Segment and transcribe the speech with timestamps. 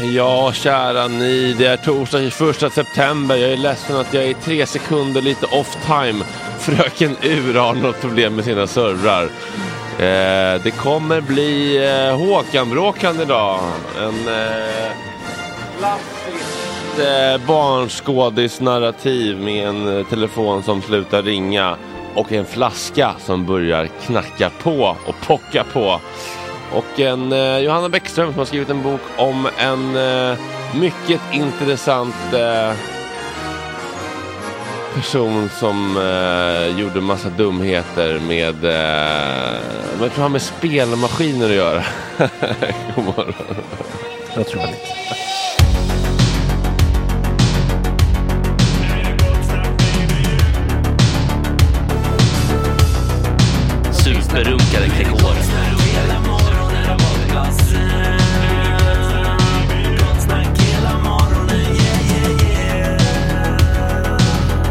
[0.00, 1.54] Ja, kära ni.
[1.58, 3.36] Det är torsdag 21 september.
[3.36, 6.24] Jag är ledsen att jag är tre sekunder lite off time.
[6.58, 9.22] Fröken Ur har något problem med sina servrar.
[9.98, 13.60] Eh, det kommer bli eh, Håkan-bråkan idag.
[13.98, 14.92] En eh,
[15.78, 21.76] klassiskt eh, barnskådis-narrativ med en eh, telefon som slutar ringa
[22.14, 26.00] och en flaska som börjar knacka på och pocka på.
[26.74, 30.38] Och en eh, Johanna Bäckström som har skrivit en bok om en eh,
[30.74, 32.72] mycket intressant eh,
[34.94, 39.60] person som eh, gjorde massa dumheter med, eh,
[40.00, 41.82] jag tror han med spelmaskiner att göra.
[42.96, 43.34] God morgon.
[44.34, 44.74] Jag tror det.
[53.92, 55.73] Superrunkare Gregor.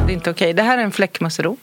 [0.05, 0.53] Det är inte okej.
[0.53, 1.57] Det här är en fläckmussero.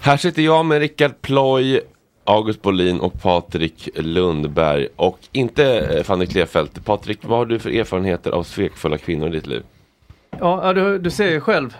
[0.00, 1.80] Här sitter jag med Rickard Ploy,
[2.24, 4.88] August Bolin och Patrik Lundberg.
[4.96, 6.84] Och inte eh, Fanny Klefelt.
[6.84, 9.62] Patrik, vad har du för erfarenheter av svekfulla kvinnor i ditt liv?
[10.40, 11.76] Ja, du, du ser ju själv.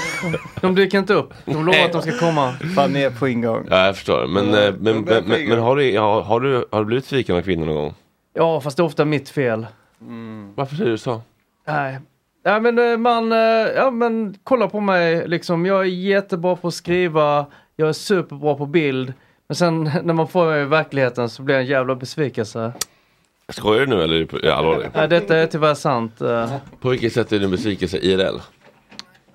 [0.60, 1.32] De dyker inte upp.
[1.44, 2.52] De lovar att de ska komma.
[2.74, 3.66] Fan är på ingång.
[3.70, 4.26] Ja, jag förstår.
[4.26, 7.04] Men, Ja, eh, men, men, men, men har, du, har, har, du, har du blivit
[7.04, 7.94] sviken av kvinnor någon gång?
[8.34, 9.66] Ja, fast det är ofta mitt fel.
[10.54, 11.22] Varför säger du så?
[11.66, 11.98] Nej.
[12.42, 13.38] Ja men eh, man, eh,
[13.76, 15.66] ja men kolla på mig liksom.
[15.66, 17.46] Jag är jättebra på att skriva.
[17.76, 19.12] Jag är superbra på bild.
[19.48, 22.72] Men sen när man får mig i verkligheten så blir jag en jävla besvikelse.
[23.50, 24.88] Skojar du nu eller är du allvarlig?
[24.94, 26.20] Ja, detta är tyvärr sant.
[26.20, 26.52] eh.
[26.80, 28.38] På vilket sätt är du besvikelse IRL?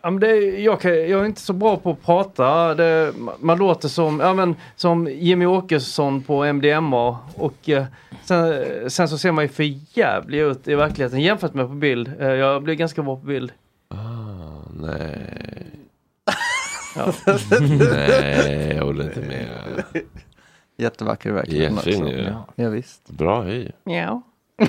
[0.01, 2.75] Ja, men det, är- jag, kan, jag är inte så bra på att prata.
[2.75, 7.17] Det, man låter som, ja, men, som Jimmy Åkesson på MDMA.
[7.35, 7.85] Och eh,
[8.23, 12.12] sen, sen så ser man ju för jävlig ut i verkligheten jämfört med på bild.
[12.19, 13.51] Eh, jag blir ganska bra på bild.
[13.89, 13.95] Ah,
[14.79, 15.31] nej.
[16.97, 17.13] Ja.
[17.91, 19.83] nej, jag håller inte med.
[20.77, 21.75] Jättevacker verkligen.
[21.75, 22.22] Jättefin ju.
[22.24, 23.10] Ja, ja, visst.
[23.10, 23.72] Bra höj.
[23.83, 24.22] Ja.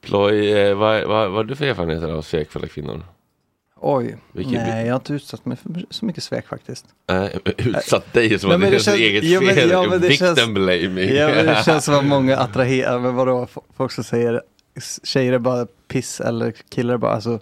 [0.00, 3.02] Ploy, eh, vad, vad, vad du för erfarenheter av svekfulla kvinnor?
[3.80, 6.86] Oj, Vilken- nej jag har inte utsatt mig för så mycket svek faktiskt.
[7.10, 7.24] Äh,
[7.56, 9.70] utsatt dig som Nej, att det är det känns- eget ja, men- fel.
[9.70, 11.14] ja, men det Victim känns- blaming.
[11.14, 13.46] Ja men det känns som att många attraherar, men vadå,
[13.76, 14.42] folk som säger
[15.04, 17.38] tjejer är bara piss eller killar är bara, alltså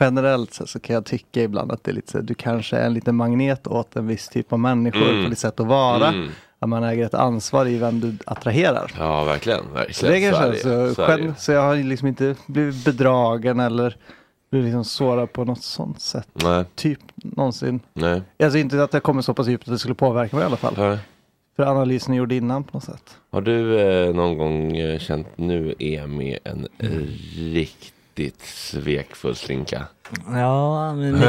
[0.00, 2.86] generellt så, så kan jag tycka ibland att det är lite så, du kanske är
[2.86, 5.24] en liten magnet åt en viss typ av människor Mm.
[5.24, 6.08] på ditt sätt att vara.
[6.08, 6.28] Mm.
[6.60, 8.92] Att man äger ett ansvar i vem du attraherar.
[8.98, 9.60] Ja, verkligen.
[9.62, 10.12] Så verkligen.
[10.14, 10.88] det kanske är är det.
[10.88, 13.96] så, Så är själv, så jag har liksom inte blivit bedragen eller
[14.50, 16.28] blivit liksom sårad på något sånt sätt.
[16.34, 17.80] Nej, Typ någonsin.
[17.94, 18.22] nej.
[18.42, 20.56] Alltså inte att det kommer så pass djupt att det skulle påverka mig i alla
[20.56, 20.74] fall.
[20.76, 20.98] nej.
[21.56, 23.16] För analysen jag gjorde innan på något sätt.
[23.30, 26.68] Har du eh, någon gång eh, känt nu är jag med en
[28.18, 29.86] riktigt svekfull slinka?
[30.26, 31.22] Ja, men mitt,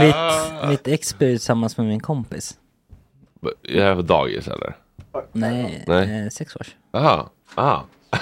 [0.00, 2.56] mitt, mitt ex bor tillsammans med min kompis.
[3.68, 4.76] Är det här på dagis eller?
[5.32, 6.22] Nej, Nej.
[6.24, 6.76] Eh, sex års.
[6.92, 7.84] Aha, aha.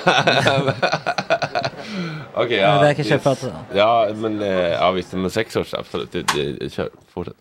[2.35, 2.81] Okej, Men ja.
[2.81, 3.55] det här kanske jag det- pratar om.
[3.77, 6.13] Ja, men eh, ja, visst, men sex års absolut.
[6.13, 6.23] Det,
[6.61, 7.37] det, kör, fortsätt.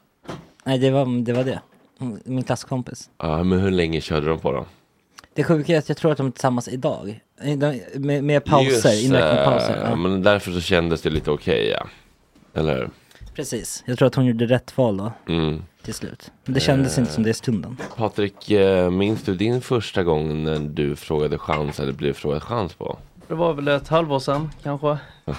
[0.64, 1.34] Nej, det var det.
[1.34, 1.60] Var det.
[2.26, 3.10] Min klasskompis.
[3.18, 4.66] Ja, men hur länge körde de på då?
[5.36, 7.20] Det sjuka är att jag tror att de är tillsammans idag.
[7.42, 9.82] Eh, De, med, med pauser, Just, inräknade eh, pauser.
[9.90, 9.96] Ja.
[9.96, 11.88] Men därför så kändes det lite okej, ja.
[12.60, 12.90] Eller hur?
[13.36, 15.64] Precis, jag tror att hon gjorde rätt val då, Mm.
[15.84, 16.32] till slut.
[16.46, 17.02] Men det kändes Eh.
[17.02, 17.78] inte som det i stunden.
[17.98, 22.74] Patrik, eh, minns du din första gång när du frågade chans eller blev frågad chans
[22.74, 22.98] på?
[23.28, 24.98] Det var väl ett halvår sedan kanske.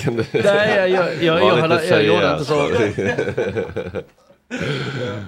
[0.00, 0.24] Kan du...
[0.32, 2.68] Nej, jag, jag, jag, Var jag, lite hade- jag gjorde inte så.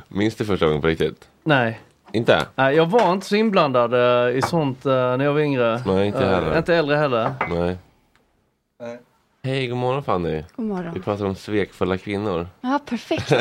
[0.09, 1.29] Minns du första gången på riktigt?
[1.44, 1.81] Nej.
[2.12, 2.47] Inte?
[2.55, 5.82] Nej, jag var inte så inblandad eh, i sånt eh, när jag var yngre.
[5.87, 6.59] Nej, inte Eh, heller.
[6.59, 7.32] Inte äldre heller.
[7.50, 7.76] Nej.
[9.43, 10.34] Hej, god morgon Fanny.
[10.34, 11.03] God Vi morgon.
[11.03, 12.46] pratar om svekfulla kvinnor.
[12.60, 13.32] Ja, perfekt.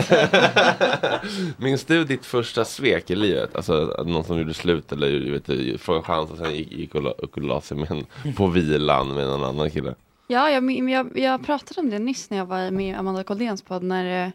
[1.58, 3.56] Minns du ditt första svek i livet?
[3.56, 6.72] Alltså att någon som gjorde slut eller du vet, du, frågade chans och sen gick,
[6.72, 9.96] gick och, la, och la sig med en, på vilan med någon annan kille?
[10.28, 13.24] Ja, jag, men jag, jag pratade om det nyss när jag var med i Amanda
[13.24, 14.32] Koldéns podd när eh,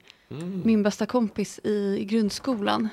[0.65, 2.89] min bästa kompis i grundskolan,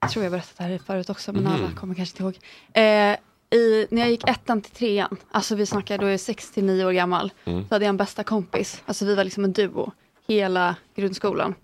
[0.00, 1.52] jag tror jag berättat det här förut också, men Mhm.
[1.52, 2.38] alla kommer kanske inte ihåg.
[2.72, 3.16] Eh,
[3.58, 6.64] i, när jag gick ettan till trean, alltså vi snackar då är jag sex till
[6.64, 7.68] nio år gammal, Mm.
[7.68, 9.92] så hade jag en bästa kompis, alltså vi var liksom en duo
[10.28, 11.54] hela grundskolan,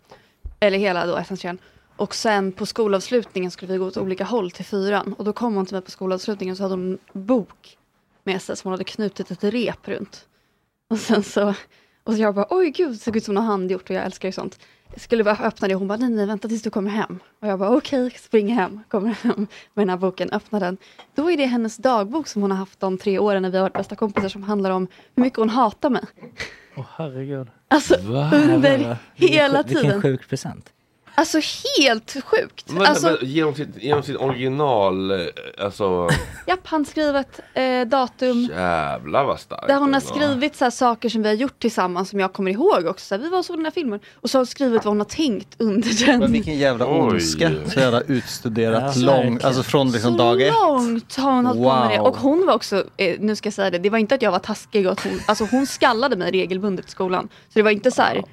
[0.61, 1.59] eller hela då ettan till trean.
[1.97, 5.55] Och sen på skolavslutningen skulle vi gå åt olika håll till fyran och då kom
[5.55, 7.77] hon till mig på skolavslutningen och så hade hon en bok
[8.25, 10.27] med sig som hon hade knutit ett rep runt.
[10.91, 11.55] Och sen så,
[12.05, 14.29] och så jag bara, oj gud, det såg ut som något handgjort och jag älskar
[14.29, 14.59] ju sånt.
[14.97, 17.19] Skulle bara öppna det och hon bara, nej nej vänta tills du kommer hem.
[17.41, 19.37] Och jag bara, okej, springer hem, kommer hem
[19.75, 20.77] med den här boken, öppnar den.
[21.15, 23.63] Då är det hennes dagbok som hon har haft de tre åren när vi har
[23.65, 26.03] varit bästa kompisar som handlar om hur mycket hon hatar mig.
[26.77, 27.49] Åh herregud.
[27.69, 28.31] Alltså Va?
[28.35, 28.97] under.
[29.17, 30.03] Vilken hela sjuk- Vilken tiden.
[30.03, 30.73] sjuk present.
[31.15, 31.41] Alltså
[31.79, 32.71] helt sjukt.
[32.73, 35.27] Men, Alltså, men, genom, sitt, genom sitt original, eh,
[35.59, 36.09] alltså
[36.47, 38.43] japp, handskrivet eh, datum.
[38.43, 39.67] jävlar vad starkt.
[39.69, 42.51] Där hon har skrivit så här saker som vi har gjort tillsammans som jag kommer
[42.51, 43.07] ihåg också.
[43.07, 44.01] Så här, vi var och såg den här filmen.
[44.15, 46.19] Och så har hon skrivit vad hon har tänkt under den.
[46.21, 47.51] Men vilken jävla ondska.
[47.67, 50.53] Så jävla utstuderat Ja, lång, alltså från liksom så dag ett.
[50.53, 51.99] långt har hon hållit på med det.
[51.99, 52.07] Wow.
[52.07, 54.31] Och hon var också, eh, nu ska jag säga det, det var inte att jag
[54.33, 54.87] var taskig.
[54.87, 57.29] Och att hon, alltså hon skallade mig regelbundet i skolan.
[57.49, 58.25] Så det var inte så här,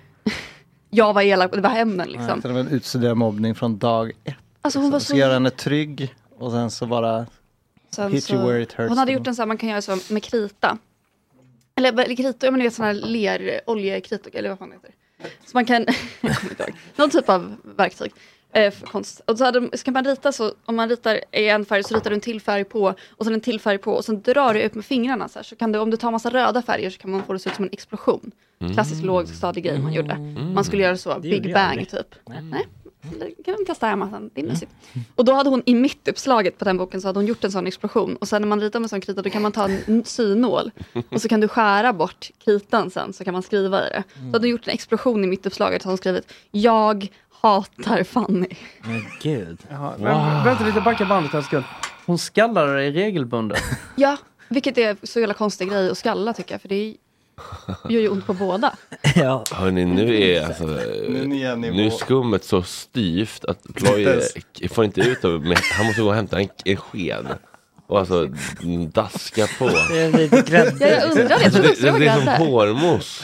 [0.89, 2.41] jag var elak, det var hämnden liksom.
[2.41, 4.35] Så det var en utstuderad mobbning från dag ett.
[4.61, 5.33] Alltså hon var Så göra så...
[5.33, 7.25] henne trygg och sen så bara
[7.89, 8.89] Sen hit you where it hurts.
[8.89, 10.77] hon hade gjort en sån här, man kan göra så med krita.
[11.75, 14.91] Eller, krita, ja men du vet sån här ler, oljekrita, eller vad fan heter.
[15.45, 15.85] Så man kan,
[16.21, 18.11] jag kommer inte ihåg, någon typ av verktyg.
[18.53, 19.21] Eh, för konst.
[19.25, 21.83] Och så, hade, de- så kan man rita så, om man ritar i en färg
[21.83, 24.21] så ritar du en till färg på och sen en till färg på och sen
[24.21, 25.43] drar du ut med fingrarna så här.
[25.43, 27.49] Så kan du, om du tar massa röda färger så kan man få det se
[27.49, 28.31] ut som en explosion.
[28.73, 30.17] Klassisk lågstadig grej man gjorde.
[30.55, 31.89] Man skulle göra så, Big Bang aldrig.
[31.89, 32.15] typ.
[33.19, 34.71] Nej, det kan vi testa hemma sen, det är mysigt.
[35.15, 37.67] Och då hade hon i mittuppslaget på den boken så hade hon gjort en sån
[37.67, 40.71] explosion och sen när man ritar med sån krita då kan man ta en synål
[41.11, 44.03] och så kan du skära bort kritan sen så kan man skriva i det.
[44.13, 47.07] Så hade hon gjort en explosion i mittuppslaget så hade hon skrivit Jag
[47.41, 48.47] hatar Fanny.
[48.81, 49.59] Men gud.
[49.69, 51.63] Jaha, men, vänta lite, backa bandet här en sekund.
[52.05, 53.63] Hon skallade dig regelbundet.
[53.95, 54.17] Ja,
[54.49, 56.95] vilket är så jävla konstig grej att skalla tycker jag för det
[57.89, 58.73] gör ju ont på båda.
[59.15, 59.43] Ja.
[59.51, 64.21] Hörni, nu är alltså, Nu är skummet så styvt att Ploy
[64.69, 65.27] får inte ut det.
[65.27, 67.27] men Han måste gå och hämta en, en sked.
[67.87, 68.27] Och alltså
[68.93, 69.67] daska på.
[69.67, 70.75] Det är lite grädde.
[70.79, 73.23] Ja, jag undrar det, jag Alltså, det, det det, det är som hårmos.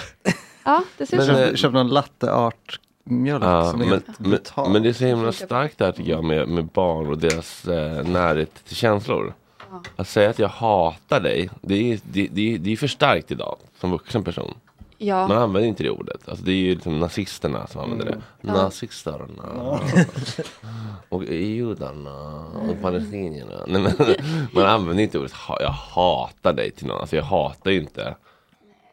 [0.63, 4.19] Ja, det ser ut eh, Köp, någon latte art mjölk Ja, som är men, helt
[4.19, 4.71] men, brutal.
[4.71, 8.03] men det är så himla starkt där tycker jag med, med barn och deras eh,
[8.07, 9.33] närhet till känslor.
[9.95, 13.57] Att säga att jag hatar dig, det är, det, det, det är för starkt idag
[13.79, 14.53] som vuxen person.
[14.99, 16.29] Man Ja, använder inte det ordet.
[16.29, 18.21] Alltså, det är ju liksom nazisterna som använder det.
[18.41, 19.79] Nazisterna.
[21.09, 22.45] Och judarna.
[22.69, 23.65] Och palestinierna.
[23.67, 23.93] Nej, men,
[24.51, 27.01] man använder inte ordet jag hatar dig till någon.
[27.01, 28.15] Alltså jag hatar ju inte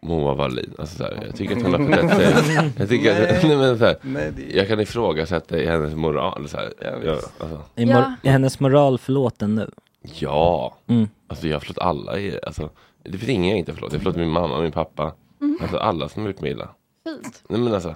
[0.02, 0.74] Moa Wallin.
[0.78, 2.72] Alltså, så här, jag tycker att hon har fått rätt sig.
[2.78, 6.48] Jag, tycker att, nej, men, så här, Nej, det- jag kan ifrågasätta i hennes moral.
[6.48, 6.72] Så här.
[7.04, 9.70] Ja, alltså, Är, mor- är hennes moral förlåten nu?
[10.18, 11.08] ja, Mm.
[11.26, 12.18] alltså jag har förlåtit alla.
[12.18, 12.70] i- Alltså,
[13.02, 13.92] det finns ingen jag inte har förlåtit.
[13.92, 15.12] Jag har förlåtit min mamma, min pappa.
[15.60, 16.68] Alltså alla som har gjort mig illa.
[17.04, 17.42] fint.
[17.48, 17.94] Nej men alltså,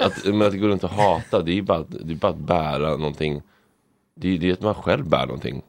[0.00, 2.32] att, men att gå runt och hata, det är ju bara, att- det är bara
[2.32, 3.42] att bära någonting.
[4.14, 5.62] Det är är att man själv bär någonting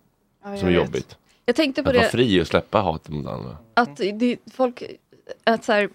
[0.43, 0.83] Ja, som är vet.
[0.85, 1.17] jobbigt.
[1.45, 3.57] Jag tänkte på Att vara det, fri och släppa hatet mot andra.
[3.73, 4.83] att det, folk,
[5.43, 5.89] att så här,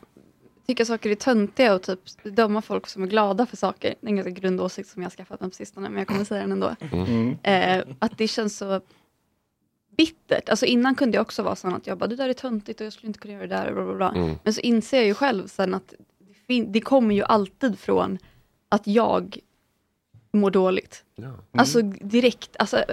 [0.67, 3.95] tycka saker är töntiga och typ döma folk som är glada för saker.
[4.01, 6.09] Det är en ganska grund åsikt som jag har skaffat mig på sistone, men jag
[6.09, 6.77] kommer säga den ändå.
[6.93, 7.39] Mm.
[7.43, 8.81] Eh, att det känns så
[9.97, 10.49] bittert.
[10.49, 12.87] Alltså innan kunde jag också vara sån att jag bara, det där är töntigt och
[12.87, 13.67] jag skulle inte kunna göra det där.
[13.67, 14.23] och Bla, bla, bla.
[14.23, 14.37] Mm.
[14.43, 15.95] Men så inser jag ju själv sen att
[16.47, 18.19] det, det kommer ju alltid från
[18.69, 19.39] att jag
[20.33, 21.05] mår dåligt.
[21.15, 21.33] Ja.
[21.53, 22.85] Alltså direkt, alltså,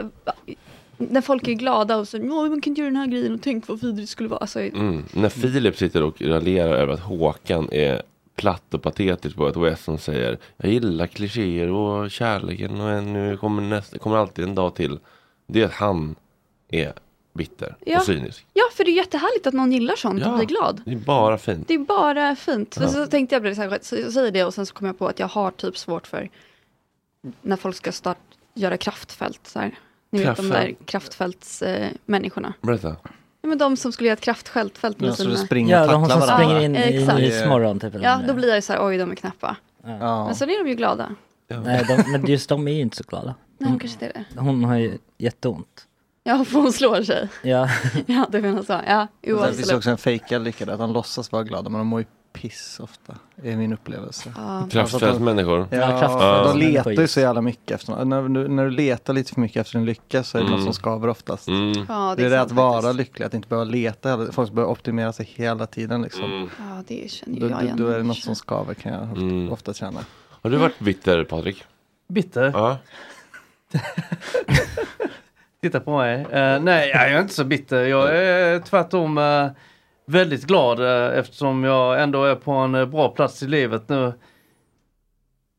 [0.99, 3.41] när folk är glada och så, "Åh, man kan inte göra den här grejen och
[3.41, 4.39] tänk vad vidrigt det skulle vara.
[4.39, 5.03] Alltså, Mm.
[5.13, 8.01] När Filip sitter och raljerar över att Håkan är
[8.35, 13.37] platt och patetisk på ett OS som säger Jag gillar klichéer och kärleken och nu
[13.37, 14.99] kommer, nästa, kommer alltid en dag till.
[15.47, 16.15] Det är att han
[16.71, 16.93] är
[17.33, 17.97] bitter Ja.
[17.99, 18.45] och cynisk.
[18.53, 20.31] Ja, för det är jättehärligt att någon gillar sånt Ja.
[20.31, 20.81] och blir glad.
[20.85, 21.67] Det är bara fint.
[21.67, 22.77] Det är bara fint.
[22.81, 22.87] Ja.
[22.87, 25.07] Så tänkte jag så här, så jag säger det och sen så kom jag på
[25.07, 26.29] att jag har typ svårt för
[27.41, 28.17] när folk ska start,
[28.53, 29.39] göra kraftfält.
[29.47, 29.75] Så här.
[30.11, 30.85] Ni vet de där Kraftfält?
[30.85, 32.47] kraftfältsmänniskorna.
[32.47, 32.67] Eh.
[32.67, 32.95] Berätta.
[33.41, 35.35] ja, men de som skulle göra ett kraftfält med Ja, sina...
[35.35, 36.35] springer Ja, de som varandra.
[36.35, 37.17] springer in Ja, i exakt.
[37.19, 37.93] Nyhetsmorgon typ.
[38.01, 39.55] Ja, då blir jag så här, oj de är knäppa.
[39.83, 40.25] Ja.
[40.25, 41.09] Men sen är de ju glada.
[41.63, 43.35] Nej, de, men just de är ju inte så glada.
[43.57, 44.41] Nej, kanske inte är det.
[44.41, 45.85] Hon har ju jätteont.
[46.23, 47.29] Ja, för hon slår sig.
[47.43, 47.69] Ja,
[48.05, 48.81] Ja, det menar så.
[48.87, 49.73] Ja, finns det absolut.
[49.77, 52.05] också en fejkad lycka där, att de låtsas vara glada men de mår ju
[52.41, 53.15] piss ofta.
[53.43, 54.33] är min upplevelse.
[54.37, 54.67] Ja.
[54.71, 55.67] Kraftfältsmänniskor.
[55.71, 59.13] Ja, Ja, kraftfältsmänniskor de letar ju så jävla mycket efter när, du- när du letar
[59.13, 60.57] lite för mycket efter en lycka så är det Mm.
[60.59, 61.47] något som skaver oftast.
[61.47, 61.85] Mm.
[61.89, 62.95] Ja, Det är det att vara faktiskt.
[62.95, 66.23] lycklig, att inte behöva leta, folk behöver optimera sig hela tiden liksom.
[66.23, 66.49] Mm.
[66.59, 67.77] Ja, det känner jag då, igen.
[67.77, 69.51] då är det något som skaver kan jag Mm.
[69.51, 69.99] ofta känna.
[70.41, 71.63] Har du varit bitter Patrik?
[72.07, 72.51] Bitter.
[72.53, 72.77] Ja.
[75.61, 76.21] Titta på mig.
[76.31, 77.83] Eh, nej, jag är inte så bitter.
[77.85, 79.47] Jag är tvärtom eh,
[80.09, 84.13] väldigt glad eh, eftersom jag ändå är på en eh, bra plats i livet nu.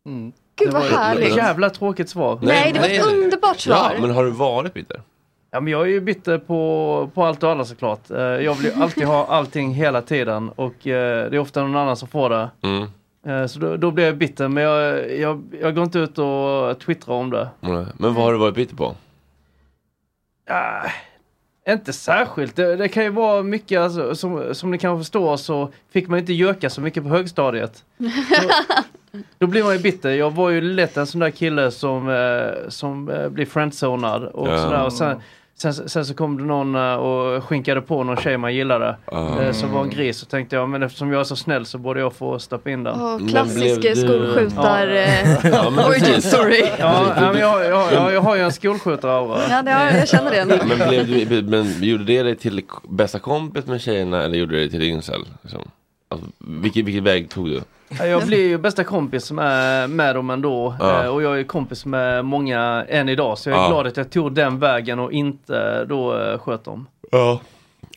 [0.07, 0.33] Mm.
[0.57, 1.37] Gud Det vad var ett härligt.
[1.37, 2.39] jävla tråkigt svar.
[2.43, 3.93] Nej, det var ett underbart svar.
[3.95, 5.03] Ja, men har du varit bitter?
[5.51, 8.11] Ja, men jag är ju bitter på, på allt och alla såklart.
[8.11, 11.77] Eh, Jag vill ju alltid ha allting hela tiden och eh, det är ofta någon
[11.77, 12.51] annan som får det.
[12.63, 12.83] Mm.
[13.27, 16.79] Eh, Så då, då blir jag bitter men jag, jag, jag går inte ut och
[16.81, 17.49] twittrar om det.
[17.61, 17.87] Nej.
[17.99, 18.95] Men vad har du varit bitter på?
[20.51, 20.89] Ah,
[21.69, 22.57] Inte särskilt.
[22.57, 26.19] Det, det kan ju vara mycket, alltså, som, som ni kan förstå så fick man
[26.19, 27.85] inte göka så mycket på högstadiet.
[29.39, 30.11] Då blir man ju bitter.
[30.11, 34.49] Jag var ju lätt en sån där kille som, eh, som eh, blir friendzonad och
[34.49, 34.59] Ja.
[34.59, 34.85] sådär.
[34.85, 35.21] Och sen,
[35.61, 38.97] sen, sen så kom det någon eh, och skinkade på någon tjej man gillade.
[39.13, 40.19] Eh, som var en gris.
[40.19, 42.85] Så tänkte jag, men eftersom jag är så snäll så borde jag få stoppa in
[42.85, 43.01] den.
[43.01, 46.63] Åh, klassisk eh, skolskjutar eh, Ja, men origin story.
[46.79, 49.39] Ja, ja, men jag, jag, jag, jag har ju en skolskjutaraura.
[49.51, 50.45] Ja, det, har- jag känner det.
[50.45, 54.59] Men, blev du, men gjorde det dig till bästa kompis med tjejerna eller gjorde det
[54.61, 55.21] dig till incel?
[55.43, 55.61] Liksom?
[56.09, 57.61] Alltså, vilken, vilken väg tog du?
[57.99, 60.75] Ja, Jag blir ju bästa kompis med, med dem ändå.
[60.79, 61.03] Ja.
[61.05, 63.39] Eh, Och jag är kompis med många än idag.
[63.39, 63.69] Så jag är Ja.
[63.69, 66.87] glad att jag tog den vägen och inte då eh, sköt dem.
[67.11, 67.41] Ja.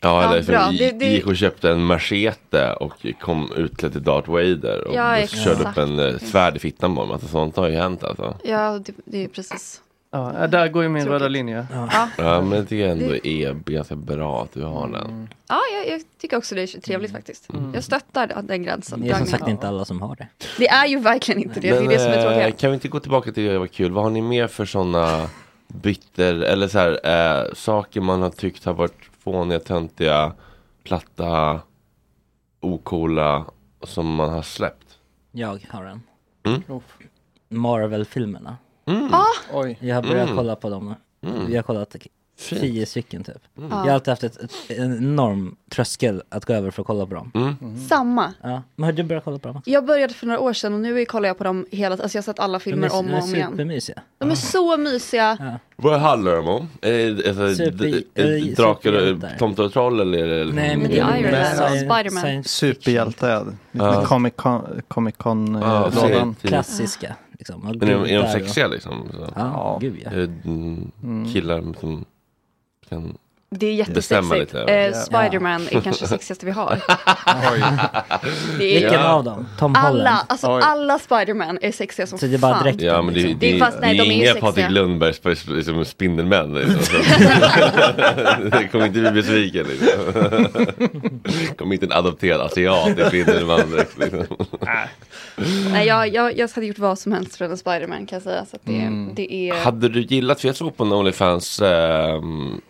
[0.02, 4.02] Ja, Ja, eller som Det- det- gick och köpte en machete och kom utklädd till
[4.02, 7.12] Darth Vader och Ja, körde upp en eh, svärd i fittan på honom.
[7.14, 8.34] Alltså, sånt har ju hänt alltså.
[8.44, 9.80] Ja, det, det är precis.
[10.16, 11.12] Ja, där går ju min Tråkigt.
[11.20, 11.66] röda linje.
[11.72, 15.28] Ja, Ja, men jag tycker ändå Det- är ganska bra att du har den.
[15.48, 17.48] ja jag, jag tycker också det är trevligt faktiskt.
[17.74, 19.00] Jag stöttar den gränsen.
[19.00, 20.28] Det är som sagt inte alla som har det.
[20.58, 21.70] Det är ju verkligen inte det.
[21.70, 22.60] Det är Men, det som är eh, tråkigt.
[22.60, 23.92] kan vi inte gå tillbaka till det var kul?
[23.92, 25.28] Vad har ni mer för sådana
[25.68, 30.32] bitter eller så här, eh, saker man har tyckt har varit fåniga, töntiga,
[30.84, 31.60] platta,
[32.60, 33.44] ocoola
[33.82, 34.98] som man har släppt?
[35.32, 36.02] Jag har en.
[36.46, 36.62] Mm.
[37.48, 38.56] Marvel-filmerna.
[38.86, 39.14] Mm.
[39.14, 39.78] Ah, Oj.
[39.80, 40.36] Jag har börjat Mm.
[40.36, 40.94] kolla på dem.
[41.26, 41.46] Mm.
[41.46, 41.96] Vi har kollat
[42.38, 42.60] Fint.
[42.60, 43.34] tio stycken typ.
[43.54, 43.62] Ja.
[43.70, 47.06] Jag har alltid haft ett, ett, en enorm tröskel att gå över för att kolla
[47.06, 47.30] på dem.
[47.34, 47.56] Mm.
[47.88, 48.32] samma.
[48.42, 48.62] Ja.
[48.76, 49.62] Men har du börjat kolla på dem?
[49.64, 52.22] Jag började för några år sedan och nu kollar jag på dem hela Alltså jag
[52.22, 53.50] har sett alla filmer de är, om de och är om igen.
[53.50, 54.02] supermysiga.
[54.18, 55.36] De är så mysiga.
[55.40, 55.58] Ja.
[55.76, 56.68] Vad handlar de om?
[56.82, 59.36] Är det alltså, Super- d- eller d- drakar, superhjältar.
[59.38, 60.26] tomtar och troll eller?
[60.28, 62.44] är Nej men det är Iron Man och Spider-Man.
[62.44, 64.04] Superhjältar ja.
[64.04, 67.14] Comic Con, Comic Con Ja, eh, Klassiska.
[67.48, 67.68] Liksom.
[67.68, 69.08] Och Men är de, är de sexiga liksom?
[69.12, 69.20] Så.
[69.20, 69.78] Ja, Ja.
[69.80, 70.10] gud ja.
[70.10, 72.04] Mm, killar som
[72.88, 73.18] kan...
[73.50, 74.54] Det är jättesexigt.
[74.54, 74.92] Eh, ja.
[74.92, 76.70] Spiderman är kanske sexigaste vi har.
[78.58, 79.08] Det är, Vilken Ja.
[79.12, 79.46] av dem?
[79.58, 79.98] Tom Holland?
[79.98, 80.62] alla, alltså Oj.
[80.64, 82.64] alla Spiderman är sexiga som Så det är bara fan.
[82.64, 83.40] direkt Ja men det, det, liksom.
[83.50, 84.40] Det fast- nej, det är de är ju inga.
[84.40, 86.54] Patrik Lundbergs liksom, Spindelmän.
[86.54, 86.78] Liksom.
[88.50, 89.66] Det kommer inte bli besviken.
[89.66, 90.46] Liksom.
[91.58, 93.98] kommer inte en adopterad asiat i Spindelman direkt.
[93.98, 94.36] Liksom.
[95.72, 98.44] Nej, jag, jag, jag hade gjort vad som helst för en Spiderman kan jag säga.
[98.50, 99.10] Så att det, Mm.
[99.14, 99.54] det är...
[99.54, 102.20] Hade du gillat, för jag såg på en Onlyfans eh,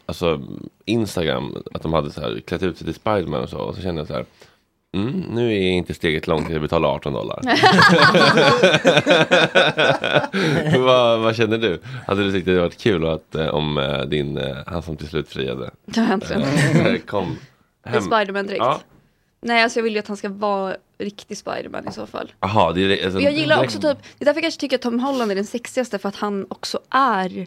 [0.06, 0.40] alltså,
[0.84, 3.58] Instagram att de hade så här, klätt ut sig till Spiderman och så.
[3.58, 4.24] Och så kände jag så här.
[4.94, 7.40] Mm, nu är inte steget långt till att betala 18 dollar.
[10.84, 11.80] vad, vad känner du?
[12.06, 15.08] Hade du tyckt det varit kul att, eh, om eh, din, eh, han som till
[15.08, 15.70] slut friade,
[17.06, 17.38] kom
[17.84, 18.02] hem?
[18.02, 18.64] Spiderman direkt.
[18.64, 18.80] Ja.
[19.40, 22.32] Nej, alltså jag vill ju att han ska vara riktig Spiderman i så fall.
[22.40, 24.82] Jaha, det är alltså, jag gillar också typ, det är därför jag kanske tycker att
[24.82, 27.46] Tom Holland är den sexigaste för att han också är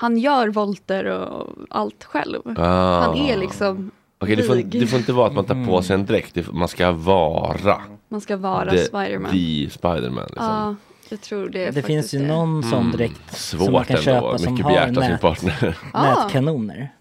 [0.00, 2.40] han gör volter och allt själv.
[2.58, 3.00] Ah.
[3.00, 4.80] Han är liksom Okej, det, får, vig.
[4.80, 7.80] det får inte vara att man tar på sig en dräkt, det, man ska vara
[8.08, 9.30] Man ska vara Spiderman.
[9.30, 10.24] the Spiderman.
[10.26, 10.44] Liksom.
[10.46, 10.76] Ja,
[11.08, 11.64] jag tror det.
[11.64, 12.26] är Det finns ju det.
[12.26, 15.34] någon sån Mm, dräkt svårt som man kan ändå, köpa som mycket har begärt av
[15.34, 15.76] sin nät.
[15.92, 16.02] Ah.
[16.24, 16.92] nätkanoner.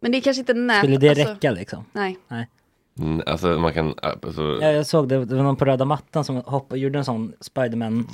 [0.00, 0.78] Men det är kanske inte nät.
[0.78, 1.84] Skulle det alltså, räcka liksom?
[1.92, 2.18] Nej.
[2.28, 2.48] Nej.
[2.98, 6.24] Mm, alltså man kan, alltså, Ja, jag såg det, det var någon på röda mattan
[6.24, 8.08] som hoppade, gjorde en sån Spiderman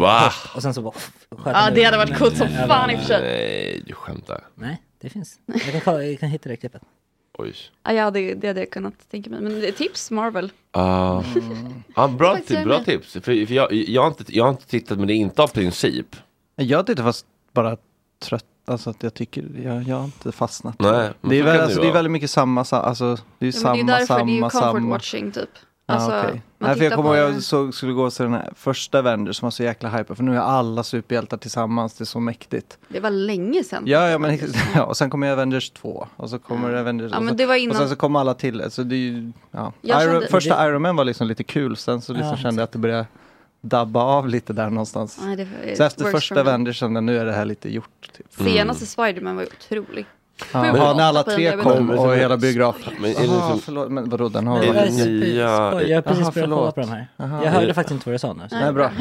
[0.00, 0.32] va?
[0.54, 2.98] och sen så bara sköt Ja, han det hade varit coolt som fan i och
[2.98, 3.20] för sig.
[3.22, 4.44] Nej, du skämtar.
[4.54, 5.38] Nej, det finns.
[5.46, 6.82] Jag kan, kolla, jag kan hitta det klippet.
[7.38, 7.54] Oj.
[7.82, 9.40] Ja, ja det, det hade jag kunnat tänka mig.
[9.40, 10.52] Men tips Marvel.
[10.70, 11.22] Ah.
[11.96, 13.12] Ja, bra, tips, jag bra tips.
[13.12, 15.48] För, för jag, jag, har inte, jag har inte tittat, men det är inte av
[15.48, 16.16] princip.
[16.56, 17.76] Jag tittar fast bara
[18.22, 20.74] trött, alltså att jag tycker, jag, jag har inte fastnat.
[20.78, 23.48] Nej, det, är väl, alltså, det det är väldigt mycket samma, sa- alltså det är
[23.48, 24.88] Ja, samma, men det är därför samma, det är comfort samma.
[24.88, 25.50] watching typ.
[25.86, 26.42] Alltså, okej.
[26.58, 29.36] man Nej, för jag kommer ihåg jag såg, skulle gå till den här första Avengers
[29.36, 32.78] som var så jäkla hype för nu är alla superhjältar tillsammans, det är så mäktigt.
[32.88, 33.82] Det var länge sedan.
[33.86, 34.38] Ja, ja, men,
[34.74, 37.46] ja och sen kommer Avengers 2 och så kommer Avengers Ja, och, men så, det
[37.46, 38.70] var och innan- sen så kommer alla till.
[38.70, 39.72] Så det är ju, ja.
[39.82, 42.60] Iron, kände- första det- Iron Man var liksom lite kul, sen så liksom Ja, kände
[42.60, 43.06] jag att det började
[43.64, 45.18] dabba av lite där någonstans.
[45.22, 46.40] Nej, det, Så efter första.
[46.40, 48.10] Avengers kände jag, nu är det här lite gjort.
[48.16, 48.26] Typ.
[48.48, 50.06] Senaste Spiderman var ju otrolig.
[50.52, 52.92] Ja, Sju, ja, när alla tre kom Men- och hela biografen.
[53.00, 53.14] Men är
[53.54, 56.02] det förlåt, men vadå den har Är Men det det är super- nya- Jag har
[56.02, 57.06] precis börjat kolla på de här.
[57.16, 57.44] Jaha.
[57.44, 58.42] Jag hörde faktiskt inte vad du sa nu.
[58.48, 58.90] så- Nej, bra.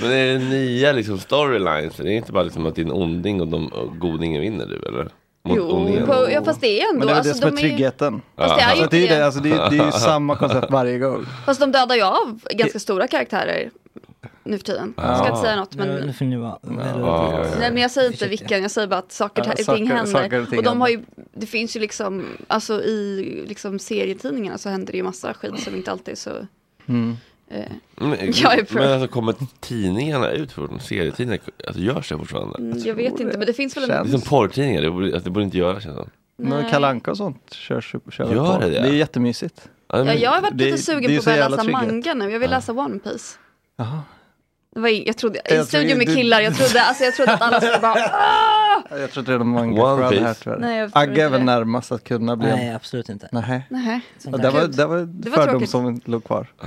[0.00, 1.96] Men är det nya liksom storylines?
[1.96, 5.08] Det är inte bara liksom att en onding och, de, och godingen vinner du eller?
[5.48, 6.98] Mot Jo, på, ja, fast det är ändå.
[6.98, 8.22] Men det är alltså, det som de är tryggheten.
[8.36, 10.36] Fast det är ju Alltså, det, är det, alltså, det, är, det är ju samma
[10.36, 11.26] koncept varje gång.
[11.46, 13.70] Fast de dödar ju av ganska stora karaktärer
[14.44, 14.94] nu för tiden.
[14.96, 15.88] Jag ska inte säga något men.
[16.06, 16.58] Nu får ni vara.
[17.58, 20.12] Nej men jag säger inte vilka, jag säger bara att saker Ja, och ting händer.
[20.12, 21.02] saker och ting och de har ju,
[21.34, 25.74] det finns ju liksom, alltså i liksom serietidningarna så händer det ju massa skit som
[25.74, 26.30] inte alltid är så
[26.86, 27.16] Mm.
[27.48, 27.64] Eh,
[27.96, 28.78] Men, jag är pro.
[28.80, 31.42] men alltså kommer tidningarna ut från serietidningar?
[31.66, 32.58] Alltså görs det fortfarande?
[32.58, 34.10] Mm, jag vet inte, men det finns väl Det är en...
[34.10, 36.06] som porrtidningar, det borde, alltså, det borde inte göra känns det.
[36.36, 36.70] Men Nej.
[36.70, 38.80] Kalle Anka och sånt körs, kör Gör det det?
[38.80, 39.68] Det är jättemysigt.
[39.88, 41.88] Ja, Ja, jag har varit Det- lite det sugen på att börja läsa trygghet.
[41.88, 42.30] manga nu.
[42.32, 43.38] Jag vill läsa One Piece.
[43.76, 44.00] Jaha.
[44.74, 47.32] Det var, jag trodde, Jag i tror studion med killar, jag trodde, alltså, jag trodde
[47.32, 47.92] att alla skulle bara
[48.90, 50.40] "Ah!" Jag tror inte redan manga One det här Piece.
[50.44, 50.58] tyvärr.
[50.58, 51.46] Nej, Agge är väl det.
[51.46, 52.76] närmast att kunna bli Nej, en...
[52.76, 53.28] absolut inte.
[53.32, 53.66] Nej.
[53.70, 54.00] Nej.
[54.32, 55.70] Och det var, det var Det var fördom tråkigt.
[55.70, 56.46] som låg kvar.
[56.62, 56.66] Ja.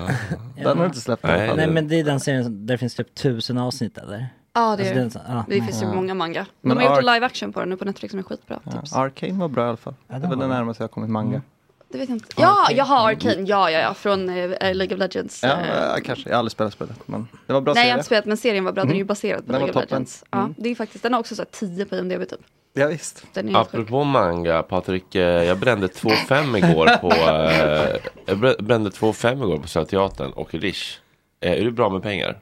[0.55, 1.57] Den har du inte släppt i alla Nej, fall.
[1.57, 4.27] Nej men det är den serien som- där det finns typ tusen avsnitt eller?
[4.53, 4.99] Ja, det Alltså, är det.
[5.01, 5.45] den som- ja.
[5.47, 5.93] Det finns ju Ja.
[5.93, 6.45] många manga.
[6.61, 8.23] De Men har gjort en Ark- live action på den nu på Netflix som är
[8.23, 8.59] skitbra.
[8.71, 8.91] Tips.
[8.93, 9.93] Ja, Arcane var bra i alla fall.
[10.07, 10.57] Ja, det den var det var bra.
[10.57, 11.41] närmaste jag kommit manga.
[11.89, 12.28] Det vet jag inte.
[12.38, 12.78] Ja, Arcane.
[12.78, 13.43] jag har Arcane.
[13.47, 13.93] Ja, ja, ja.
[13.93, 15.43] Från eh, League of Legends.
[15.43, 16.30] Ja, Eh, kanske.
[16.30, 16.97] Jag har aldrig spelat spelet.
[17.08, 17.93] Men det var bra Nej, jag har serie.
[18.00, 18.84] inte spelat, men serien var bra.
[18.84, 19.08] Den är ju Mm.
[19.08, 19.89] baserad på Den League of toppen.
[19.89, 20.23] Legends.
[20.32, 20.56] Ja, Mm.
[20.58, 22.39] det är faktiskt, den har också så här 10 på IMDB typ.
[22.73, 23.26] Ja, visst.
[23.34, 23.80] Den är helt sjuk.
[23.82, 27.95] Apropå manga, Patrik, eh, jag brände 2,5 igår på eh,
[28.26, 31.00] Jag brä- brände 2,5 igår på Södra Teatern och Rish.
[31.41, 32.38] Eh, är du bra med pengar?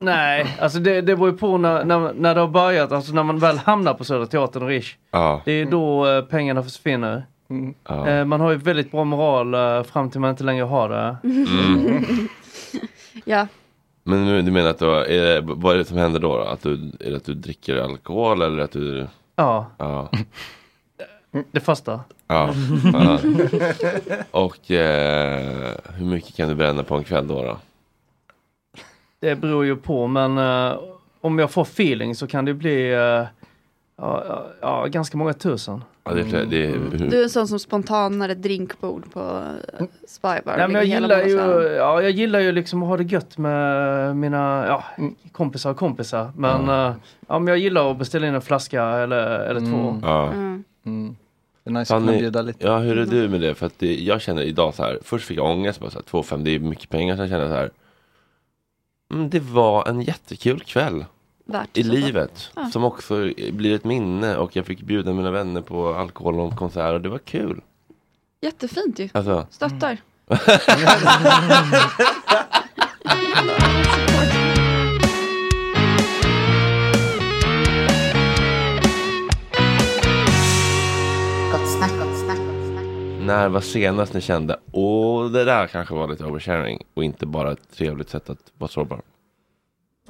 [0.00, 3.22] Nej, alltså det, det beror ju på när, när, när det har börjat, alltså när
[3.22, 4.96] man väl hamnar på Södra Teatern och Rish.
[5.10, 5.42] Ja.
[5.44, 7.26] Det är då eh, pengarna försvinner.
[7.88, 8.08] Ja.
[8.08, 11.16] Eh, man har ju väldigt bra moral eh, fram till man inte längre har det.
[11.24, 12.04] Mm.
[13.24, 13.46] Ja,
[14.02, 16.36] Men nu, du menar att då, är det, vad är det som händer då?
[16.36, 16.42] då?
[16.42, 19.06] Att du, är det att du dricker alkohol eller att du...
[19.36, 20.08] Ja, Ja.
[21.50, 22.00] det första.
[22.26, 22.54] ja.
[22.92, 23.18] ja.
[24.30, 27.42] Och eh, hur mycket kan du bränna på en kväll då?
[27.42, 27.58] då?
[29.20, 30.78] Det beror ju på, men eh,
[31.20, 33.24] om jag får feeling så kan det bli eh,
[34.60, 35.84] ja, ganska många tusen.
[36.08, 39.86] Ja, det är, flera- det är, du är en sån som spontanare drinkbord på uh,
[40.08, 40.56] Spybar.
[40.56, 43.04] Nej, men jag, ligger hela gillar ju, ja, jag gillar ju liksom att ha det
[43.04, 44.84] gött med mina ja,
[45.32, 46.30] kompisar och kompisar.
[46.36, 46.92] Men, eh,
[47.28, 49.88] ja, men jag gillar att beställa in en flaska eller, eller två.
[49.88, 50.00] Mm.
[50.02, 50.26] ja.
[50.26, 50.64] Mm.
[50.86, 51.16] Mm.
[51.64, 52.66] Det är nice att Fan, kunna ni- bjuda lite.
[52.66, 53.54] Ja, hur är du med det?
[53.54, 56.04] För att det, jag känner idag så här, först fick jag ångest, bara så här,
[56.22, 57.70] 2,5 det är mycket pengar, sen kände jag så här,
[59.12, 61.04] mm, det var en jättekul kväll
[61.50, 62.70] Värt i livet, Ja.
[62.70, 63.14] som också
[63.52, 67.08] blir ett minne och jag fick bjuda mina vänner på alkohol och konsert och det
[67.08, 67.60] var kul.
[68.40, 69.08] Jättefint ju.
[69.12, 69.98] Alltså, Stöttar.
[81.78, 82.38] Snack.
[83.20, 87.52] när var senast ni kände, åh det där kanske var lite oversharing och inte bara
[87.52, 89.00] ett trevligt sätt att vara sårbar?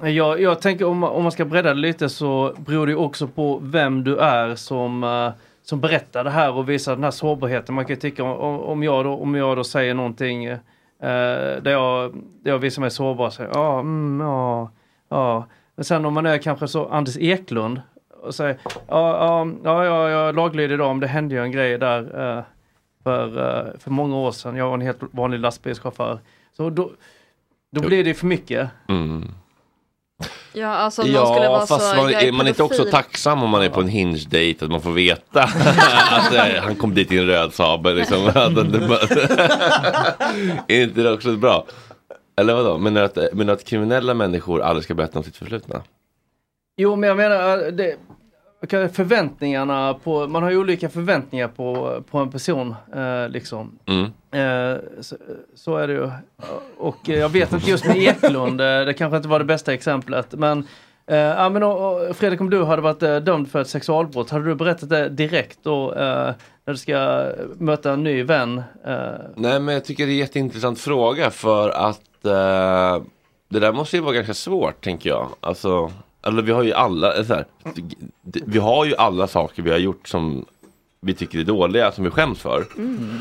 [0.03, 3.27] Jag, jag tänker om, man- om man ska bredda det lite så beror det också
[3.29, 5.31] på vem du är som, eh,
[5.63, 7.75] som berättar det här och visar den här sårbarheten.
[7.75, 10.59] Man kan ju tycka om, om, jag, då, om jag då säger någonting eh,
[11.01, 13.31] där, jag, där jag visar mig sårbar.
[13.31, 14.71] Så, ja, mm, ja,
[15.09, 15.45] ja.
[15.77, 17.81] Men sen om man är kanske så Anders Eklund
[18.23, 21.53] och säger ja, ja, ja, ja jag är laglydig idag men det hände ju en
[21.53, 22.01] grej där
[22.39, 22.43] eh,
[23.03, 24.57] för, eh, för många år sedan.
[24.57, 26.19] Jag var en helt vanlig lastbilschaufför.
[26.57, 26.91] Så då,
[27.71, 28.71] då blir det för mycket.
[28.89, 29.29] Mm.
[30.53, 33.43] Ja, alltså om någon skulle vara fast så, man, är är man inte också tacksam
[33.43, 35.43] om man är på en hinge-date att man får veta
[36.11, 38.27] att eh, han kom dit i en röd Saab liksom.
[40.69, 41.67] Är inte det också bra?
[42.37, 45.83] Eller vadå, menar du att, menar att kriminella människor aldrig ska berätta om sitt förflutna?
[46.77, 47.97] Jo, men jag menar, eh, det,
[48.93, 53.79] förväntningarna på, man har ju olika förväntningar på, på en person eh, liksom.
[53.87, 54.05] Mm.
[54.31, 55.17] Eh, så,
[55.55, 56.11] så är det ju.
[56.79, 59.75] Och eh, jag vet inte just med Eklund, eh, det kanske inte var det bästa
[59.75, 60.59] exemplet, men
[61.07, 64.55] eh, men och, Fredrik, om du hade varit eh, dömd för ett sexualbrott, hade du
[64.55, 66.33] berättat det direkt då eh,
[66.65, 67.27] när du ska
[67.59, 68.63] möta en ny vän?
[69.35, 72.01] Nej men jag tycker det är en jätteintressant fråga för att
[73.51, 75.29] det där måste ju vara ganska svårt tänker jag.
[75.41, 75.93] Alltså,
[76.27, 77.45] eller vi har ju alla, eller så här,
[78.23, 80.45] vi har ju alla saker vi har gjort som
[81.01, 82.65] vi tycker är dåliga, som vi skäms för.
[82.77, 83.19] Mm.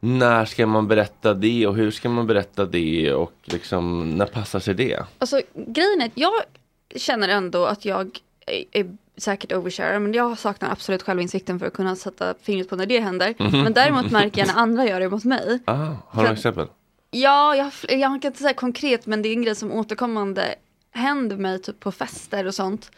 [0.00, 4.60] När ska man berätta det och hur ska man berätta det och liksom när passar
[4.60, 5.04] sig det?
[5.18, 6.32] Alltså grejen är att jag
[6.96, 11.72] känner ändå att jag är, är säkert overshare, men jag saknar absolut självinsikten för att
[11.72, 13.34] kunna sätta fingret på när det händer.
[13.38, 13.62] Mhm.
[13.62, 15.58] Men däremot märker jag när andra gör det mot mig.
[15.64, 16.66] Ah, har du För- några exempel?
[17.10, 20.54] Ja, jag, jag kan inte säga konkret, men det är en grej som återkommande
[20.92, 22.90] händer mig typ på fester och sånt.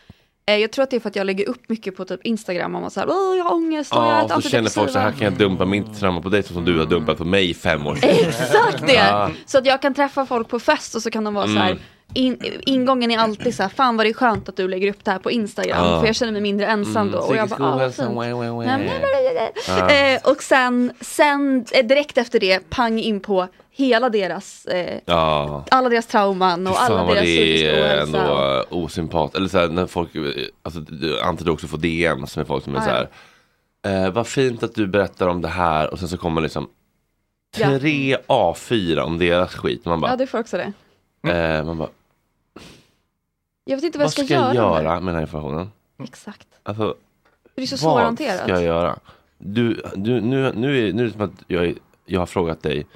[0.47, 2.75] Eh, Jag tror att det är för att jag lägger upp mycket på typ Instagram
[2.75, 4.91] och man säger åh jag har ångest och jag Ja, äter och så känner folk
[4.91, 7.19] så här antidepressiva." kan jag dumpa min trauma på dig så som du har dumpat
[7.19, 8.93] på mig i fem år Exakt det!
[8.95, 9.31] Ja.
[9.47, 11.71] Så att jag kan träffa folk på fest och så kan de vara så här.
[11.71, 11.83] Mm.
[12.15, 15.05] In, ingången är alltid så här, fan vad det är skönt att du lägger upp
[15.05, 15.85] det här på Instagram.
[15.87, 16.01] Ja.
[16.01, 17.19] För jag känner mig mindre ensam Mm, då.
[17.19, 18.17] Och jag psykisk bara, ah, vad ohälsa, fint.
[18.17, 18.67] wah, wah, wah.
[18.67, 18.91] Nej,
[19.67, 19.91] men- Ja.
[19.91, 23.49] Eh, och sen, sen eh, direkt efter det, pang in på
[23.81, 25.65] hela deras, eh, Ja.
[25.71, 28.19] alla deras trauman och alla fan vad deras det psykiska är ohälsa.
[28.21, 29.37] ändå osympatiskt.
[29.37, 30.11] Eller så här, när folk,
[30.63, 32.91] alltså, du- antar du också får DMs med folk som är Ja, så
[33.89, 34.07] här.
[34.07, 36.69] Eh, vad fint att du berättar om det här och sen så kommer liksom
[37.57, 37.79] Ja.
[37.79, 39.85] tre A4 om deras skit.
[39.85, 40.73] Man bara, Ja, du får också det.
[41.33, 41.89] eh, man bara
[43.65, 44.83] Jag vet inte vad jag vad ska, ska jag göra.
[44.83, 45.71] göra med den här informationen?
[46.03, 46.47] Exakt.
[46.63, 46.95] Alltså,
[47.55, 48.41] Det är så vad svårhanterat.
[48.41, 48.99] ska jag göra?
[49.39, 51.75] Du, du, nu, nu, är, nu är det som att jag,
[52.07, 52.87] jag har frågat dig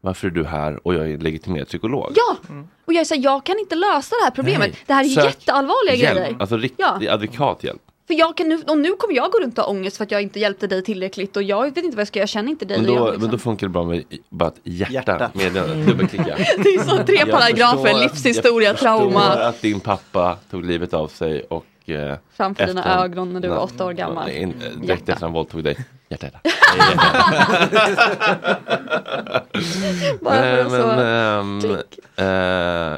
[0.00, 2.12] varför är du här och jag är legitimerad psykolog.
[2.14, 2.36] Ja!
[2.84, 4.60] Och jag såhär, jag kan inte lösa det här problemet.
[4.70, 4.78] Nej.
[4.86, 6.36] Det här är Sök jätteallvarliga Hjälp, grejer.
[6.40, 7.12] alltså riktig Ja.
[7.12, 7.80] advokathjälp.
[8.06, 10.10] För jag kan nu, och nu kommer jag gå runt och ha ångest för att
[10.10, 12.50] jag inte hjälpte dig tillräckligt och jag vet inte vad jag ska göra, jag känner
[12.50, 12.76] inte dig.
[12.78, 13.22] Men då, jag, liksom.
[13.22, 15.30] men då funkar det bra med bara ett hjärta, Hjärta.
[15.34, 16.36] meddelande, dubbelklicka.
[16.58, 19.20] Det är så tre Jag paragrafer, livshistoria, Jag trauma.
[19.20, 23.48] förstår att din pappa tog livet av sig och eh, Framför dina ögon när du
[23.48, 24.26] var åtta år gammal.
[24.26, 25.76] nej, Direkt efter han våldtog dig.
[26.08, 26.40] Hjärta, hjärta.
[30.22, 31.98] Bara för Eh, att men, så- ehm, klick.
[32.16, 32.26] eh,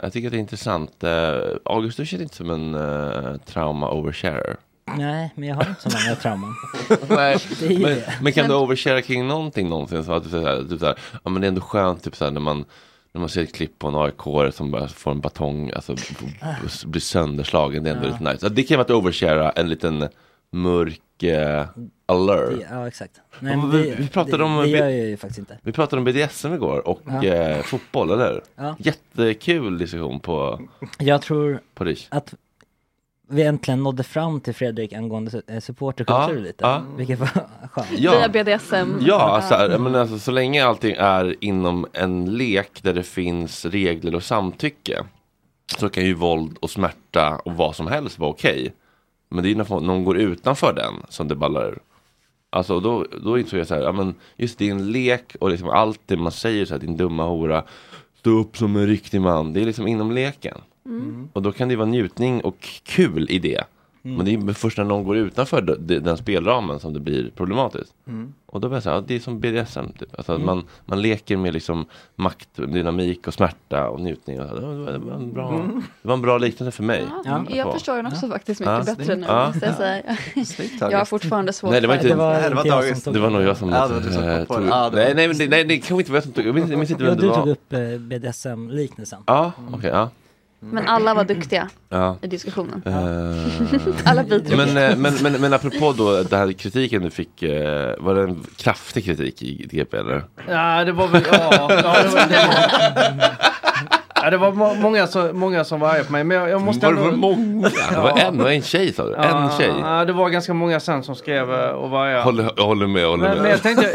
[0.02, 1.04] jag tycker att det är intressant.
[1.04, 4.56] Eh, August, du känner inte som en uh, trauma oversharer.
[4.96, 6.54] Nej, men jag har inte så många trauman.
[7.08, 8.14] Nej, Det är ju men, det.
[8.22, 10.04] men kan du overshara kring någonting någonsin?
[10.04, 10.94] Så att du säger så här, typ så här,
[11.24, 12.64] ja men det är ändå skönt typ så här, när man
[13.12, 16.00] när man ser ett klipp på en aik som bara får en batong, alltså b-
[16.20, 16.26] b-
[16.84, 18.12] blir sönderslagen, det är ändå Ja.
[18.12, 18.48] lite nice.
[18.48, 20.08] Det kan vara att overshara en liten
[20.52, 21.66] mörk eh,
[22.06, 22.50] alert.
[22.58, 23.20] Det- Ja, exakt.
[23.40, 25.58] Nej, men vi, det- vi pratade det- om det gör jag ju faktiskt inte.
[25.62, 27.24] Vi pratade om BDSM igår och Ja.
[27.24, 28.42] eh, fotboll, eller?
[28.56, 28.76] Ja.
[28.78, 30.60] Jättekul diskussion på,
[30.98, 32.06] Jag tror på Rish.
[32.08, 32.34] att
[33.32, 36.64] vi äntligen nådde fram till Fredrik angående eh, supporterkultur Ja, lite.
[36.64, 36.82] ja.
[36.96, 37.26] Vilket var
[37.72, 37.86] skönt.
[37.98, 38.12] Ja.
[38.18, 38.88] Via BDSM.
[39.00, 43.64] Ja, alltså, här, men alltså, så länge allting är inom en lek där det finns
[43.64, 45.04] regler och samtycke
[45.78, 48.72] så kan ju våld och smärta och vad som helst vara okej.
[49.30, 51.78] Men det är när någon går utanför den som det ballar ur.
[52.50, 55.50] Alltså då, då insåg jag så här, ja men just det är en lek och
[55.50, 57.64] liksom allt det man säger så här, din dumma hora,
[58.18, 60.58] stå upp som en riktig man, det är liksom inom leken.
[60.86, 61.28] Mm.
[61.32, 63.64] Och då kan det vara njutning och kul i det.
[64.02, 67.30] Men det är först när någon går utanför de- de- den spelramen som det blir
[67.36, 67.92] problematiskt.
[68.06, 68.32] Mm.
[68.46, 69.86] Och då blir jag så här, ja, det är som BDSM.
[69.98, 70.08] Typ.
[70.16, 70.46] Alltså att Mm.
[70.46, 71.84] man, man leker med liksom
[72.16, 74.40] makt, dynamik och smärta och njutning.
[74.40, 74.54] Och så.
[74.54, 74.60] Det,
[74.98, 75.82] var, en bra, Mm.
[76.02, 77.04] det var en bra liknelse för mig.
[77.24, 78.78] Ja, jag förstår den också faktiskt Ja.
[78.78, 79.26] mycket bättre nu.
[79.28, 79.52] Ja.
[79.62, 80.02] jag säga.
[80.90, 83.04] Jag har fortfarande svårt Nej det var för inte, Det var Nej, det var Dagens.
[83.04, 84.56] tog det var nog jag som Ja, det var du som eh, tog.
[84.66, 86.54] Ja, var- Nej, nej, men det, nej, det kanske inte var jag som tog Jag
[86.54, 87.36] minns, jag minns inte vem det du var.
[87.36, 89.22] tog upp eh, BDSM-liknelsen.
[89.26, 90.08] Ja, okej, ja.
[90.62, 92.16] Men alla var duktiga ja.
[92.22, 92.82] i diskussionen.
[92.86, 92.92] Eh,
[94.10, 94.56] Alla bidrog.
[94.58, 98.22] men, eh, men, men, men apropå då den här kritiken du fick, eh, var det
[98.22, 100.24] en kraftig kritik i GP eller?
[100.48, 101.50] Ja, det var väl, ja.
[101.52, 103.30] ja det, var, det, var,
[104.14, 106.24] ja, det var må, många, som, många som var arga på mig.
[106.24, 107.10] Men jag, jag måste Var det ändå...
[107.10, 107.68] var många?
[107.90, 109.14] Det var en en tjej sa du?
[109.14, 109.74] En Ja, tjej?
[109.82, 112.22] Ja, det var ganska många sen som skrev och var arga.
[112.22, 113.42] Håller, jag håller med, håller Men, med.
[113.42, 113.90] men jag, tänkte,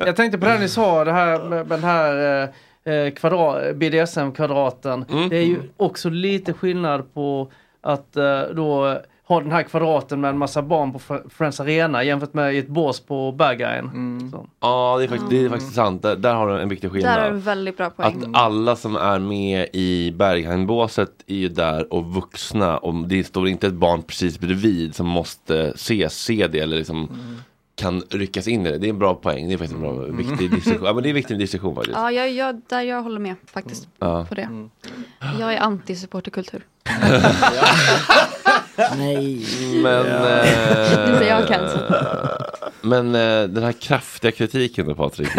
[0.00, 2.48] jag, jag tänkte på det ni sa, det här den här
[2.86, 5.04] eh, kvadrat, BDSM-kvadraten.
[5.10, 5.28] Mm.
[5.28, 10.30] Det är ju också lite skillnad på att eh, då ha den här kvadraten med
[10.30, 13.84] en massa barn på Fr- Friends Arena jämfört med i ett bås på Bad Guyen.
[13.94, 14.30] Mm.
[14.30, 14.46] Så.
[14.60, 16.02] Ja, det är faktiskt, det är faktiskt sant.
[16.02, 17.42] Där, där har du en viktig Där har du skillnad.
[17.42, 18.32] väldigt bra Att poäng.
[18.34, 23.66] alla som är med i Berghainbåset är ju där och vuxna och det står inte
[23.66, 27.10] ett barn precis bredvid som måste se, se det eller liksom
[27.76, 28.78] kan ryckas in i det.
[28.78, 29.48] Det är en bra poäng.
[29.48, 30.84] Det är faktiskt en bra, viktig diskussion.
[30.84, 31.96] Ja, men det är en viktig diskussion faktiskt.
[31.96, 34.26] Ja, jag, jag, där jag håller med faktiskt Ja.
[34.28, 34.48] på det.
[35.40, 36.62] Jag är anti-supporterkultur.
[38.96, 39.46] Nej.
[39.82, 40.06] Men,
[41.06, 41.60] Nu blir jag eh,
[42.82, 45.28] men eh, den här kraftiga kritiken då Patrik.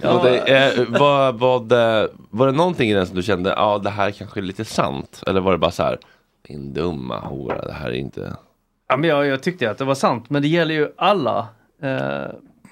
[0.00, 0.20] ja.
[0.24, 3.90] det, eh, vad, vad, eh, var det någonting i den som du kände, ja det
[3.90, 5.22] här kanske är lite sant?
[5.26, 5.98] Eller var det bara så här,
[6.48, 8.36] din dumma hora, det här är inte...
[8.88, 11.48] Ja, men jag, jag tyckte att det var sant, men det gäller ju alla
[11.82, 12.26] eh,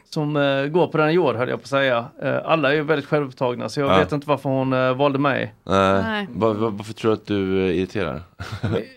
[0.05, 2.05] som eh, går på den jord höll jag på att säga.
[2.22, 3.98] Eh, alla är ju väldigt självupptagna så jag Ja.
[3.98, 5.55] vet inte varför hon eh, valde mig.
[5.64, 6.03] Nej.
[6.03, 6.29] Nej.
[6.33, 8.20] Var, var, varför tror du att du eh, irriterar?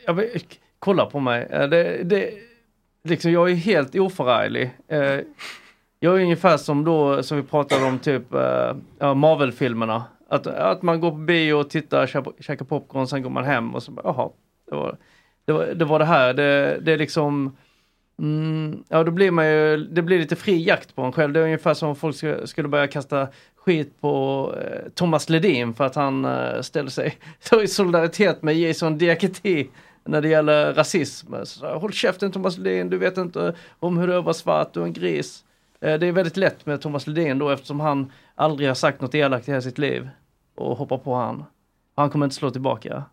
[0.06, 0.44] Jag vet,
[0.80, 1.48] kolla på mig.
[1.52, 2.30] Eh, det, det,
[3.04, 4.72] liksom, jag är helt oförarglig.
[4.88, 5.00] Eh,
[6.00, 10.04] jag är ungefär som då, som vi pratade om, typ eh, ja, Marvel-filmerna.
[10.30, 13.76] Att, att man går på bio och tittar, käkar, käkar popcorn, sen går man hem
[13.76, 14.30] och så bara, jaha,
[14.70, 14.98] det var
[15.48, 16.34] det, var, det, var det här.
[16.34, 17.58] Det, det är liksom,
[18.20, 21.34] mm, ja då blir man ju, det blir lite fri jakt på en själv.
[21.34, 25.74] Det är ungefär som om folk skulle, skulle börja kasta skit på eh, Thomas Ledin
[25.74, 29.68] för att han eh, ställer sig så i solidaritet med Jason Diakité
[30.04, 31.34] när det gäller rasism.
[31.44, 34.74] Så, Håll käften Thomas Ledin, du vet inte om hur det är att vara svart,
[34.74, 35.44] du är en gris.
[35.82, 39.16] Eh, Det är väldigt lätt med Thomas Ledin då eftersom han aldrig har sagt något
[39.16, 40.10] elakt i hela sitt liv
[40.56, 41.44] och hoppar på han.
[41.96, 43.04] Han kommer inte slå tillbaka.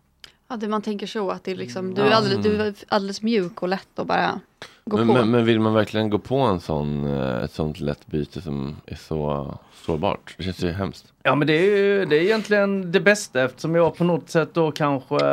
[0.47, 3.21] Ja, det man tänker så att det är liksom, du är alldeles, du är alldeles
[3.21, 4.39] mjuk och lätt och bara
[4.85, 5.13] gå Men, på.
[5.13, 8.75] men, men vill man verkligen gå på en sån, eh, ett sånt lätt byte som
[8.85, 10.35] är så sårbart?
[10.37, 11.13] Det känns ju hemskt.
[11.23, 14.49] Ja men det är ju det är egentligen det bästa eftersom jag på något sätt
[14.53, 15.25] då kanske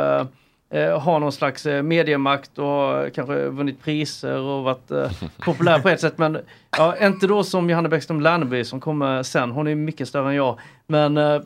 [0.69, 5.11] eh, har någon slags eh, mediemakt och har kanske vunnit priser och varit eh,
[5.45, 6.17] populär på ett sätt.
[6.17, 6.37] Men
[6.77, 9.51] ja, inte då som Johanna Bäckström Lerneby som kommer sen.
[9.51, 10.59] Hon är mycket större än jag.
[10.87, 11.41] Men eh,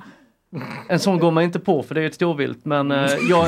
[0.88, 2.66] en sån går man inte på för det är ett storvilt.
[2.66, 3.48] Men eh, jag,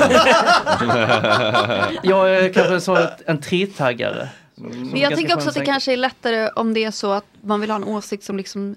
[2.02, 4.28] jag är kanske så ett, en tretaggare.
[4.54, 7.60] Men jag tänker också att det kanske är lättare om det är så att man
[7.60, 8.76] vill ha en åsikt som liksom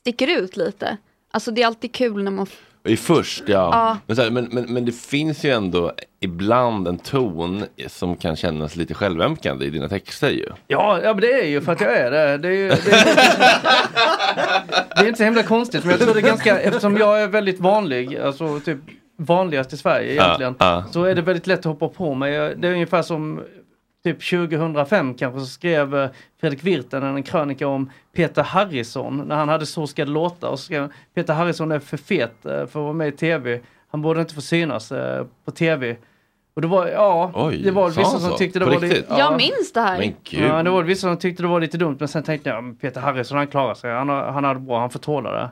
[0.00, 0.96] sticker ut lite.
[1.30, 2.46] Alltså det är alltid kul när man
[2.84, 3.68] I först, ja.
[3.72, 3.98] Ja.
[4.06, 8.36] Men, så här, men, men, men det finns ju ändå ibland en ton som kan
[8.36, 10.46] kännas lite självömkande i dina texter ju.
[10.66, 12.38] Ja, ja men det är ju för att jag är det.
[12.38, 13.04] Det är, ju, det är,
[14.96, 17.26] det är inte så himla konstigt men jag tror det är ganska, eftersom jag är
[17.26, 18.78] väldigt vanlig, alltså typ
[19.18, 20.84] vanligast i Sverige Ja, egentligen, ja.
[20.90, 22.32] så är det väldigt lätt att hoppa på mig.
[22.56, 23.40] Det är ungefär som
[24.04, 26.10] typ 2005 kanske så skrev eh,
[26.40, 30.58] Fredrik Virtanen en krönika om Peter Harrison när han hade Så ska det låta och
[30.58, 33.60] så skrev Peter Harrison är för fet eh, för att vara med i tv.
[33.90, 35.96] Han borde inte få synas eh, på tv.
[36.54, 39.04] Och det var, ja, Oj, det var sa vissa som tyckte det var lite...
[39.08, 39.18] Ja.
[39.18, 39.98] Jag minns det här.
[40.30, 42.76] Ja, det var vissa som tyckte det var lite dumt men sen tänkte jag "Men
[42.76, 45.50] Peter Harrison han klarar sig, han han har det bra, han får tåla det.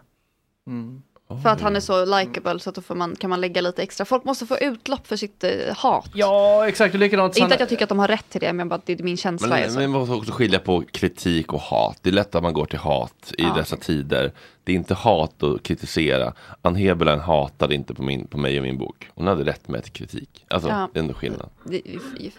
[1.42, 3.82] För att han är så likable så att då får man, kan man lägga lite
[3.82, 4.04] extra.
[4.04, 6.10] Folk måste få utlopp för sitt eh, hat.
[6.14, 6.94] Ja, exakt.
[6.94, 7.36] Och likadant.
[7.36, 9.16] Inte att jag tycker att de har rätt till det, men bara det är min
[9.16, 9.58] känsla.
[9.58, 9.78] är Men, så.
[9.78, 11.98] men man måste också skilja på kritik och hat.
[12.02, 13.54] Det är lätt att man går till hat i Ja.
[13.56, 14.32] dessa tider.
[14.64, 16.32] Det är inte hat att kritisera.
[16.62, 19.08] Ann Heberlein hatade inte på, min, på mig och min bok.
[19.14, 20.44] Hon hade rätt med kritik.
[20.48, 20.88] Alltså, Ja.
[20.92, 21.48] det är ändå skillnad.
[21.64, 21.82] Det-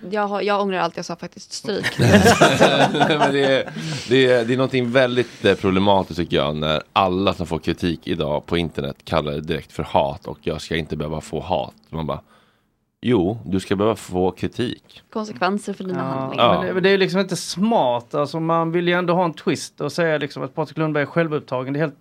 [0.10, 1.52] Jag, har, jag ångrar allt jag sa faktiskt.
[1.54, 1.86] Stryk.
[2.00, 3.74] Men det, är,
[4.10, 8.08] det, är, det är någonting väldigt eh, problematiskt tycker jag när alla som får kritik
[8.08, 11.74] idag på internet kallar det direkt för hat och jag ska inte behöva få hat.
[11.90, 12.22] Man bara,
[13.02, 15.02] jo, du ska behöva få kritik.
[15.14, 16.64] Konsekvenser för dina Ja, handlingar.
[16.74, 18.16] men det, det är liksom inte smart.
[18.16, 21.08] Alltså man vill ju ändå ha en twist och säga liksom att Patrik Lundberg är
[21.08, 21.74] självupptagen.
[21.74, 21.96] Det är helt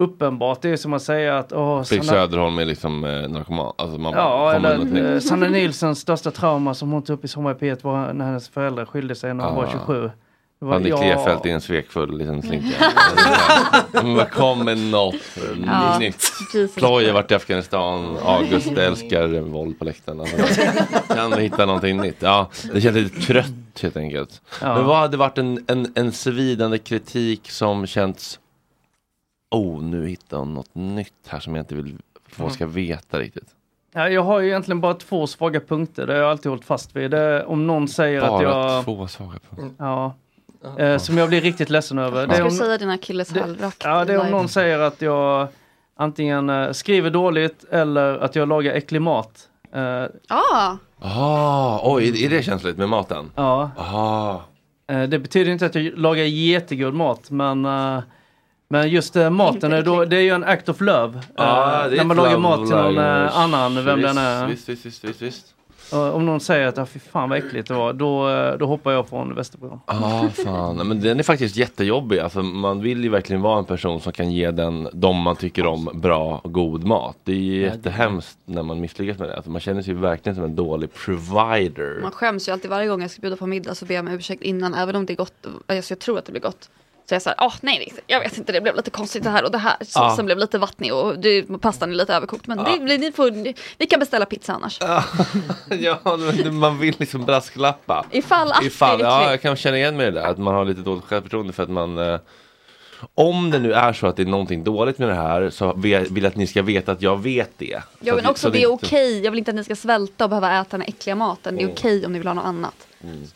[0.00, 0.62] uppenbart.
[0.62, 3.72] Det är som att säga att åh, Fredrik Sanna, Söderholm är liksom eh, narkoman.
[3.78, 5.20] Alltså man Ja, kommer eller eh.
[5.20, 8.48] Sanna Nilssons största trauma som hon tog upp i Sommar i P1 var när hennes
[8.48, 9.68] föräldrar skilde sig när hon var Ah.
[9.72, 10.10] 27.
[10.60, 10.96] Det var- ja.
[10.96, 12.84] Klefelt är en svekfull liten slinka.
[13.92, 15.14] Men vad kom med något
[15.66, 16.22] Ja, nytt.
[16.78, 18.16] Chloe har varit i Afghanistan.
[18.24, 20.20] August älskar våld på läktaren.
[20.20, 20.36] Alltså,
[21.14, 22.16] kan vi hitta någonting nytt?
[22.18, 24.40] Ja, det känns lite trött helt enkelt.
[24.60, 24.74] Ja.
[24.74, 28.38] Men vad hade varit en, en, en svidande kritik som känts
[29.50, 33.48] Oh, nu hittar hon något nytt här som jag inte vill folk ska veta riktigt.
[33.94, 36.06] Ja, jag har ju egentligen bara två svaga punkter.
[36.06, 37.10] Det har jag alltid hållit fast vid.
[37.10, 38.84] Det är om någon säger att Bara jag...
[38.84, 39.84] två svaga punkter.
[39.84, 40.14] Ja.
[40.78, 42.20] Eh, som jag blir riktigt ledsen över.
[42.26, 43.82] Jag ska om, säga dina killes halvrakt.
[43.84, 45.48] ja, det är om någon säger att jag
[45.96, 49.48] antingen eh, skriver dåligt eller att jag lagar äcklig mat.
[49.72, 53.30] Eh, Ah, Ah, oj, är det känsligt med maten?
[53.34, 53.70] ja.
[53.76, 54.40] Ah.
[54.94, 57.98] Eh, det betyder inte att jag lagar jättegod mat men eh,
[58.72, 61.20] men just eh, maten, är då, det är ju en act of love.
[61.34, 63.30] Ah, det är när man lagar mat till någon language.
[63.30, 64.46] eh, annan, vem visst, den är.
[64.46, 65.54] Visst, visst, visst, visst, visst.
[65.92, 68.28] Och om någon säger att ah, fy fan vad äckligt det var, då,
[68.58, 69.80] då hoppar jag från Västerbron.
[69.86, 70.76] Ah, fan.
[70.76, 72.18] Men den är faktiskt jättejobbig.
[72.18, 75.66] Alltså, man vill ju verkligen vara en person som kan ge den, de man tycker
[75.66, 77.16] om, bra och god mat.
[77.24, 79.36] Det är ju jättehemskt när man misslyckas med det.
[79.36, 81.98] Alltså, man känner sig verkligen som en dålig provider.
[82.02, 84.12] man skäms ju alltid varje gång jag ska bjuda på middag så ber jag om
[84.14, 85.46] ursäkt innan, även om det är gott.
[85.66, 86.70] Alltså jag tror att det blir gott.
[87.10, 89.44] Så jag säger, åh nej, det- jag vet inte, det blev lite konstigt det här
[89.44, 89.76] och det här.
[89.80, 90.22] Såsen Ja.
[90.22, 92.46] blev lite vattnig och det, pastan är lite överkokt.
[92.46, 93.30] Men det, blir- ni får,
[93.78, 94.78] vi kan beställa pizza annars.
[95.70, 96.00] ja,
[96.52, 98.04] man vill liksom brasklappa.
[98.10, 100.54] Ifall att Ifall, det ja, jag kan känna igen mig i det där, att man
[100.54, 102.20] har lite dåligt självförtroende för att man eh,
[103.14, 105.98] om det nu är så att det är någonting dåligt med det här så vill
[106.10, 107.82] vill jag att ni ska veta att jag vet det.
[108.00, 109.76] Ja Så men att- också så det är okej, jag vill inte att ni ska
[109.76, 111.54] svälta och behöva äta den äckliga maten.
[111.56, 111.74] Det är Mm.
[111.78, 112.74] okej om ni vill ha något annat.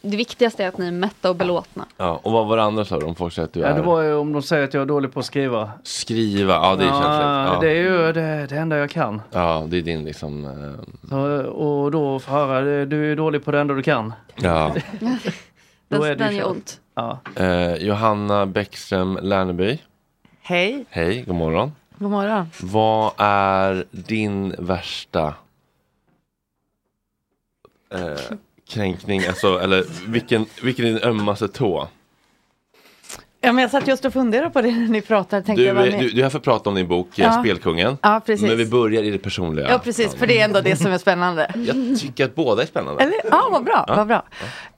[0.00, 1.86] Det viktigaste är att ni är mätta och belåtna.
[1.96, 3.06] Ja, och vad var det andra sa du?
[3.06, 4.80] Om folk säger att du Ja, är det var ju om de säger att jag
[4.80, 5.70] är dålig på att skriva.
[5.82, 7.54] skriva, ja det är känsligt.
[7.54, 7.58] Ja.
[7.60, 9.22] Det är ju det, det enda jag kan.
[9.30, 13.50] ja, det är din liksom, eh, Så, och då få höra, du är dålig på
[13.50, 14.12] det enda du kan.
[14.34, 14.74] ja.
[15.88, 16.80] Då är Den, det den ju gör ont.
[16.94, 17.18] Ja.
[17.36, 19.78] Eh, Johanna Bäckström Lerneby,
[20.42, 21.72] Hej, hej, god morgon.
[21.98, 22.46] god morgon.
[22.62, 25.34] Vad är din värsta
[27.94, 28.36] eh,
[28.74, 31.88] kränkning, alltså, eller vilken, vilken är din ömmaste tå?
[33.44, 35.42] Ja, men jag satt just och funderade på det när ni pratade.
[35.42, 37.32] Tänkte Du, jag, du, du är här för att prata om din bok Ja.
[37.32, 37.98] Spelkungen.
[38.02, 38.48] Ja, precis.
[38.48, 39.70] Men vi börjar i det personliga.
[39.70, 41.50] Ja, precis, för det är ändå det som är spännande.
[41.54, 43.02] Jag tycker att båda är spännande.
[43.02, 43.84] Eller, ja, vad bra.
[43.88, 43.94] Ja.
[43.94, 44.22] Vad bra.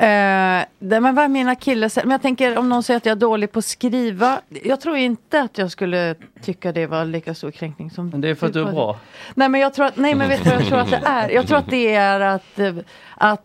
[0.07, 1.97] Eh, det, men vad är mina killes...
[1.97, 4.41] Men jag tänker om någon säger att jag är dålig på att skriva.
[4.65, 8.11] Jag tror inte att jag skulle tycka det var lika stor kränkning som...
[8.11, 8.99] Men det är för att du är bra.
[9.35, 11.31] Nej men jag tror att, nej men vet du vad jag tror att det är?
[11.31, 12.75] Jag tror att det är att, eh,
[13.17, 13.43] att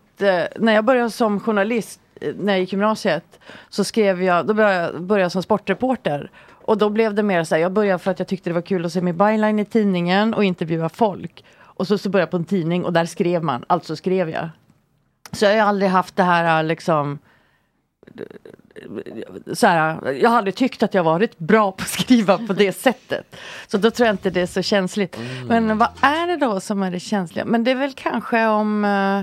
[0.56, 4.74] när jag började som journalist eh, när jag gick gymnasiet så skrev jag, då började
[4.74, 6.30] jag, började som sportreporter.
[6.64, 8.62] Och då blev det mer så här, jag började för att jag tyckte det var
[8.62, 11.44] kul att se min byline i tidningen och intervjua folk.
[11.58, 14.48] Och så, så började jag på en tidning och där skrev man, alltså skrev jag.
[15.32, 17.18] Så jag har aldrig haft det här liksom
[19.52, 22.72] så här, jag har aldrig tyckt att jag varit bra på att skriva på det
[22.72, 23.36] sättet.
[23.66, 25.18] Så då tror jag inte det är så känsligt.
[25.46, 27.44] Men vad är det då som är det känsliga?
[27.44, 29.22] Men det är väl kanske om, eh,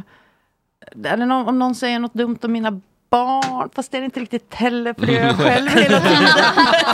[1.05, 3.69] eller någon, om någon säger något dumt om mina barn.
[3.75, 6.27] Fast det är inte riktigt heller, för det gör jag själv hela tiden.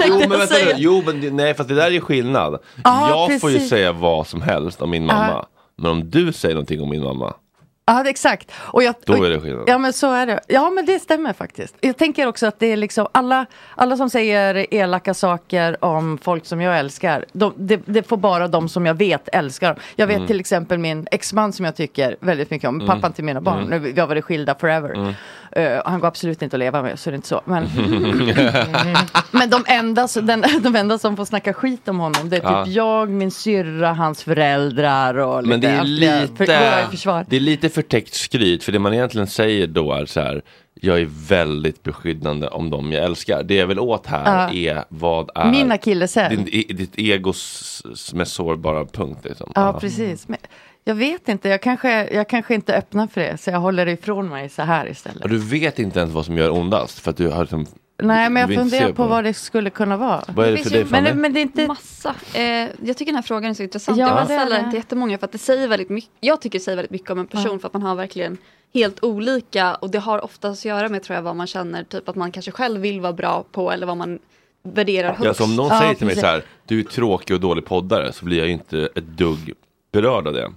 [0.07, 0.73] Jo men, vänta, nu.
[0.77, 2.59] jo men nej fast det där är skillnad.
[2.83, 3.69] Ja, jag får ju precis.
[3.69, 5.27] säga vad som helst om min mamma.
[5.29, 5.47] Ja.
[5.77, 7.33] Men om du säger någonting om min mamma,
[7.87, 8.51] Ja, exakt.
[8.57, 9.63] Och jag, då är det skillnad.
[9.67, 10.39] Ja men så är det.
[10.47, 11.75] Ja men det stämmer faktiskt.
[11.81, 16.45] Jag tänker också att det är liksom alla, alla som säger elaka saker om folk
[16.45, 17.25] som jag älskar.
[17.33, 19.77] De, det, det får bara de som jag vet älskar dem.
[19.95, 20.27] Jag vet Mm.
[20.27, 22.75] till exempel min exman som jag tycker väldigt mycket om.
[22.75, 22.87] Mm.
[22.87, 23.63] Pappan till mina barn.
[23.63, 23.69] Mm.
[23.83, 24.89] Nu, Vi har varit skilda forever.
[24.93, 25.13] Mm.
[25.51, 27.41] Eh, han går absolut inte att leva med så det är inte så.
[27.45, 27.63] Men,
[29.31, 32.49] men de, enda, den, de enda som får snacka skit om honom det är typ
[32.49, 32.65] Ja.
[32.67, 37.25] jag, min syrra, hans föräldrar och Men det är allt För, lite, försvar.
[37.29, 40.41] det är lite förtäckt skryt för det man egentligen säger då är så här
[40.81, 43.43] jag är väldigt beskyddande om dem jag älskar.
[43.43, 44.53] Det jag vill åt här Ja.
[44.77, 46.35] är vad är Min akilleshäl.
[46.35, 47.81] din, i- ditt egos
[48.13, 49.19] mest sårbara punkt.
[49.23, 49.51] Liksom.
[49.55, 50.27] Ja, precis.
[50.27, 50.37] Men
[50.83, 53.37] jag vet inte, jag kanske, jag kanske inte öppnar för det.
[53.37, 55.23] Så jag håller det ifrån mig så här istället.
[55.23, 57.65] Och du vet inte ens vad som gör ondast för att du har liksom,
[57.97, 60.23] Nej, men jag funderar på vad det skulle kunna vara.
[60.27, 61.09] Vad är det för dig, Fanny?
[61.09, 61.67] Men, men det är inte...
[61.67, 62.15] Massa.
[62.33, 62.41] Eh,
[62.81, 63.97] jag tycker den här frågan är så intressant.
[63.97, 64.55] Ja, jag det.
[64.55, 66.11] den till jättemånga för att det säger väldigt mycket.
[66.19, 67.59] Jag tycker det säger väldigt mycket om en person Ja.
[67.59, 68.37] för att man har verkligen
[68.73, 72.09] helt olika och det har oftast att göra med tror jag vad man känner typ
[72.09, 74.19] att man kanske själv vill vara bra på eller vad man
[74.63, 75.25] värderar högst.
[75.25, 78.13] Ja, så om någon säger till mig så här, du är tråkig och dålig poddare
[78.13, 79.53] så blir jag ju inte ett dugg
[79.91, 80.51] berörd av det.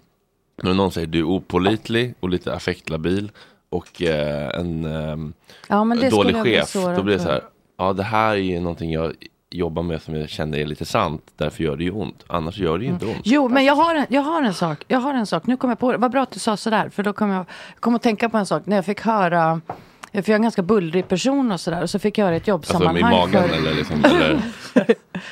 [0.63, 3.31] Men om någon säger du är opålitlig och lite affektlabil
[3.71, 5.33] och eh, en ehm,
[5.69, 7.43] Ja, dålig chef, då blir det så här,
[7.79, 9.13] ja det här är ju någonting jag
[9.51, 12.79] jobbar med som jag känner är lite sant, därför gör det ju ont, annars gör
[12.79, 13.21] det ju inte ont.
[13.25, 14.85] Jo, men jag har, en, jag har en sak.
[14.89, 15.47] Jag har en sak.
[15.47, 15.99] Nu kommer jag på det.
[15.99, 16.89] Vad bra att du sa sådär.
[16.89, 17.39] För då kom jag,
[17.75, 18.63] jag kom att tänka på en sak.
[18.67, 19.61] När jag fick höra.
[20.13, 21.83] För jag är en ganska bullrig person och sådär.
[21.83, 23.13] Och så fick jag höra ett Alltså jobbsammanhang.
[23.13, 23.57] i magen för...
[23.57, 24.41] eller liksom, eller,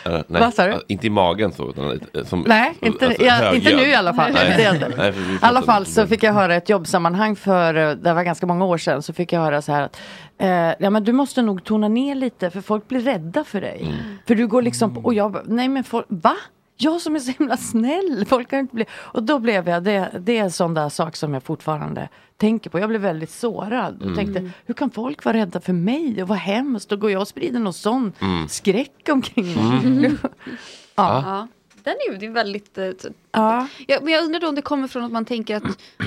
[0.04, 0.80] eller, nej, Vad sa du?
[0.88, 4.14] Inte i magen så, utan lite, som, Nej, inte, alltså, ja, inte nu i alla
[4.14, 4.32] fall.
[4.32, 4.80] Nej.
[4.96, 8.46] Nej, I alla fall så fick jag höra ett jobbsammanhang för, eh, det var ganska
[8.46, 9.96] många år sedan, så fick jag höra så här att
[10.38, 10.48] eh,
[10.78, 13.80] ja, men du måste nog tona ner lite för folk blir rädda för dig.
[13.82, 13.96] Mm.
[14.26, 16.36] För du går liksom, och jag nej men folk, va?
[16.76, 18.84] Jag som är så himla snäll, folk kan inte bli...
[18.92, 22.70] Och då blev jag, det, det är en sån där sak som jag fortfarande tänker
[22.70, 22.78] på.
[22.78, 24.16] Jag blev väldigt sårad och Mm.
[24.16, 26.88] tänkte, hur kan folk vara rädda för mig och vad hemskt?
[26.88, 28.48] Då går jag och sprider någon sån Mm.
[28.48, 29.80] skräck omkring mig.
[29.84, 30.18] Mm.
[30.94, 31.22] ja.
[31.26, 31.48] Ja.
[31.82, 32.78] Den är ju väldigt...
[32.78, 32.84] eh,
[33.32, 33.68] Ja.
[33.86, 35.62] Ja, men jag undrar då om det kommer från att man tänker att,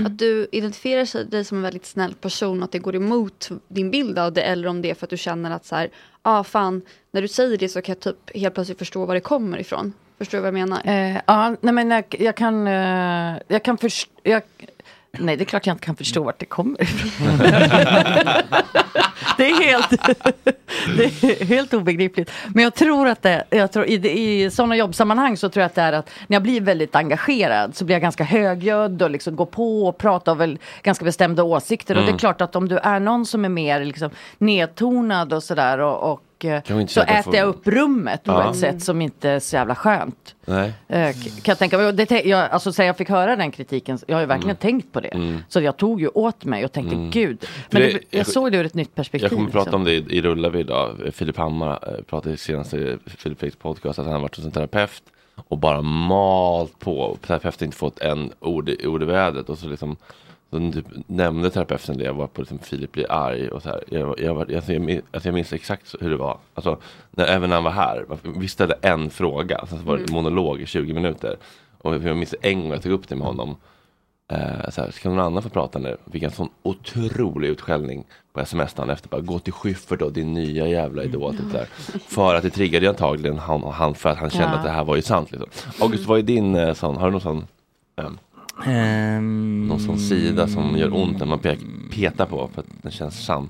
[0.05, 3.49] att du identifierar sig, dig som en väldigt snäll person och att det går emot
[3.67, 5.89] din bild av det eller om det är för att du känner att så här,
[6.22, 9.20] ah fan, när du säger det så kan jag typ helt plötsligt förstå var det
[9.22, 9.93] kommer ifrån.
[10.20, 10.82] Förstår du vad jag menar?
[10.86, 14.11] Eh, ja, nej men jag, jag kan, eh, jag kan förstå,
[15.11, 17.38] nej det är klart jag inte kan förstå vart det kommer ifrån.
[19.38, 19.89] det är helt,
[20.97, 22.32] det är helt obegripligt.
[22.55, 23.93] Men jag tror att det, jag tror, i,
[24.43, 27.76] i sådana jobbsammanhang så tror jag att det är att när jag blir väldigt engagerad
[27.76, 31.95] så blir jag ganska högljudd och liksom går på och pratar väl ganska bestämda åsikter.
[31.95, 32.20] Och det är Mm.
[32.20, 36.22] klart att om du är någon som är mer liksom nedtonad och sådär och, och
[36.46, 38.52] eh, vi inte så äter jag upp rummet på Ja.
[38.52, 40.36] ett sätt som inte är så jävla skönt.
[40.46, 40.74] Nej.
[40.88, 41.88] Eh, Kan jag tänka mig.
[41.88, 44.94] Och Det, jag, alltså sen jag fick höra den kritiken, jag har ju verkligen tänkt
[44.94, 45.08] på det.
[45.08, 45.38] Mm.
[45.50, 47.10] Så jag tog ju åt mig och tänkte Mm.
[47.10, 47.46] gud.
[47.70, 49.24] Men det- det, jag jag- såg det ur ett nytt perspektiv.
[49.32, 49.82] Jag kommer prata liksom.
[49.82, 50.98] om det i, i Rullar vi idag.
[51.14, 54.52] Filip Hammar eh, pratade i senaste Filip Fredriks podcast att han har varit hos en
[54.52, 55.04] terapeut
[55.48, 57.00] och bara malt på.
[57.00, 59.96] Och Terapeuten inte fått en ord, ord i vädret och så liksom
[60.50, 63.84] så typ nämnde terapeuten det, jag var på liksom Filip blir arg och så här.
[63.89, 66.38] Jag, jag, alltså jag, min- alltså jag minns exakt hur det var.
[66.54, 66.78] Alltså,
[67.12, 68.06] när, även när han var här,
[68.39, 70.14] vi ställde en fråga, sen så var det Mm.
[70.14, 71.36] monolog i 20 minuter.
[71.78, 73.56] Och jag minns en gång jag tog upp det med honom.
[74.32, 75.97] Eh, så här, ska någon annan få prata nu?
[76.12, 79.10] Fick en sån otrolig utskällning på sms dagen efter.
[79.10, 81.38] Bara, gå till Schyffert då, din nya jävla idiot.
[81.38, 81.66] Typ där.
[82.08, 84.54] För att det triggade antagligen han, han för att han kände Ja.
[84.58, 85.32] att det här var ju sant.
[85.32, 85.50] Liksom.
[85.82, 87.47] August, vad är din eh, sån, har du någon sån,
[87.95, 88.18] ehm,
[88.66, 91.60] Ehm, någon sån sida som gör ont när man pek,
[91.91, 93.49] petar på för att den känns sann?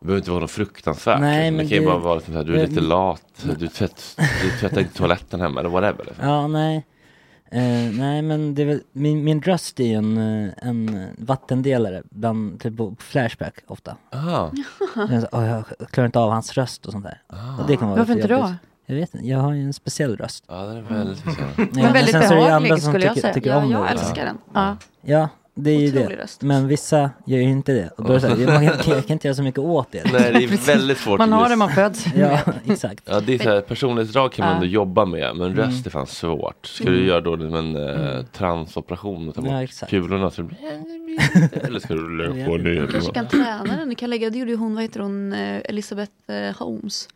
[0.00, 1.20] Det behöver inte vara något fruktansvärt.
[1.20, 1.56] Nej, liksom.
[1.56, 4.16] men det kan ju bara vara liksom, så här, du är lite lat, du, tvätt,
[4.42, 6.04] du tvättar inte toaletten hemma eller whatever.
[6.04, 6.28] Liksom.
[6.28, 6.86] Ja, nej.
[7.50, 12.02] Eh, nej, men det är väl, min, min röst är ju en, eh, en vattendelare
[12.10, 13.96] bland, typ på Flashback ofta.
[14.10, 14.50] Ah.
[14.96, 17.22] Jag, är så, "Åh, jag klarar inte av hans röst och sånt där.
[17.60, 18.54] Och det kan vara Varför inte då?
[18.86, 20.44] Jag vet inte, jag har ju en speciell röst.
[20.48, 21.46] Ja, den är väldigt speciell.
[21.56, 23.34] Ja, Men väldigt ju behaglig, andra som skulle jag säga.
[23.34, 23.88] tycker Ja, om jag det.
[23.88, 24.38] älskar den.
[24.54, 24.76] Ja.
[25.02, 26.22] Ja, det är ju otrolig det.
[26.22, 26.42] röst.
[26.42, 27.88] Men vissa gör ju inte det.
[27.96, 29.92] Och då är det så här, man, kan, jag kan inte göra så mycket åt
[29.92, 30.12] det.
[30.12, 31.18] Nej, det är väldigt svårt.
[31.18, 33.02] Man har det man föds Ja, exakt.
[33.10, 35.56] Ja, det är så här, personlighetsdrag kan man ändå jobba med, men Mm.
[35.56, 36.66] röst är fan svårt.
[36.66, 37.06] Ska du Mm.
[37.08, 37.76] göra då liksom en
[38.16, 39.90] eh, transoperation och ta bort Ja, exakt.
[39.90, 40.42] kulorna så.
[41.52, 43.14] Eller ska du lägga på Du kanske ner?
[43.14, 43.88] kan träna den.
[43.88, 47.08] Du kan lägga, det gjorde ju hon, vad heter hon, eh, Elizabeth eh, Holmes.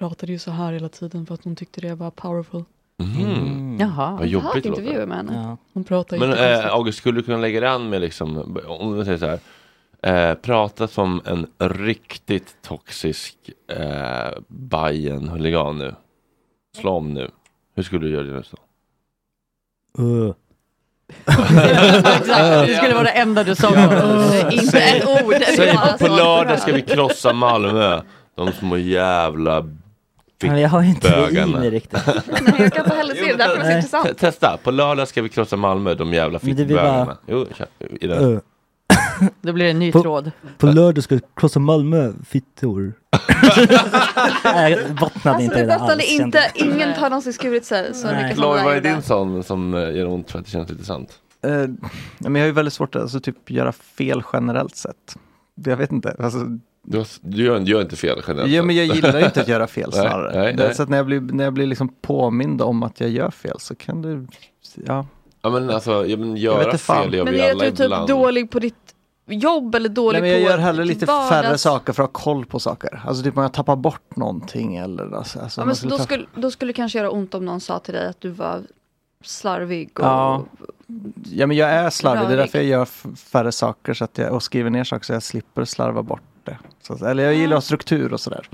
[0.00, 2.64] Pratade ju så här hela tiden för att hon tyckte det var powerful.
[2.98, 3.76] Mhm.
[3.80, 4.16] Jaha.
[4.16, 5.06] Vad jobbigt det intervjuer låter.
[5.06, 5.32] med henne.
[5.34, 5.56] Ja.
[5.72, 6.66] Hon pratar Men jättekonstigt.
[6.68, 9.26] eh, August, skulle du kunna lägga dig an med liksom, om du säger så
[10.02, 13.36] här, eh, prata som en riktigt toxisk
[13.72, 15.94] eh, Bajen huligan nu.
[16.76, 17.30] Slå om nu.
[17.76, 18.56] Hur skulle du göra det nu så?
[20.02, 20.32] Uh.
[21.26, 22.26] Exakt,
[22.68, 23.68] det skulle vara det enda du sa.
[24.50, 25.30] Inte ett ord.
[25.38, 28.00] det Säg på lördag ska vi krossa Malmö.
[28.34, 29.68] De små jävla
[30.42, 32.00] Men jag har inte det i mig riktigt.
[32.06, 33.76] Nej, jag kan inte heller se det, därför är det så Nej.
[33.76, 34.06] intressant.
[34.08, 37.04] Te- Testa, på lördag ska vi krossa Malmö, de jävla Men det blir fittbögarna.
[37.04, 37.66] bara- Jo, kör,
[38.00, 38.24] i den.
[38.24, 38.38] Uh.
[39.42, 40.30] Då blir det en ny På- tråd.
[40.58, 42.92] På lördag ska jag krossa Malmö, fittor.
[44.44, 45.92] jag bottnade Alltså inte det i det alls.
[46.04, 48.22] är inte, ingen har någonsin skurit sig så Nej.
[48.22, 50.84] mycket som vad är din sån som eh, gör ont för att det känns lite
[50.84, 51.12] sant?
[51.42, 51.48] Ja,
[52.18, 55.16] men jag har ju väldigt svårt att alltså, typ, göra fel generellt sett.
[55.64, 56.16] Jag vet inte.
[56.18, 56.38] Alltså,
[56.82, 59.66] Du, du, gör, du gör inte fel generellt ja, men jag gillar inte att göra
[59.66, 60.40] fel Nej, snarare.
[60.40, 60.74] nej, Det- nej.
[60.74, 63.56] Så att när jag blir, när jag blir liksom påmind om att jag gör fel
[63.58, 64.26] så kan det,
[64.86, 65.06] ja.
[65.42, 67.02] Ja men alltså, ja, men vet göra inte fan.
[67.04, 68.06] fel gör Men vi är det alla att du är ibland.
[68.06, 68.94] typ dålig på ditt
[69.26, 72.08] jobb eller dålig Nej, men jag på gör hellre lite vardags- färre saker för att
[72.08, 73.02] ha koll på saker.
[73.06, 75.96] Alltså typ om jag tappar bort någonting eller alltså, alltså, Ja, men jag så då,
[75.96, 78.28] ta- skulle, då skulle det kanske göra ont om någon sa till dig att du
[78.28, 78.62] var
[79.24, 80.44] slarvig och Ja.
[81.32, 82.38] Ja men jag är slarvig, det är Rörig.
[82.38, 82.84] därför jag gör
[83.16, 86.22] färre saker så att jag, och skriver ner saker så jag slipper slarva bort.
[86.82, 88.48] Så, eller jag gillar struktur och sådär.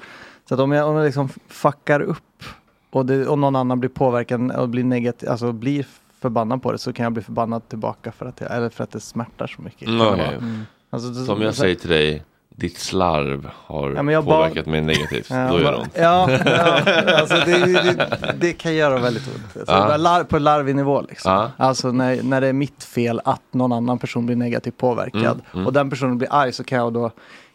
[0.49, 2.43] Så att om jag, om jag liksom fuckar upp
[2.91, 5.87] och, det, och någon annan blir påverkad och blir negativ, alltså blir
[6.21, 8.91] förbannad på det så kan jag bli förbannad tillbaka för att, jag, eller för att
[8.91, 9.89] det smärtar så mycket.
[9.89, 10.17] Mm, okej.
[10.19, 10.65] vara.
[10.91, 14.67] Alltså, det- Som jag så- säger till dig, ditt slarv har Ja, jag bara- påverkat
[14.67, 15.27] mig negativt.
[15.31, 15.93] Ja, Då gör det ont.
[15.95, 19.53] Ja, ja alltså det, det, det kan göra väldigt ont.
[19.53, 19.87] Så Ja.
[19.87, 21.33] bara lar, på larvig nivå liksom.
[21.33, 21.51] Ja.
[21.57, 25.41] Alltså när, när det är mitt fel att någon annan person blir negativt påverkad Mm,
[25.55, 25.67] mm.
[25.67, 27.11] och den personen blir arg så kan jag då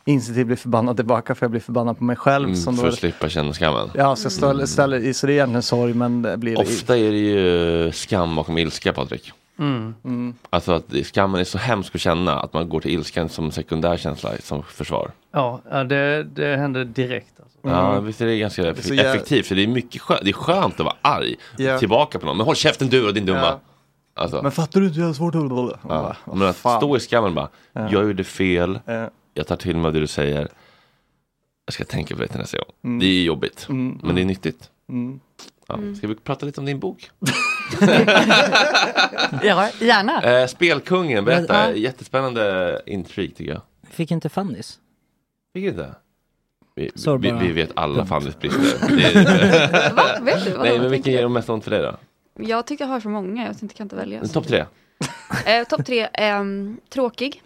[0.06, 2.46] instinktivt bli förbannad tillbaka för jag blir förbannad på mig själv.
[2.46, 3.90] Mm, som för då, att slippa känna skammen.
[3.94, 7.12] ja, så, jag ställer, ställer, så det är egentligen sorg men det blir Ofta är
[7.12, 9.32] det ju skam bakom ilska Patrik.
[9.60, 9.96] Mm.
[10.06, 10.34] Mm.
[10.50, 13.52] Alltså att det- skammen är så hemsk att känna att man går till ilskan som
[13.52, 15.12] sekundär känsla som försvar.
[15.34, 17.34] Ja, det, det händer direkt.
[17.40, 17.58] Alltså.
[17.62, 18.76] Ja, visst är det ganska Mm.
[18.82, 19.48] Så jag- effektivt.
[19.48, 21.80] För det är mycket skönt, det är skönt att vara arg Ja.
[21.80, 22.38] tillbaka på någon.
[22.38, 23.40] Men håll käften du och din dumma.
[23.40, 23.60] Ja.
[24.16, 24.42] Alltså.
[24.44, 25.80] Men fattar du inte hur svårt det är?
[25.90, 26.16] Ja.
[26.34, 27.82] Men att stå i skammen bara, Ja.
[27.92, 28.80] jag gjorde fel.
[29.34, 30.48] Jag tar till mig det du säger.
[31.66, 32.72] Jag ska tänka på det till nästa gång.
[32.84, 33.00] Mm.
[33.00, 34.00] Det är jobbigt, Mm.
[34.04, 34.70] men det är nyttigt.
[34.90, 35.20] Mm.
[35.68, 35.80] Ja.
[35.98, 37.12] Ska vi prata lite om din bok?
[39.44, 40.22] Ja, gärna.
[40.42, 41.70] Eh, Spelkungen, berätta.
[41.70, 41.76] Ja.
[41.76, 43.62] Jättespännande intrig tycker jag.
[43.92, 44.80] Fick inte Fannys?
[45.54, 45.96] Fick inte?
[46.76, 48.62] Vi, Så vi, vi vet alla Fannys brister.
[48.90, 50.04] Är- Va?
[50.22, 50.52] Vet du?
[50.52, 51.96] Vad Nej, men vilken ger de mest ont för dig då?
[52.46, 54.28] Jag tycker jag har för många, jag tänkte kan inte välja.
[54.28, 54.66] Topp tre?
[55.46, 57.42] Eh, Topp tre, ehm, tråkig.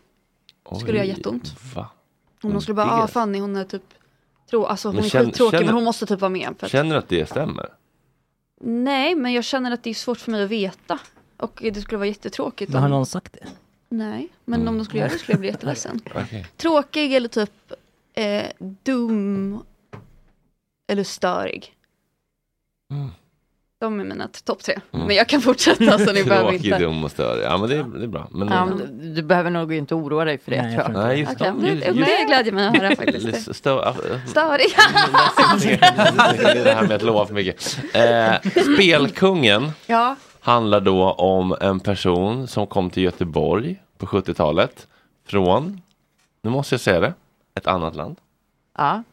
[0.66, 1.54] Skulle Oj, jag jätteont.
[1.76, 1.90] Va?
[2.42, 3.84] Om de skulle bara, Det- ah Fanny hon är typ,
[4.50, 6.54] trå alltså hon Men är känn- skittråkig känner- men hon måste typ vara med.
[6.60, 7.70] För att, Känner du att det stämmer?
[8.62, 11.00] nej, men jag känner att det är svårt för mig att veta.
[11.38, 12.72] Och det skulle vara jättetråkigt.
[12.72, 13.48] Men har om- någon sagt det?
[13.90, 16.02] Nej, men om de skulle göra det skulle jag bli jätteledsen.
[16.16, 16.48] Okej.
[16.58, 17.72] Tråkig eller typ
[18.14, 19.64] eh, dum
[20.88, 21.74] eller störig.
[22.92, 23.10] Mm.
[23.80, 24.76] De är mina topp tre.
[24.94, 25.08] Mm.
[25.08, 26.80] Men jag kan fortsätta så ni behöver Tråkig, inte.
[26.80, 27.44] dum och störig.
[27.46, 28.28] Ja men det är, det är bra.
[28.32, 30.62] Men, Ja, men du, du behöver nog inte oroa dig för det.
[30.62, 31.08] Nej, tror jag jag.
[31.08, 31.54] Nej, just Okej, det.
[31.54, 33.56] men Just, det- glädjer mig att höra faktiskt.
[33.56, 34.68] Störig.
[35.64, 35.74] det
[36.60, 37.80] är det här med att lova för mycket.
[37.94, 40.16] Eh, Spelkungen ja.
[40.40, 44.88] handlar då om en person som kom till Göteborg på 70-talet
[45.28, 45.82] från,
[46.44, 47.14] nu måste jag säga det,
[47.56, 48.18] ett annat land.
[48.78, 49.04] Ja.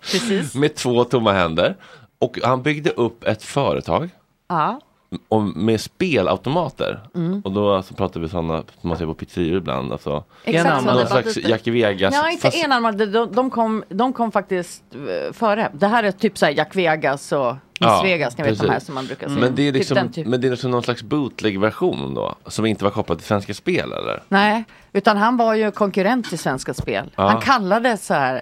[0.00, 0.54] Precis.
[0.54, 1.76] Med två tomma händer.
[2.18, 4.10] Och han byggde upp ett företag
[4.48, 4.80] Ja.
[5.28, 7.00] och med spelautomater.
[7.14, 7.40] Mm.
[7.44, 9.92] Och då alltså, pratar vi sådana som man ser på pizzerior ibland.
[9.92, 12.14] Alltså, Exakt någon slags Jackie Vegas.
[12.14, 13.06] Ja, inte fast- enarmade.
[13.06, 15.70] De, de, kom, de kom faktiskt eh, före.
[15.72, 18.80] Det här är typ så här Jack Vegas och Miss Vegas, ni vet de här
[18.80, 19.34] som man brukar se.
[19.34, 20.26] Men det är Typ liksom, den typ.
[20.26, 22.34] men det är liksom någon slags bootleg-version då?
[22.46, 24.22] Som inte var kopplad till Svenska Spel eller?
[24.28, 27.10] Nej, utan han var ju konkurrent till Svenska Spel.
[27.16, 27.28] Ja.
[27.28, 28.40] Han kallades så här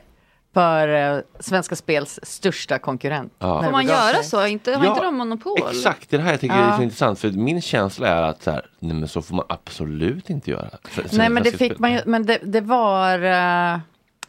[0.56, 3.32] för eh, Svenska Spels största konkurrent.
[3.38, 3.62] Ja.
[3.62, 4.24] Får man göra sig.
[4.24, 4.46] så?
[4.46, 5.58] Inte, har Ja, inte de monopol?
[5.70, 6.76] Exakt, det är här jag tycker är Ja.
[6.76, 7.18] så intressant.
[7.18, 10.70] För min känsla är att så här, nej men så får man absolut inte göra.
[10.84, 11.76] För- Nej, men det fick Spel.
[11.80, 13.18] man ju, men det, det var,
[13.74, 13.78] eh,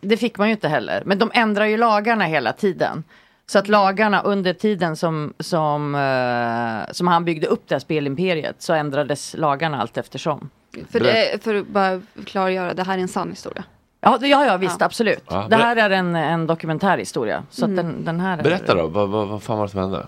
[0.01, 1.03] det fick man ju inte heller.
[1.05, 3.03] Men de ändrar ju lagarna hela tiden.
[3.45, 8.55] Så att lagarna under tiden som, som, eh, som han byggde upp det här spelimperiet
[8.59, 10.49] så ändrades lagarna allt eftersom.
[10.91, 13.63] För, det, för att bara klargöra, det här är en sann historia.
[14.11, 15.23] Ja, ja, ja visst, absolut.
[15.29, 17.43] Ja, det här är en, en dokumentär historia.
[17.49, 17.85] Så att Mm.
[17.85, 20.07] den, den här är- Berätta då, vad, vad, vad fan var det som hände?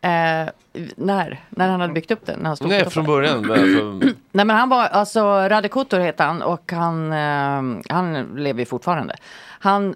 [0.00, 0.48] Eh,
[0.96, 1.40] när?
[1.48, 2.38] När han hade byggt upp den?
[2.38, 3.40] När han stod Nej, från början.
[3.40, 8.22] men Alltså, Nej men han var, alltså Rade Kotor heter han och han, eh, han
[8.36, 9.16] lever ju fortfarande.
[9.60, 9.94] Han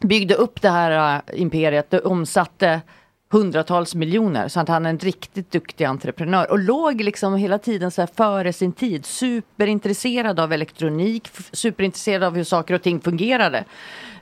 [0.00, 2.80] byggde upp det här eh, imperiet, det omsatte
[3.32, 4.48] hundratals miljoner.
[4.48, 8.08] Så att han är en riktigt duktig entreprenör och låg liksom hela tiden så här
[8.16, 9.06] före sin tid.
[9.06, 13.64] Superintresserad av elektronik, superintresserad av hur saker och ting fungerade.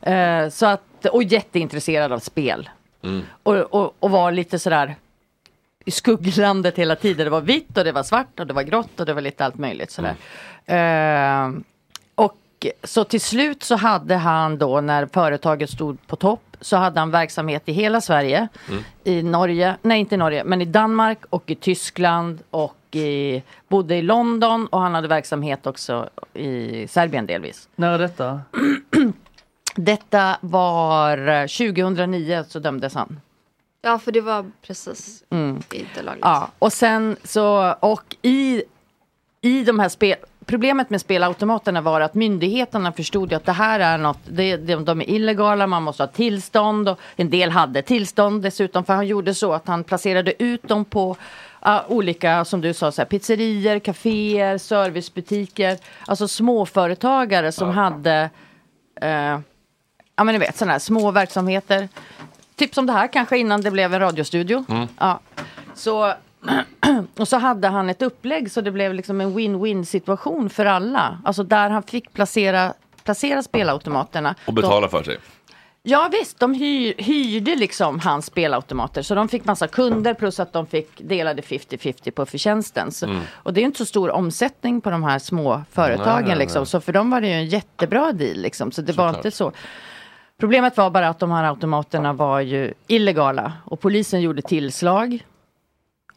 [0.03, 2.69] Eh, så att, och jätteintresserad av spel.
[3.03, 3.23] mm.
[3.43, 4.97] Och, och, och var lite sådär
[5.85, 7.25] i skugglandet hela tiden.
[7.25, 9.45] Det var vitt och det var svart och det var grått och det var lite
[9.45, 10.15] allt möjligt sådär.
[10.67, 11.51] Eh,
[12.15, 17.01] och så till slut så hade han då när företaget stod på topp så hade
[17.01, 18.49] han verksamhet i hela Sverige.
[18.69, 18.85] Mm.
[19.05, 23.97] I Norge, nej inte i Norge, men i Danmark och i Tyskland och i, bodde
[23.97, 27.69] i London och han hade verksamhet också i Serbien delvis.
[27.77, 28.41] När är detta?
[29.75, 33.21] Detta var eh, 2009 så dömdes han.
[33.83, 35.63] Ja, för det var precis Mm.
[35.73, 36.25] inte lagligt.
[36.25, 38.63] Ja, och sen så, och i,
[39.41, 40.17] i de här spel...
[40.49, 44.85] Problemet med spelautomaterna var att myndigheterna förstod ju att det här är något, det, de,
[44.85, 49.07] de är illegala, man måste ha tillstånd och en del hade tillstånd dessutom för han
[49.07, 51.17] gjorde så att han placerade ut dem på
[51.61, 58.31] ah, olika, som du sa, så här, pizzerier, kaféer, servicebutiker, alltså småföretagare som hade
[59.01, 59.39] eh,
[60.17, 61.89] ja men ni vet sådana här små verksamheter.
[62.57, 64.65] Typ som det här kanske innan det blev en radiostudio.
[64.69, 64.89] Mm.
[64.99, 65.21] Ja.
[65.75, 66.15] Så,
[67.19, 71.19] och så hade han ett upplägg så det blev liksom en win-win situation för alla.
[71.25, 72.73] Alltså där han fick placera,
[73.05, 74.35] placera spelautomaterna.
[74.47, 75.19] och betala för sig.
[75.83, 79.03] Ja visst, de hyr, hyrde liksom hans spelautomater.
[79.03, 82.93] Så de fick massa kunder plus att de fick delade 50-50 på förtjänsten.
[82.93, 83.21] Så, Mm.
[83.33, 86.15] Och det är inte så stor omsättning på de här små företagen.
[86.15, 86.61] Nej, nej, liksom.
[86.61, 86.67] nej.
[86.67, 88.37] Så för dem var det ju en jättebra deal.
[88.37, 88.73] Liksom.
[88.73, 89.25] Så det var Såklart.
[89.25, 89.53] inte så.
[90.41, 93.53] Problemet var bara att de här automaterna var ju illegala.
[93.65, 95.25] Och polisen gjorde tillslag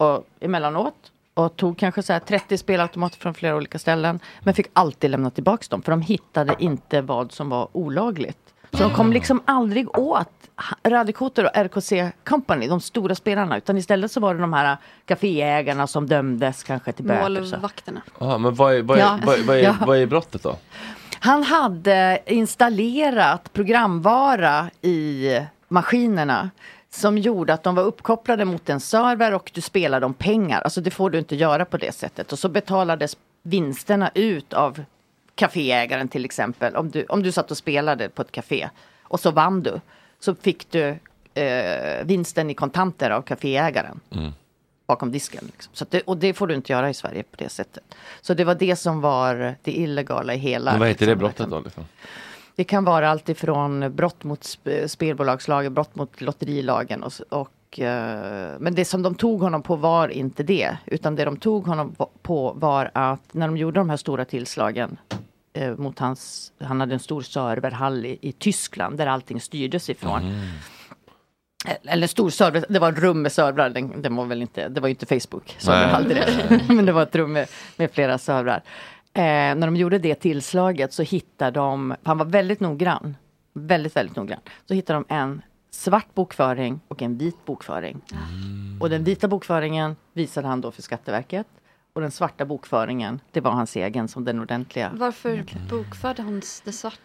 [0.02, 0.96] och, emellanåt.
[1.34, 4.20] Och tog kanske så här 30 spelautomater från flera olika ställen.
[4.40, 5.82] Men fick alltid lämna tillbaka dem.
[5.82, 8.38] För de hittade inte vad som var olagligt.
[8.74, 10.28] Så de kom liksom aldrig åt
[10.84, 13.58] Radikotor och RKC Company, de stora spelarna.
[13.58, 17.44] Utan istället så var det de här kaféägarna som dömdes kanske till böter.
[17.44, 17.56] så.
[17.56, 18.02] Målvakterna.
[18.20, 19.20] Aha, men vad är, vad, är, Ja.
[19.26, 19.76] vad, är, vad, är, Ja.
[19.88, 20.56] vad är brottet då?
[21.20, 25.30] Han hade installerat programvara i
[25.68, 26.50] maskinerna
[26.94, 30.62] som gjorde att de var uppkopplade mot en server och du spelade om pengar.
[30.62, 32.32] Alltså det får du inte göra på det sättet.
[32.32, 34.84] Och så betalades vinsterna ut av
[35.36, 36.76] kaféägaren till exempel.
[36.76, 38.70] Om du, om du satt och spelade på ett café
[39.04, 39.80] och så vann du.
[40.20, 40.96] Så fick du
[41.42, 44.32] eh, vinsten i kontanter av kaféägaren Mm.
[44.88, 45.44] bakom disken.
[45.46, 45.72] Liksom.
[45.76, 47.84] Så det, och det får du inte göra i Sverige på det sättet.
[48.22, 50.72] Så det var det som var det illegala i hela.
[50.72, 51.60] Men vad heter det liksom, brottet då?
[51.60, 51.86] Liksom?
[52.56, 58.56] Det kan vara allt ifrån brott mot sp- spelbolagslagen, brott mot lotterilagen och, och eh,
[58.60, 61.96] men det som de tog honom på var inte det, utan det de tog honom
[62.22, 64.98] på var att när de gjorde de här stora tillslagen
[65.54, 70.22] eh, mot hans, han hade en stor serverhall i, i Tyskland där allting styrdes ifrån.
[71.84, 74.82] Eller stor server, det var ett rum med servrar, den, den var väl inte, det
[74.82, 76.68] var ju inte Facebook, serverhall direkt.
[76.68, 78.62] men det var ett rum med, med flera servrar.
[79.14, 79.22] Eh,
[79.56, 83.18] när de gjorde det tillslaget så hittade de, han var väldigt noggrann,
[83.54, 84.40] väldigt, väldigt noggrann.
[84.68, 85.42] Så hittade de en
[85.72, 88.02] svart bokföring och en vit bokföring.
[88.80, 91.48] Och den vita bokföringen visade han då för Skatteverket.
[91.94, 94.92] Och den svarta bokföringen, det var hans egen som den ordentliga.
[94.94, 96.98] Varför bokförde han det svarta?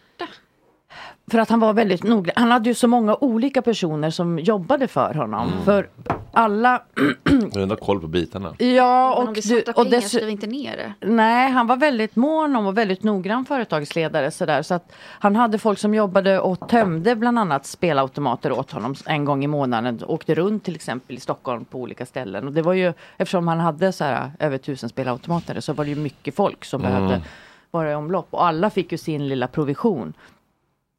[1.31, 2.33] För att han var väldigt noggrann.
[2.35, 5.47] Han hade ju så många olika personer som jobbade för honom.
[5.53, 5.63] Mm.
[5.65, 5.89] För
[6.31, 6.81] alla...
[7.51, 8.53] Du har koll på bitarna.
[8.57, 11.07] Ja, Men och, om det är du, och pengar, skriv inte ner det.
[11.07, 14.31] Nej, han var väldigt mån om och väldigt noggrann företagsledare.
[14.31, 18.95] Sådär, så att han hade folk som jobbade och tömde bland annat spelautomater åt honom
[19.05, 19.99] en gång i månaden.
[20.07, 22.47] Åkte runt till exempel i Stockholm på olika ställen.
[22.47, 25.89] Och det var ju, eftersom han hade så här, över tusen spelautomater så var det
[25.89, 26.91] ju mycket folk som Mm.
[26.93, 27.21] behövde
[27.71, 28.27] vara i omlopp.
[28.29, 30.13] Och alla fick ju sin lilla provision.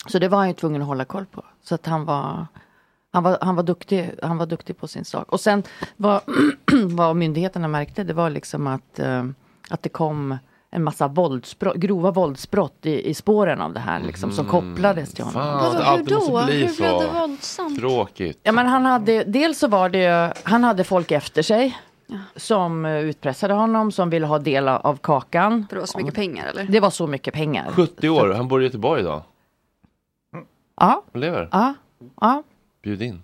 [0.08, 1.44] Så det var han ju tvungen att hålla koll på.
[1.62, 2.46] Så att han var,
[3.12, 5.32] han var, han var, duktig, han var duktig på sin sak.
[5.32, 5.62] Och sen
[5.96, 6.20] vad,
[6.84, 9.24] vad myndigheterna märkte det var liksom att, eh,
[9.70, 10.38] att det kom
[10.70, 15.24] en massa våldsbrott, grova våldsbrott i, i spåren av det här liksom, som kopplades till
[15.24, 15.42] honom.
[15.42, 17.78] Fan, alltid måste bli Hur blev det så våldsamt?
[17.78, 18.40] tråkigt.
[18.42, 21.78] Ja, men han hade, dels så var det ju, han hade folk efter sig
[22.36, 25.66] som eh, utpressade honom, som ville ha del av kakan.
[25.68, 26.64] För det var så mycket pengar eller?
[26.64, 27.70] Det var så mycket pengar.
[27.72, 29.22] 70 år, han bor i Göteborg idag.
[30.80, 31.48] Ja, Han lever.
[31.52, 31.74] ja,
[32.20, 32.42] ja.
[32.82, 33.22] Bjud in.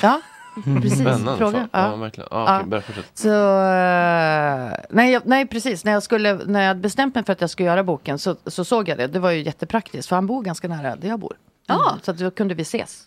[0.00, 0.20] Ja,
[0.64, 0.98] precis.
[1.00, 1.36] Spännande.
[1.36, 1.68] Fråga.
[1.72, 1.90] Fan.
[1.90, 2.28] Ja, verkligen.
[2.30, 2.80] Ja, Ja.
[2.80, 3.08] fortsätta.
[3.14, 5.84] Så, eh, nej, jag, nej, precis.
[5.84, 8.36] När jag, skulle, när jag hade bestämt mig för att jag skulle göra boken så,
[8.46, 9.06] så såg jag det.
[9.06, 11.36] Det var ju jättepraktiskt för han bor ganska nära där jag bor.
[11.68, 11.80] Mm.
[12.02, 13.02] Så att då kunde vi ses.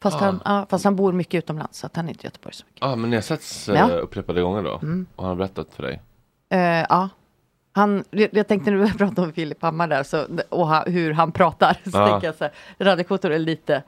[0.00, 0.24] Fast, Ah.
[0.24, 2.54] han, ja, fast han bor mycket utomlands så att han är inte i Göteborg.
[2.54, 2.64] Så.
[2.80, 3.88] Ja, men ni har setts eh, Ja.
[3.88, 4.74] upprepade gånger då?
[4.82, 5.06] Mm.
[5.16, 6.02] Och han har berättat för dig?
[6.50, 7.08] Eh, ja.
[7.78, 11.12] Han, jag jag tänkte när du pratade om Filip Hammar där så, och ha, hur
[11.12, 11.76] han pratar.
[11.84, 13.82] Så tänker jag så här, Radiokotor är lite,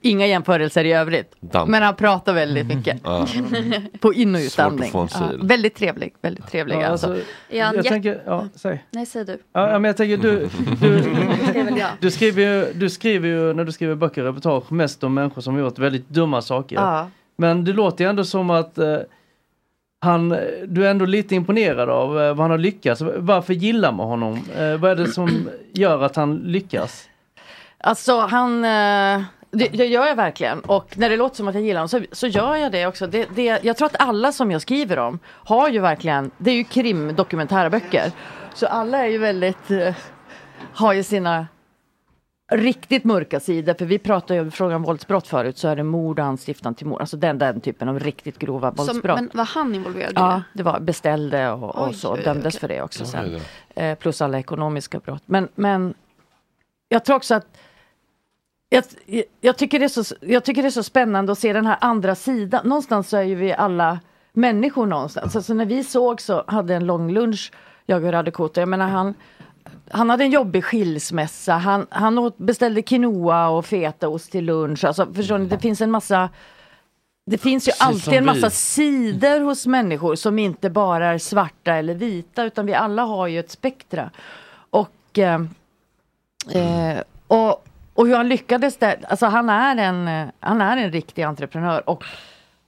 [0.00, 1.34] inga jämförelser i övrigt.
[1.40, 1.70] Damp.
[1.70, 3.00] Men han pratar väldigt mycket.
[3.04, 3.26] Ja.
[4.00, 4.90] På in och utandning.
[4.94, 5.08] Ja,
[5.42, 6.76] väldigt trevlig, väldigt trevlig.
[6.76, 7.06] Ja, alltså.
[7.10, 8.84] alltså, jag jätte- tänker, ja, säg.
[8.90, 9.38] Nej, säg du.
[9.52, 10.48] Ja, men jag tänker du,
[10.80, 10.98] du,
[11.78, 11.88] jag.
[12.00, 15.42] du, skriver ju, du skriver ju när du skriver böcker och reportage mest om människor
[15.42, 17.06] som har gjort väldigt dumma saker.
[17.36, 18.96] Men det låter ju ändå som att eh,
[20.04, 20.28] han,
[20.66, 23.02] du är ändå lite imponerad av eh, vad han har lyckats.
[23.16, 24.44] Varför gillar man honom?
[24.58, 27.08] Eh, vad är det som gör att han lyckas?
[27.78, 30.60] Alltså han, eh, det, det gör jag verkligen.
[30.60, 33.06] Och när det låter som att jag gillar honom så, så gör jag det också.
[33.06, 36.54] Det, det, jag tror att alla som jag skriver om har ju verkligen, det är
[36.54, 38.12] ju krimdokumentärböcker.
[38.54, 39.70] Så alla är ju väldigt,
[40.72, 41.46] har ju sina
[42.52, 43.74] riktigt mörka sidor.
[43.74, 46.74] För vi pratade ju om frågan om våldsbrott förut så är det mord och anstiftan
[46.74, 47.00] till mord.
[47.00, 49.16] Alltså den, den typen av riktigt grova Som, våldsbrott.
[49.20, 50.62] men var han involverad i Ja, det?
[50.62, 52.16] var beställde och, och Oj, så.
[52.16, 52.60] Dömdes okej.
[52.60, 53.40] för det också sen.
[53.74, 55.22] Eh, plus alla ekonomiska brott.
[55.26, 55.94] Men, men
[56.88, 57.46] jag tror också att
[58.68, 58.84] jag,
[59.40, 61.76] jag, tycker det är så, jag tycker det är så spännande att se den här
[61.80, 62.68] andra sidan.
[62.68, 64.00] Någonstans så är ju vi alla
[64.32, 65.36] människor någonstans.
[65.36, 67.52] Alltså när vi såg så hade en lång lunch,
[67.86, 68.60] jag och Radikoto.
[68.60, 69.14] Jag menar han,
[69.90, 71.52] han hade en jobbig skilsmässa.
[71.52, 74.84] Han, han åt, beställde quinoa och fetaost till lunch.
[74.84, 76.28] Alltså, förstår ni, det finns en massa
[77.26, 78.54] det finns ju Precis alltid en massa vi.
[78.54, 83.40] sidor hos människor som inte bara är svarta eller vita utan vi alla har ju
[83.40, 84.10] ett spektra.
[84.70, 85.40] Och, eh,
[86.50, 91.22] eh, och, och hur han lyckades där, alltså han är en, han är en riktig
[91.22, 92.04] entreprenör och,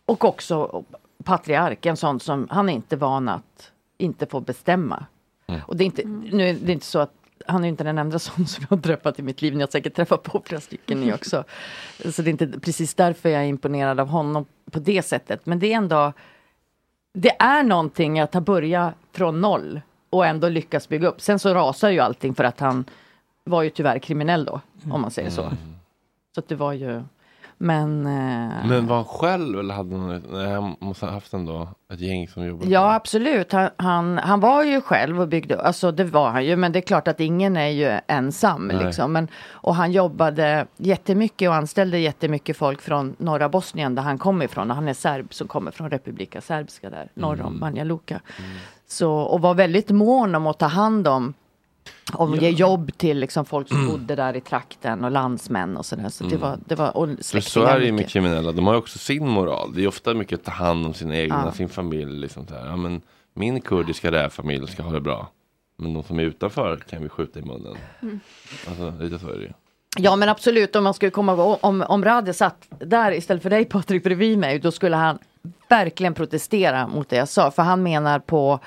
[0.06, 0.84] och också
[1.24, 5.06] patriark, en sån som han är inte van att inte få bestämma.
[5.66, 7.12] Och det är inte, nu är det inte så att
[7.46, 9.54] han är inte den enda sån som jag har träffat i mitt liv.
[9.54, 11.44] Ni har säkert träffat på flera stycken ni också.
[12.10, 15.46] Så det är inte precis därför jag är imponerad av honom på det sättet.
[15.46, 16.12] Men det är ändå,
[17.14, 19.80] det är någonting att ha börjat från noll
[20.10, 21.20] och ändå lyckas bygga upp.
[21.20, 22.84] Sen så rasar ju allting för att han
[23.44, 25.52] var ju tyvärr kriminell då, om man säger så.
[26.34, 27.02] Så att det var ju,
[27.58, 28.06] men...
[28.06, 32.00] eh, Men var han själv eller hade han, nej, han måste ha haft ändå ett
[32.00, 32.70] gäng som jobbade?
[32.70, 33.52] Ja, absolut.
[33.52, 36.78] Han, han, han var ju själv och byggde, alltså det var han ju, men det
[36.78, 38.66] är klart att ingen är ju ensam.
[38.68, 38.84] Nej.
[38.84, 39.12] Liksom.
[39.12, 44.42] Men, och han jobbade jättemycket och anställde jättemycket folk från norra Bosnien där han kom
[44.42, 44.70] ifrån.
[44.70, 48.20] Han är serb som kommer från Republika Serbska där, norr om Banja Luka.
[48.88, 51.34] Så, och var väldigt mån om att ta hand om
[52.12, 56.08] om ge jobb till liksom folk som bodde där i trakten och landsmän och sådär.
[56.08, 56.40] Så det Mm.
[56.40, 58.12] var, det var och För så är det ju med mycket.
[58.12, 59.72] kriminella, de har ju också sin moral.
[59.74, 61.52] Det är ofta mycket att ta hand om sina egna, Ja.
[61.52, 62.20] sin familj.
[62.20, 62.66] Liksom så här.
[62.66, 63.00] Ja, men
[63.34, 65.28] min kurdiska rävfamilj ska ha det bra.
[65.78, 67.76] Men de som är utanför kan vi skjuta i munnen.
[68.02, 68.20] Mm.
[68.68, 69.52] Alltså lite så är det ju.
[69.98, 73.64] Ja men absolut, om man skulle komma om, om Rade satt där istället för dig
[73.64, 75.18] Patrik bredvid mig, då skulle han
[75.68, 77.50] verkligen protestera mot det jag sa.
[77.50, 78.60] För han menar på,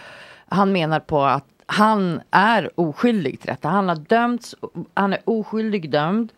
[0.47, 3.67] han menar på att han är oskyldig till detta.
[3.67, 4.55] Han har dömts,
[4.93, 6.31] han är oskyldig dömd.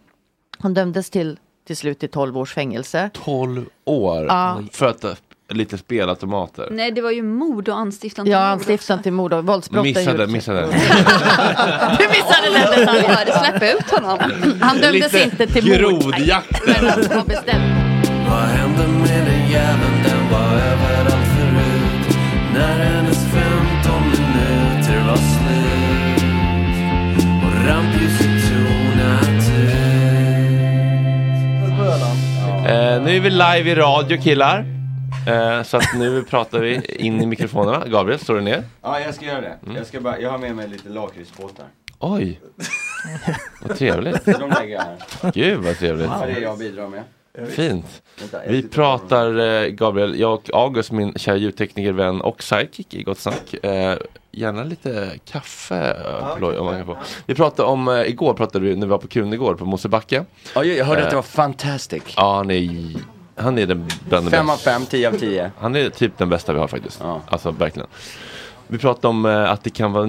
[0.59, 3.09] Han dömdes till, till slut till 12 års fängelse.
[3.13, 4.61] 12 år Ja.
[4.71, 5.11] för att uh,
[5.49, 6.67] lite spelautomater.
[6.71, 9.83] Nej, det var ju mord och anstiftan till Ja, mord anstiftan till mord och våldsbrott.
[9.83, 10.61] Missade, missade.
[11.99, 13.39] Du missade den detaljen.
[13.43, 14.19] Släppt ut honom.
[14.61, 16.01] Han dömdes Lite inte till mord.
[16.01, 16.61] grodjakt.
[16.65, 17.63] Men bestämd.
[18.29, 20.03] Vad hände med den jäveln?
[20.05, 22.17] Den var överallt förut.
[22.53, 23.00] När
[32.67, 34.65] Eh, nu är vi live i radio killar.
[35.27, 37.87] Eh, så att nu pratar vi in i mikrofonerna.
[37.87, 38.63] Gabriel, står du ner?
[38.81, 39.57] Ja, jag ska göra det.
[39.63, 39.75] Mm.
[39.75, 41.65] Jag, ska bara, jag har med mig lite lakritspåsar.
[41.99, 42.41] Oj,
[43.61, 44.25] vad trevligt.
[44.25, 45.31] De lägger jag här.
[45.33, 46.09] Gud vad trevligt.
[46.09, 47.03] Det är det jag bidrar med.
[47.49, 48.01] Fint.
[48.19, 52.93] Vänta, jag Vi pratar, eh, Gabriel, jag och August, min kära ljudtekniker, vän och sidekick
[52.93, 53.53] i Gott Snack.
[53.63, 53.97] Eh,
[54.31, 56.97] gärna lite kaffe eh, ploj, om man kan få.
[57.25, 60.25] Vi pratade om, eh, igår pratade vi, när vi var på Krunegård på Mosebacke.
[60.55, 62.03] Ja, jag hörde att det Eh, var fantastic.
[62.15, 62.69] Ja, han är,
[63.35, 64.71] han är den bland de Fem av bästa.
[64.71, 65.51] fem, tio av tio.
[65.59, 67.01] Han är typ den bästa vi har faktiskt.
[67.27, 67.87] Alltså verkligen.
[68.67, 70.05] Vi pratade om eh, att det kan vara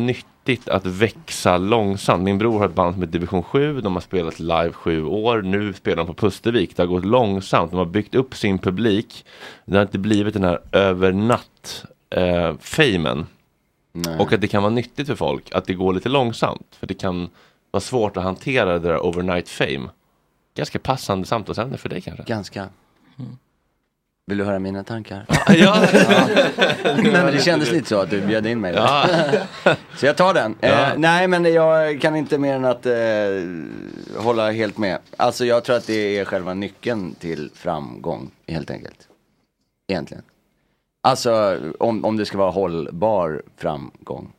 [0.46, 2.22] nyttigt att växa långsamt.
[2.22, 3.80] Min bror har ett band som heter Division 7.
[3.80, 5.42] De har spelat live sju år.
[5.42, 6.76] Nu spelar de på Pustervik.
[6.76, 7.70] Det har gått långsamt.
[7.70, 9.24] De har byggt upp sin publik.
[9.64, 13.26] Det har inte blivit den här övernatt eh, famen.
[14.18, 16.76] Och att det kan vara nyttigt för folk att det går lite långsamt.
[16.80, 17.28] För det kan
[17.70, 19.88] vara svårt att hantera det där overnight fame.
[20.54, 22.24] Ganska passande samtalsämne för dig kanske?
[22.24, 22.68] Ganska.
[24.26, 25.26] Vill du höra mina tankar?
[25.48, 25.54] Ja.
[25.54, 26.28] ja.
[26.84, 28.74] Nej, men det kändes lite så att du bjöd in mig.
[28.74, 29.08] Ja.
[29.96, 30.54] Så jag tar den.
[30.60, 30.68] Ja.
[30.68, 34.98] Eh, nej men jag kan inte mer än att eh, hålla helt med.
[35.16, 39.08] Alltså jag tror att det är själva nyckeln till framgång helt enkelt.
[39.88, 40.22] Egentligen.
[41.02, 44.32] Alltså om, om det ska vara hållbar framgång.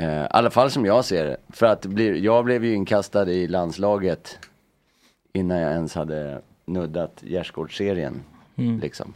[0.00, 1.36] Eh, I alla fall som jag ser det.
[1.48, 4.38] För att blir, jag blev ju inkastad i landslaget
[5.32, 8.22] innan jag ens hade nuddat gärdsgårdsserien.
[8.60, 8.80] Mm.
[8.80, 9.14] Liksom.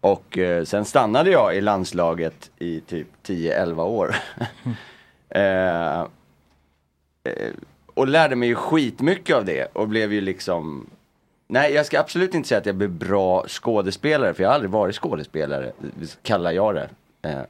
[0.00, 4.14] Och eh, sen stannade jag i landslaget i typ 10-11 år.
[5.28, 6.06] eh, eh,
[7.94, 10.86] och lärde mig ju skitmycket av det och blev ju liksom
[11.46, 14.70] Nej, jag ska absolut inte säga att jag blev bra skådespelare, för jag har aldrig
[14.70, 15.72] varit skådespelare,
[16.22, 16.88] kallar jag det.
[17.22, 17.42] Eh,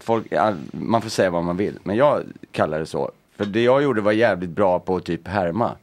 [0.00, 0.32] folk,
[0.70, 3.10] man får säga vad man vill, men jag kallar det så.
[3.36, 5.76] För det jag gjorde var jävligt bra på att typ härma.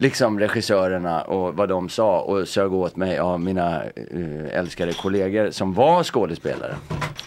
[0.00, 5.50] Liksom regissörerna och vad de sa och sög åt mig av mina eh, älskade kollegor
[5.50, 6.76] som var skådespelare.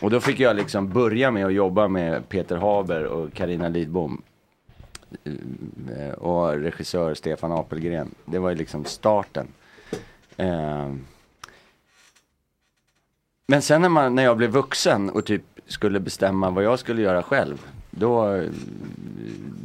[0.02, 4.22] Och då fick jag liksom börja med att jobba med Peter Haber och Karina Lidbom.
[5.24, 8.16] Eh, och regissör Stefan Apelgren.
[8.26, 9.48] Det var ju liksom starten.
[10.38, 10.94] Eh,
[13.48, 17.02] men sen när, man, när jag blev vuxen och typ skulle bestämma vad jag skulle
[17.02, 17.68] göra själv.
[17.92, 18.44] Då,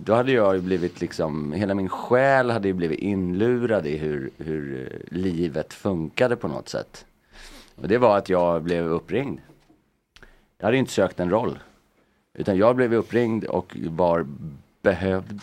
[0.05, 4.31] då hade jag ju blivit liksom, hela min själ hade ju blivit inlurad i hur,
[4.39, 7.07] hur eh, livet funkade på något sätt.
[7.77, 9.41] Och det var att jag blev uppringd.
[10.59, 11.59] Jag hade inte sökt en roll.
[12.35, 14.27] Utan jag blev uppringd och var
[14.83, 15.43] behövd.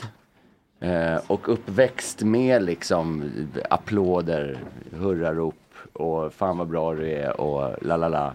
[0.79, 3.31] Eh, och uppväxt med liksom
[3.69, 4.59] applåder,
[4.91, 5.55] hurrarop
[5.93, 8.33] och fan vad bra du är och la la la.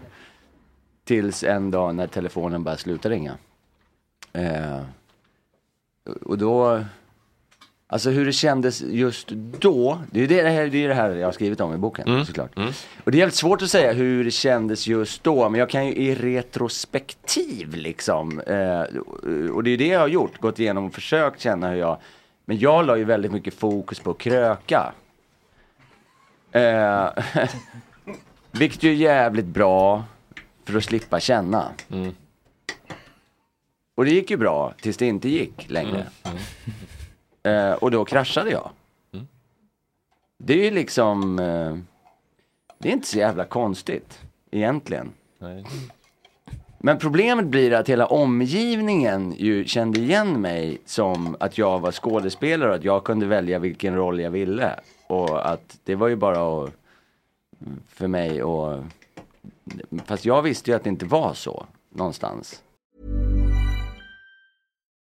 [1.03, 3.37] Tills en dag när telefonen bara slutade ringa.
[4.37, 4.79] Eh,
[6.21, 6.83] och då,
[7.87, 9.27] alltså hur det kändes just
[9.59, 12.25] då, det är det, här, det, är det här jag har skrivit om i boken
[12.25, 12.51] såklart.
[13.03, 15.85] Och det är jävligt svårt att säga hur det kändes just då, men jag kan
[15.87, 18.81] ju i retrospektiv liksom, eh,
[19.49, 21.97] och det är det jag har gjort, gått igenom och försökt känna hur jag,
[22.45, 24.93] men jag la ju väldigt mycket fokus på att kröka.
[26.51, 27.09] Eh,
[28.51, 30.03] vilket ju är jävligt bra
[30.65, 31.71] för att slippa känna.
[33.97, 36.07] Och det gick ju bra tills det inte gick längre.
[37.43, 38.69] Eh, och då kraschade jag.
[40.37, 41.77] Det är ju liksom, eh,
[42.77, 44.19] det är inte så jävla konstigt
[44.51, 45.11] egentligen.
[46.77, 52.69] Men problemet blir att hela omgivningen ju kände igen mig som att jag var skådespelare
[52.69, 54.79] och att jag kunde välja vilken roll jag ville.
[55.07, 56.71] Och att det var ju bara att,
[57.87, 58.83] för mig och
[60.05, 62.63] Fast jag visste ju att det inte var så någonstans.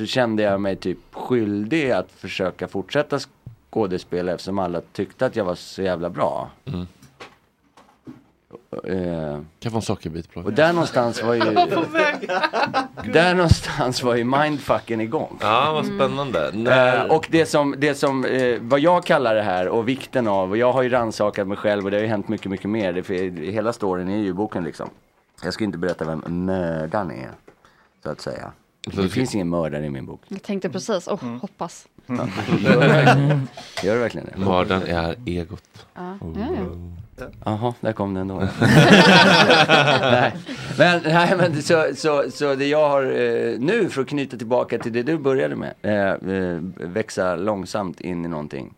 [0.00, 3.18] så kände jag mig typ skyldig att försöka fortsätta
[3.70, 6.50] skådespela eftersom alla tyckte att jag var så jävla bra.
[6.64, 6.86] Mm.
[8.84, 10.40] Eh, Kan få en sockerbit på.
[10.40, 11.40] och där någonstans var ju
[13.12, 15.38] Där någonstans var ju mindfucken igång.
[15.40, 16.50] Ja, vad spännande.
[16.52, 17.12] När...
[17.12, 20.56] och det som, det som eh, vad jag kallar det här och vikten av, och
[20.56, 22.92] jag har ju rannsakat mig själv och det har ju hänt mycket, mycket mer.
[22.92, 23.14] Det, för,
[23.50, 24.90] hela storyn är ju i boken liksom.
[25.42, 27.30] Jag ska inte berätta vem mördaren är,
[28.02, 28.52] så att säga.
[28.86, 30.20] Det finns ingen mördare i min bok.
[30.28, 31.88] Jag tänkte precis, oh, hoppas.
[32.06, 33.48] Gör det verkligen-
[33.82, 34.38] Gör det verkligen det?
[34.44, 35.86] Mördaren är egot.
[35.94, 36.66] Ja, ja, ja.
[37.44, 38.34] Jaha, där kom den då.
[38.60, 40.32] nej.
[40.78, 44.78] Men, nej, men så, så, så det jag har eh, nu, för att knyta tillbaka
[44.78, 46.58] till det du började med, eh, eh,
[46.88, 48.74] växa långsamt in i någonting.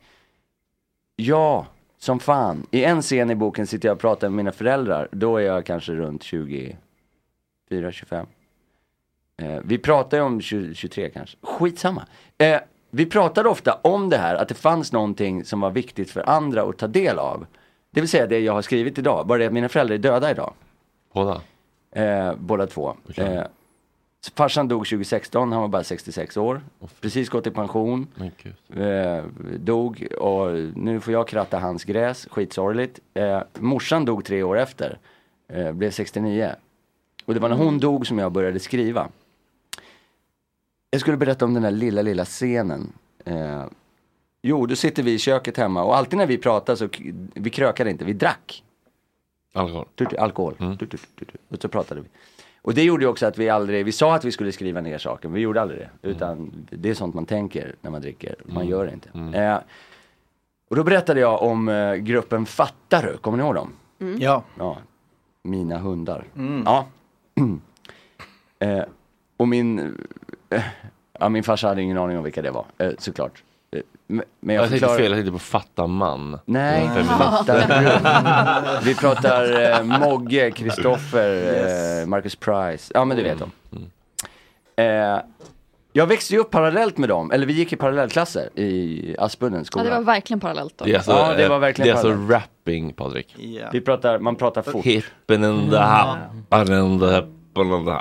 [1.17, 1.67] Ja,
[1.99, 2.67] som fan.
[2.71, 5.09] I en scen i boken sitter jag och pratar med mina föräldrar.
[5.13, 6.77] Då är jag kanske runt 24,
[7.93, 8.27] 25.
[9.37, 11.37] Eh, vi pratar ju om 20, 23 kanske.
[11.43, 12.07] Skitsamma.
[12.39, 12.61] Eh,
[12.91, 16.63] vi pratade ofta om det här, att det fanns någonting som var viktigt för andra
[16.63, 17.47] att ta del av.
[17.91, 20.31] Det vill säga det jag har skrivit idag, bara det att mina föräldrar är döda
[20.31, 20.53] idag.
[21.13, 21.41] Båda?
[21.91, 22.95] Eh, båda två.
[23.17, 23.43] Eh,
[24.35, 26.61] farsan dog 2016, han var bara 66 år.
[27.01, 28.07] Precis gått i pension.
[28.77, 29.25] Eh,
[29.59, 33.01] dog och nu får jag kratta hans gräs, skitsorgligt.
[33.15, 34.99] Eh, morsan dog tre år efter,
[35.49, 36.55] eh, blev 69.
[37.25, 39.09] Och det var när hon dog som jag började skriva.
[40.95, 42.93] Jag skulle berätta om den där lilla, lilla scenen.
[43.25, 43.65] Eh,
[44.43, 46.89] jo, då sitter vi i köket hemma och alltid när vi pratar så,
[47.35, 48.65] vi krökade inte, vi drack.
[49.55, 49.87] Alkohol?
[49.95, 50.55] Tut, alkohol.
[50.57, 51.29] Tut, tut, tut, tut.
[51.49, 52.07] Och så pratade vi.
[52.63, 54.99] Och det gjorde ju också att vi aldrig, vi sa att vi skulle skriva ner
[54.99, 56.09] saker, men vi gjorde aldrig det.
[56.09, 58.69] Utan det är sånt man tänker när man dricker, man Mm.
[58.69, 59.39] gör det inte.
[59.39, 59.59] Eh,
[60.71, 63.73] och då berättade jag om eh, gruppen Fattaru, kommer ni ihåg dem?
[64.01, 64.21] Mm.
[64.21, 64.43] Ja.
[64.59, 64.79] Ja,
[65.43, 66.25] mina hundar.
[66.37, 66.63] Mm.
[66.67, 66.87] Ja.
[68.59, 68.83] eh,
[69.37, 69.99] och min,
[71.21, 73.43] ja min farsa hade ingen aning om vilka det var, eh, såklart.
[73.77, 73.81] Eh,
[74.41, 76.39] men jag, Jag tänkte fel, jag tänkte på fatta man.
[76.45, 78.81] Nej, fattar.
[78.85, 82.93] Vi pratar eh, Mogge, Kristoffer, eh, Marcus Price.
[82.95, 83.51] Ja men du vet dem.
[84.77, 85.19] Eh,
[85.95, 89.65] jag växte ju upp parallellt med dem, eller vi gick i parallellklasser i Aspudden Ja,
[89.65, 89.85] skola.
[89.85, 90.85] det var verkligen parallellt då.
[90.85, 92.31] Det är alltså, Ja, det var eh, verkligen det är alltså parallellt.
[92.33, 93.37] rapping, Patrik.
[93.73, 94.85] Vi pratar, man pratar fort.
[94.85, 98.01] Hippen in the happen in the happen in the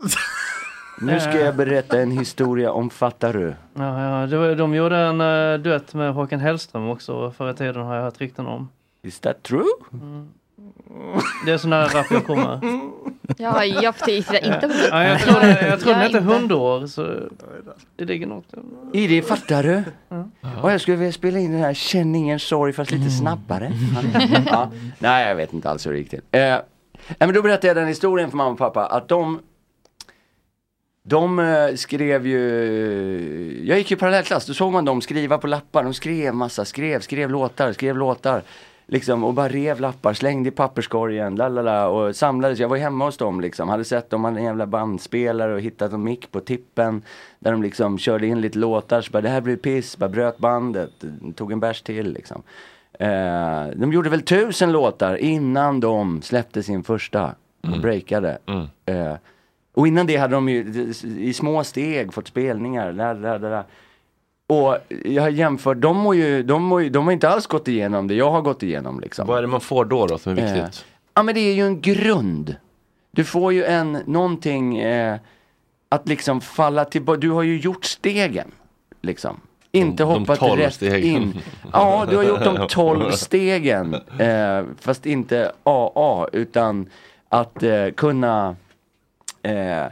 [1.00, 3.54] Nu ska jag berätta en historia om Fattaru.
[3.74, 7.54] Ja, ja, det var, de gjorde en uh, duett med Håkan Hellström också förr i
[7.54, 8.68] tiden har jag hört rykten om.
[9.02, 9.64] Is that true?
[11.44, 12.60] Det är sån här rap jag kommer.
[13.36, 16.20] Ja, jag tittar inte på Ja, jag tror, jag, jag tror den inte.
[16.20, 16.86] Hundår.
[16.86, 17.16] Så
[17.96, 18.44] det ligger något.
[18.92, 19.82] I det Fattaru?
[20.62, 23.72] Och jag skulle vilja spela in den här Känn ingen sorg fast lite snabbare.
[24.46, 24.70] ja.
[24.98, 26.20] Nej, jag vet inte alls hur det gick till.
[26.30, 26.56] Eh,
[27.18, 29.40] men då berättade jag den historien för mamma och pappa att de
[31.10, 35.84] de eh, skrev ju, jag gick ju parallellklass, då såg man dem skriva på lappar,
[35.84, 38.42] de skrev massa, skrev, skrev låtar, skrev låtar.
[38.86, 42.58] Liksom, och bara rev lappar, slängde i papperskorgen, lalala, och samlades.
[42.58, 45.92] Jag var hemma hos dem liksom, hade sett dem, hade en jävla bandspelare och hittat
[45.92, 47.02] en mick på tippen.
[47.38, 50.38] Där de liksom körde in lite låtar, så bara det här blir piss, bara bröt
[50.38, 50.90] bandet,
[51.36, 52.42] tog en bärs till liksom.
[52.92, 58.38] Eh, de gjorde väl tusen låtar innan de släppte sin första och breakade.
[58.86, 59.14] Eh,
[59.80, 62.92] och innan det hade de ju i små steg fått spelningar.
[62.92, 63.64] Där, där, där.
[64.46, 67.68] Och jag har jämfört, de har ju, de har ju, de har inte alls gått
[67.68, 69.26] igenom det jag har gått igenom liksom.
[69.26, 70.84] Vad är det man får då, då som är Eh, viktigt?
[71.14, 72.56] ja men det är ju en grund.
[73.10, 75.16] Du får ju en, någonting, eh,
[75.88, 78.50] att liksom falla tillbaka, du har ju gjort stegen.
[79.02, 79.40] Liksom.
[79.72, 81.04] Inte De- de hoppat 12 rätt stegen.
[81.22, 81.38] in.
[81.72, 83.94] Ja, du har gjort de 12 stegen.
[84.18, 86.86] Eh, fast inte AA, utan
[87.28, 88.56] att eh, kunna
[89.42, 89.86] eh,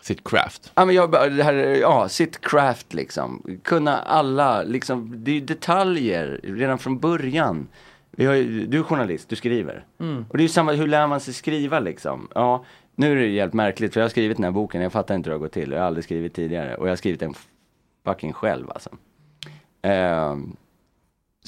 [0.00, 0.72] Sitt craft.
[0.74, 3.58] Ja, men jag, det här, ja, sitt craft liksom.
[3.64, 7.68] Kunna alla, liksom, det är detaljer redan från början.
[8.10, 9.84] Vi har, ju- du är journalist, du skriver.
[10.00, 10.24] Mm.
[10.30, 12.28] Och det är ju samma, hur lär man sig skriva liksom?
[12.34, 12.64] Ja,
[12.94, 15.30] nu är det helt märkligt för jag har skrivit den här boken, jag fattar inte
[15.30, 15.70] hur det har gått till.
[15.72, 17.34] Jag har aldrig skrivit tidigare och jag har skrivit den
[18.04, 18.90] fucking själv alltså.
[19.82, 20.42] Så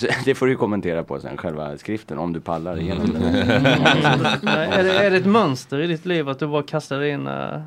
[0.25, 3.25] det får du kommentera på sen, själva skriften, om du pallar igenom den.
[3.25, 7.27] Är, det, är det ett mönster i ditt liv att du bara kastar in...
[7.27, 7.61] eh,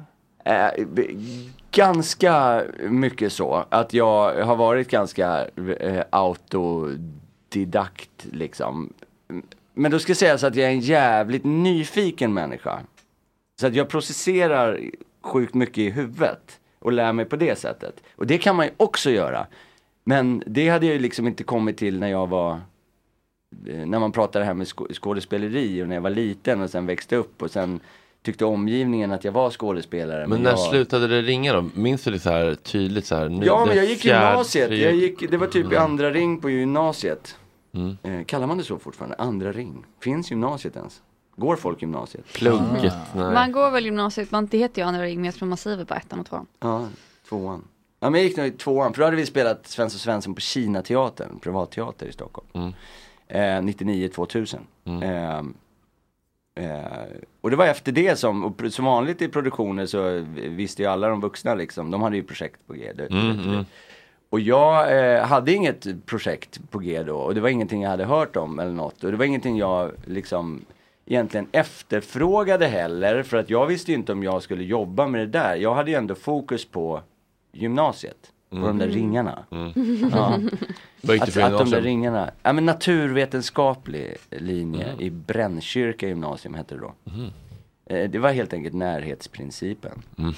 [0.46, 1.16] Eh, b-
[1.72, 3.66] ganska mycket så.
[3.70, 5.46] Att jag har varit ganska
[5.80, 8.94] eh, autodidakt liksom.
[9.74, 12.80] Men då ska jag säga så att jag är en jävligt nyfiken människa.
[13.60, 14.80] Så att jag processerar
[15.22, 17.96] sjukt mycket i huvudet och lär mig på det sättet.
[18.16, 19.48] Och det kan man ju också göra.
[20.04, 22.52] Men det hade jag ju liksom inte kommit till när jag var
[23.68, 26.70] eh, när man pratar det här med skå- skådespeleri och när jag var liten och
[26.70, 27.80] sen växte upp och sen
[28.24, 30.28] tyckte omgivningen att jag var skådespelare.
[30.28, 30.60] Men när jag...
[30.60, 31.70] slutade det ringa då?
[31.74, 33.30] Minns du det så här tydligt så här?
[33.30, 34.72] Nu, Ja, men jag gick gymnasiet.
[34.80, 35.84] Jag gick, det var typ i Mm.
[35.84, 37.36] andra ring på gymnasiet.
[37.74, 37.98] Mm.
[38.04, 39.16] Eh, kallar man det så fortfarande?
[39.20, 39.86] Andra ring?
[40.02, 41.02] Finns gymnasiet ens?
[41.36, 42.26] Går folk gymnasiet?
[42.34, 43.34] Plugget, nej.
[43.34, 45.94] Man går väl gymnasiet, man, det heter ju andra ring, men jag tror massivet på
[45.94, 46.46] ettan och tvåan.
[46.60, 46.88] Ja,
[47.30, 47.64] tvåan.
[48.04, 50.42] Ja, men jag gick nog i tvåan, för då hade vi spelat Svensson Svensson på
[50.42, 52.48] Kina-teatern, privatteater i Stockholm.
[52.54, 52.74] Mm.
[53.28, 54.60] Eh, 99-2000.
[55.04, 55.38] Eh,
[56.66, 56.82] eh,
[57.42, 61.08] och det var efter det som, och som vanligt i produktioner så visste ju alla
[61.08, 62.92] de vuxna liksom, de hade ju projekt på G.
[62.96, 63.66] Det- Mm, det- mm.
[64.30, 68.06] Och jag eh, hade inget projekt på G då och det var ingenting jag hade
[68.06, 69.04] hört om eller något.
[69.04, 70.66] Och det var ingenting jag liksom
[71.06, 75.28] egentligen efterfrågade heller för att jag visste ju inte om jag skulle jobba med det
[75.40, 75.56] där.
[75.56, 77.02] Jag hade ju ändå fokus på
[77.52, 78.32] gymnasiet.
[78.50, 78.96] På de där Mm.
[78.98, 79.44] ringarna.
[79.52, 80.10] Mm.
[80.12, 80.40] Ja.
[81.24, 85.02] Att, att de där ringarna, ja men naturvetenskaplig linje Mm.
[85.02, 86.94] i Brännkyrka gymnasium hette det då.
[87.04, 87.30] Mhm.
[87.86, 90.02] Eh, Det var helt enkelt närhetsprincipen.
[90.18, 90.34] Mm.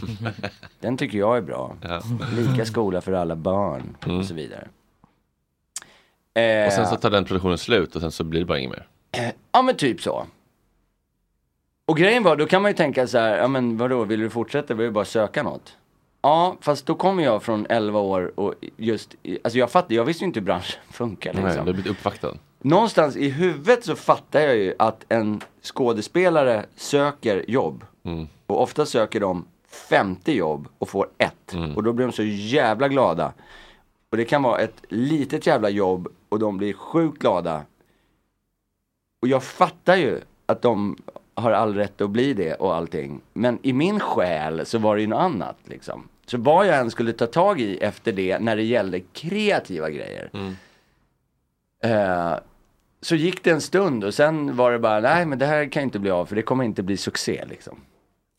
[0.80, 1.76] Den tycker jag är bra.
[1.82, 2.02] Ja.
[2.36, 4.18] Lika skola för alla barn Mm.
[4.18, 4.68] och så vidare.
[6.66, 8.70] Och sen Eh, så tar den produktionen slut och sen så blir det bara inget
[8.70, 8.86] mer.
[9.52, 10.26] Ja men typ så.
[11.86, 14.30] Och grejen var, då kan man ju tänka så här, ja men vadå, vill du
[14.30, 14.74] fortsätta?
[14.74, 15.76] Vill du bara söka något?
[16.24, 19.14] Ja, fast då kommer jag från 11 år och just,
[19.44, 21.64] alltså jag fattar, jag visste ju inte hur branschen funkar Nej, liksom.
[21.64, 22.34] du har blivit uppvaktad.
[22.58, 27.84] Någonstans i huvudet så fattar jag ju att en skådespelare söker jobb.
[28.02, 28.28] Mm.
[28.46, 31.52] Och ofta söker de 50 jobb och får ett.
[31.52, 31.76] Mm.
[31.76, 33.32] Och då blir de så jävla glada.
[34.10, 37.62] Och det kan vara ett litet jävla jobb och de blir sjukt glada.
[39.22, 40.96] Och jag fattar ju att de
[41.34, 43.20] har all rätt att bli det och allting.
[43.32, 46.08] Men i min själ så var det ju något annat liksom.
[46.26, 50.30] Så vad jag än skulle ta tag i efter det när det gällde kreativa grejer.
[51.84, 52.34] Eh,
[53.00, 55.82] så gick det en stund och sen var det bara, nej men det här kan
[55.82, 57.80] inte bli av för det kommer inte bli succé liksom.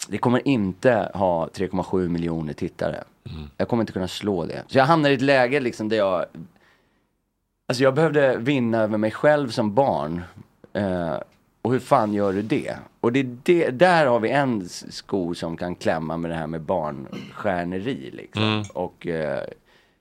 [0.07, 3.03] Det kommer inte ha 3,7 miljoner tittare.
[3.57, 4.63] Jag kommer inte kunna slå det.
[4.67, 6.25] Så jag hamnade i ett läge liksom där jag,
[7.67, 10.23] alltså jag behövde vinna över mig själv som barn.
[10.73, 11.17] Eh,
[11.65, 12.77] och hur fan gör du det?
[12.99, 16.61] Och det, det, där har vi en sko som kan klämma med det här med
[16.61, 18.43] barnstjärneri liksom.
[18.43, 18.63] Mm.
[18.73, 19.43] Och eh,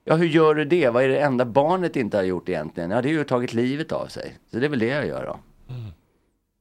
[0.04, 0.88] ja, hur gör du det?
[0.88, 2.90] Vad är det enda barnet inte har gjort egentligen?
[2.90, 4.38] Ja, det är ju tagit livet av sig.
[4.50, 5.38] Så det är väl det jag gör då.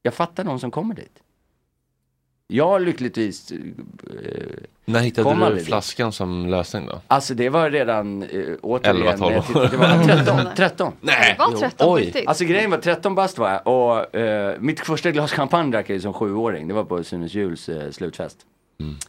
[0.02, 1.20] Jag fattar någon som kommer dit.
[2.48, 3.58] Jag lyckligtvis eh,
[4.86, 5.66] När kom hittade du dit.
[5.66, 7.02] flaskan som lösning då?
[7.08, 8.30] Alltså det var redan, eh,
[8.62, 10.94] återigen, 11, 12 när jag tittade- det var 13, 13.
[11.02, 11.36] Nej!
[11.38, 12.28] Det var 13 på riktigt.
[12.28, 15.96] Alltså grejen var 13 bast var jag och eh, mitt första glas champagne drack jag
[15.96, 16.68] ju som sjuåring.
[16.68, 18.38] Det var på Sunes Juls eh, slutfest.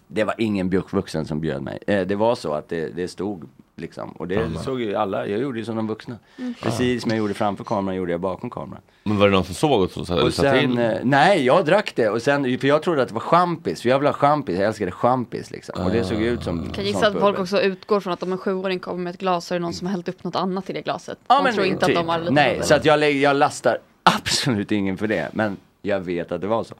[0.07, 1.78] Det var ingen bjuckvuxen som bjöd mig.
[1.87, 4.09] Eh, det var så att det, det stod liksom.
[4.11, 4.59] Och det Fan.
[4.64, 6.18] såg ju alla, jag gjorde ju som de vuxna.
[6.39, 6.55] Mm.
[6.62, 8.83] Precis som jag gjorde framför kameran gjorde jag bakom kameran.
[9.05, 11.93] Men var det någon som såg och så sa Och sen, eh, nej jag drack
[11.97, 14.59] det och sen, för jag trodde att det var champis, för jag ville ha champis,
[14.59, 15.85] jag älskade champis liksom.
[15.85, 18.33] Och det såg ut som Jag kan gissa att folk också utgår från att om
[18.33, 20.37] en sjuåring kommer med ett glas så är det någon som har hällt upp något
[20.37, 21.18] annat i det glaset.
[21.27, 21.97] Ja, de men tror inte typ.
[21.97, 25.29] att de har lite Nej, så att jag, lägger- jag lastar absolut ingen för det.
[25.33, 26.75] Men jag vet att det var så.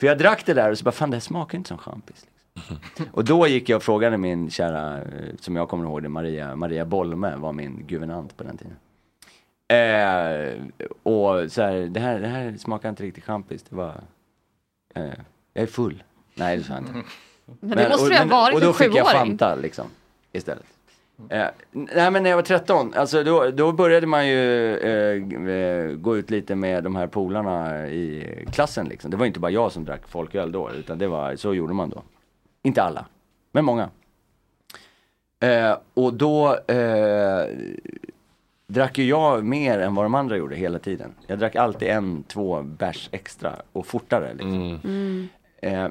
[0.00, 2.26] För jag drack det där och så bara, fan det här smakar inte som champis.
[3.12, 5.04] Och då gick jag och frågade min kära, eh,
[5.40, 8.76] som jag kommer ihåg det, Maria, Maria Bolme var min guvernant på den tiden.
[9.68, 10.62] Eh,
[11.02, 13.62] och så här, det här, det här smakar inte riktigt champis.
[13.62, 14.00] Det var,
[14.94, 15.04] eh,
[15.52, 16.02] jag är full.
[16.34, 16.92] Nej det sa jag inte.
[17.60, 19.12] Men det måste och, du ha varit Och då fick jag.
[19.12, 19.86] Fanta liksom,
[20.32, 20.66] istället.
[21.28, 25.96] Eh, nej men när jag var 13, alltså då, då började man ju eh, eh,
[25.96, 29.10] gå ut lite med de här polarna i klassen liksom.
[29.10, 31.90] Det var inte bara jag som drack folköl då, utan det var, så gjorde man
[31.90, 32.02] då.
[32.68, 33.06] Inte alla,
[33.52, 33.90] men många.
[35.40, 37.46] Eh, och då eh,
[38.66, 41.14] drack ju jag mer än vad de andra gjorde hela tiden.
[41.26, 44.80] Jag drack alltid en, två bärs extra och fortare liksom.
[44.84, 45.28] Mm.
[45.62, 45.88] Eh,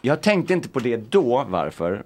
[0.00, 2.04] jag tänkte inte på det då, varför?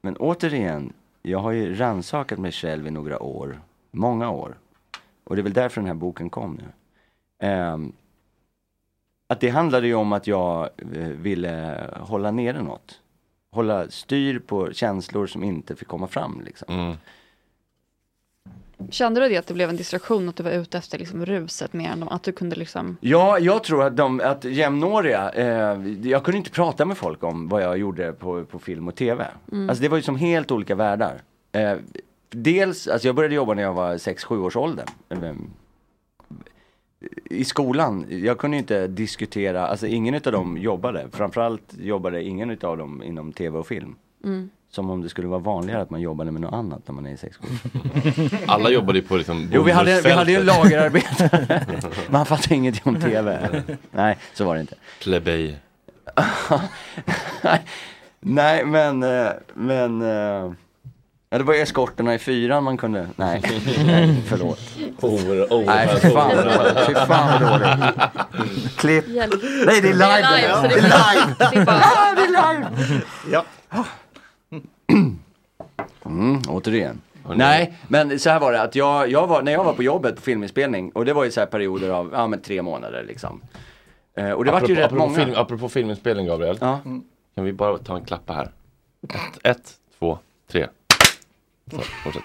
[0.00, 0.92] Men återigen,
[1.22, 3.60] jag har ju rannsakat mig själv i några år.
[3.90, 4.58] Många år.
[5.24, 6.68] Och det är väl därför den här boken kom nu.
[7.48, 7.92] Ehm,
[9.28, 13.00] att det handlade ju om att jag eh, ville hålla nere något.
[13.56, 16.96] Hålla styr på känslor som inte fick komma fram liksom.
[18.90, 21.72] Kände du det att det blev en distraktion att du var ute efter liksom ruset
[21.72, 26.24] mer än att du kunde liksom Ja, jag tror att de, att jämnåriga, eh, jag
[26.24, 29.26] kunde inte prata med folk om vad jag gjorde på, på film och tv.
[29.52, 29.68] Mm.
[29.68, 31.22] Alltså det var ju som helt olika världar.
[31.52, 31.74] Eh,
[32.30, 34.84] dels, alltså jag började jobba när jag var 6-7 års ålder.
[37.30, 41.08] I skolan, jag kunde inte diskutera, alltså ingen utav dem jobbade.
[41.12, 43.94] Framförallt jobbade ingen utav dem inom tv och film.
[44.24, 44.50] Mm.
[44.70, 47.10] Som om det skulle vara vanligare att man jobbade med något annat när man är
[47.10, 51.66] i 6-7 Alla jobbade ju på liksom Jo vi hade, vi hade ju lagerarbetare.
[52.06, 53.62] Men han fattade ingenting om tv.
[53.90, 54.76] Nej, så var det inte.
[55.02, 55.58] Plebej.
[58.20, 60.52] Nej men, eh, men eh,
[61.30, 63.42] ja, det var eskorterna i fyran man kunde, nej,
[63.86, 64.60] nej förlåt.
[65.00, 66.86] Hor, oh, nej fy fan, vad dåligt.
[66.86, 68.76] fy fan vad dåligt.
[68.76, 69.08] Klipp.
[69.08, 69.34] Hjälp.
[69.66, 70.06] Nej det är live.
[70.06, 71.34] Det är live, så det är live.
[71.38, 73.02] det är Ah, det är live.
[73.32, 73.44] Ja.
[76.06, 77.00] Mm, återigen.
[77.34, 80.16] Nej, men så här var det att jag, jag var, när jag var på jobbet
[80.16, 83.40] på filminspelning och det var ju så här perioder av, ja men tre månader liksom.
[84.16, 85.24] Eh, och det var ju apropå, rätt apropå, många.
[85.24, 86.58] film, apropå filminspelning Gabriel.
[86.60, 86.80] Ja.
[87.34, 88.50] Kan vi bara ta en klappa här?
[89.08, 90.18] Ett, ett två,
[90.50, 90.66] tre.
[91.70, 92.22] Så, fortsätt.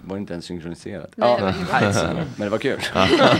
[0.00, 1.12] Var det inte ens synkroniserat?
[1.16, 2.80] Nej, ja, men det var kul.
[2.94, 3.08] Ja.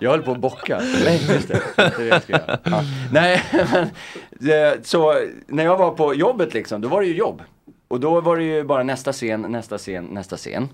[0.00, 0.78] jag höll på att bocka.
[1.04, 1.62] Nej, just det.
[1.76, 2.58] Det är det jag ska göra.
[2.64, 2.82] Ja.
[3.12, 3.82] Nej, men
[4.50, 5.14] eh, så
[5.46, 7.42] när jag var på jobbet liksom, då var det ju jobb.
[7.88, 10.68] Och då var det ju bara nästa scen, nästa scen, nästa scen.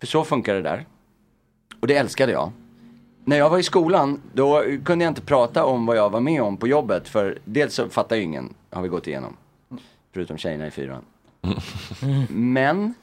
[0.00, 0.86] För så funkar det där.
[1.80, 2.52] Och det älskade jag.
[3.24, 6.42] När jag var i skolan, då kunde jag inte prata om vad jag var med
[6.42, 7.08] om på jobbet.
[7.08, 9.36] För dels så fattar ju ingen, har vi gått igenom.
[10.12, 11.02] Förutom tjejerna i fyran.
[12.28, 12.94] Men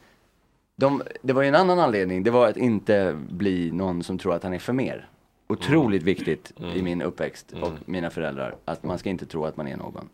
[0.75, 2.23] de, det var ju en annan anledning.
[2.23, 5.09] Det var att inte bli någon som tror att han är för mer.
[5.47, 8.55] Otroligt viktigt i min uppväxt och mina föräldrar.
[8.65, 10.09] Att man ska inte tro att man är någon.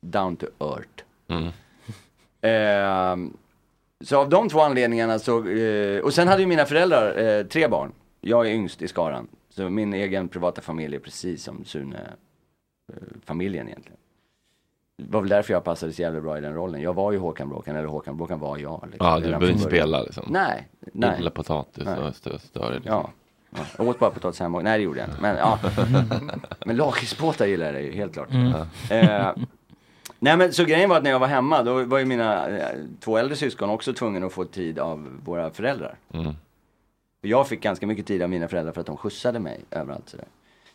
[0.00, 1.04] Down to earth.
[2.40, 3.36] Ehm,
[4.00, 7.68] så av de två anledningarna så, eh, och sen hade ju mina föräldrar eh, tre
[7.68, 7.92] barn.
[8.20, 9.28] Jag är yngst i skaran.
[9.50, 13.98] Så min egen privata familj är precis som Sune-familjen egentligen.
[15.00, 16.80] Det var väl därför jag passade så jävla bra i den rollen.
[16.82, 18.88] Jag var ju Håkan Bråkan, eller Håkan Bråkan var jag.
[18.90, 20.24] Liksom, Ja, du behöver inte spela liksom.
[20.30, 21.14] Nej, nej.
[21.18, 21.98] Odla potatis Nej.
[21.98, 22.74] och stö- störig.
[22.74, 22.92] Liksom.
[22.94, 23.10] Ja.
[23.50, 23.58] ja.
[23.78, 24.60] Jag åt bara potatis hemma.
[24.60, 25.20] Nej det gjorde jag inte.
[25.20, 25.58] Men, ja.
[26.64, 28.30] men lakritsbåtar gillar jag ju helt klart.
[28.30, 28.52] Mm.
[28.90, 29.32] Eh,
[30.18, 32.76] nej men så grejen var att när jag var hemma då var ju mina eh,
[33.00, 35.98] två äldre syskon också tvungna att få tid av våra föräldrar.
[36.14, 36.34] Mm.
[37.20, 40.26] Jag fick ganska mycket tid av mina föräldrar för att de skjutsade mig överallt sådär.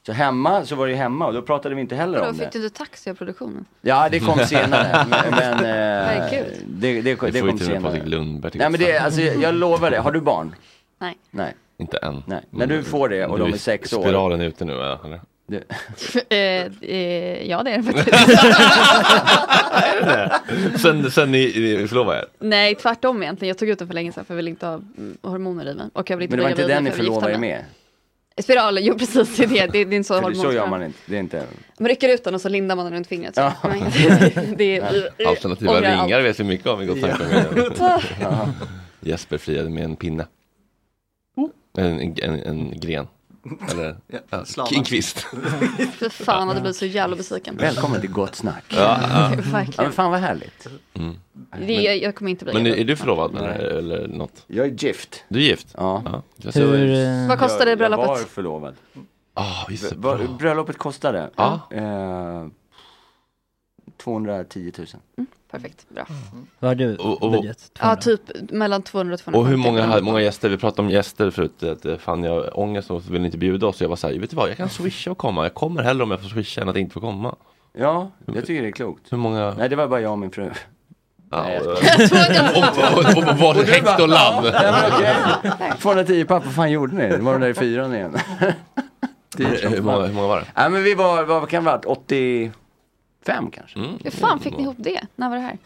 [0.05, 2.43] Så hemma så var det ju hemma och då pratade vi inte heller om det.
[2.43, 3.65] fick du inte taxi av produktionen?
[3.81, 5.05] Ja det kom senare.
[5.09, 6.31] men men eh,
[6.65, 8.05] det, det, det, får ju kom senare.
[8.05, 9.97] Lundberg Nej men det, alltså jag lovar det.
[9.97, 10.55] Har du barn?
[10.99, 11.17] Nej.
[11.31, 11.53] Nej.
[11.77, 12.23] Inte än.
[12.27, 12.41] Nej.
[12.49, 14.01] När du får det och Du de är sex år.
[14.01, 14.73] Spiralen är ute nu?
[14.73, 15.21] Eller?
[16.29, 16.37] eh,
[16.81, 18.17] eh, ja det är det faktiskt.
[20.81, 22.25] sen, sen ni, ni förlovade er?
[22.39, 23.47] Nej tvärtom egentligen.
[23.47, 25.75] Jag tog ut den för länge sedan för jag vill inte ha mm, hormoner i
[25.75, 25.85] mig.
[25.93, 27.65] Och jag vill inte Men det var inte den ni förlovade er med?
[28.41, 29.67] Spiralen, jo precis det är det.
[29.71, 30.51] Det är, det är inte så För det- hormon.
[30.51, 30.99] så gör man inte.
[31.05, 31.43] Det är inte...
[31.79, 33.35] Man rycker ut den och så lindar man den runt fingret.
[33.35, 33.41] Så.
[33.41, 33.53] Ja.
[34.57, 36.97] Det är, Alternativa ringar vet vi mycket om i Gott.
[39.01, 40.27] Jesper friade med en pinne.
[41.77, 43.07] En, en, en, en gren.
[43.71, 43.95] Eller
[44.57, 45.19] ja, en kvist.
[45.97, 47.57] För fan hade blivit så jävla besviken.
[47.57, 48.63] Välkommen till Gott Snack.
[48.67, 49.29] Ja, ja.
[49.35, 49.73] Verkligen.
[49.77, 50.67] Ja, men fan vad härligt.
[50.93, 51.15] Mm.
[51.59, 54.43] Det, jag, jag kommer inte bli Men är, du förlovad eller, eller något?
[54.47, 55.23] Jag är gift.
[55.27, 55.67] Du är gift?
[55.77, 56.21] Ja.
[56.43, 58.05] Hur, ser- eh, Vad kostade jag, bröllopet?
[58.07, 58.75] Jag var förlovad.
[59.33, 59.65] Ah,
[59.95, 60.17] bra.
[60.39, 61.29] Bröllopet kostade?
[61.35, 61.59] Ja.
[61.71, 62.47] Eh,
[63.97, 64.87] 210 000.
[65.53, 66.05] Perfekt, bra.
[66.59, 67.71] Vad har du Och- och- budget?
[67.79, 68.21] Ja, typ
[68.51, 69.39] mellan 200 och 250.
[69.39, 72.31] Och hur många, hade- många gäster, vi pratade om gäster förut, att eh, fan jag
[72.31, 73.81] har ångest och vill inte bjuda oss.
[73.81, 75.43] Jag var såhär, vet du vad, jag kan swisha och komma.
[75.43, 77.35] Jag kommer hellre om jag får swisha än att inte få komma.
[77.77, 79.11] Ja, jag tycker det är klokt.
[79.13, 79.53] Hur många?
[79.57, 80.49] Nej, det var bara jag och min fru.
[81.31, 81.65] Ja, Nej, och-
[83.39, 84.45] var det häkt och lamm?
[84.45, 85.73] Ja, men okej.
[85.81, 87.07] 210 papp, vad fan gjorde ni?
[87.07, 88.15] Det var de där i fyran igen.
[89.37, 90.45] Hur många, hur många var det?
[90.55, 91.85] Nej men vi var, vad kan det ha varit,
[93.23, 93.79] 85 kanske?
[93.79, 95.01] Hur fan fick ni ihop det?
[95.15, 95.57] När var det här?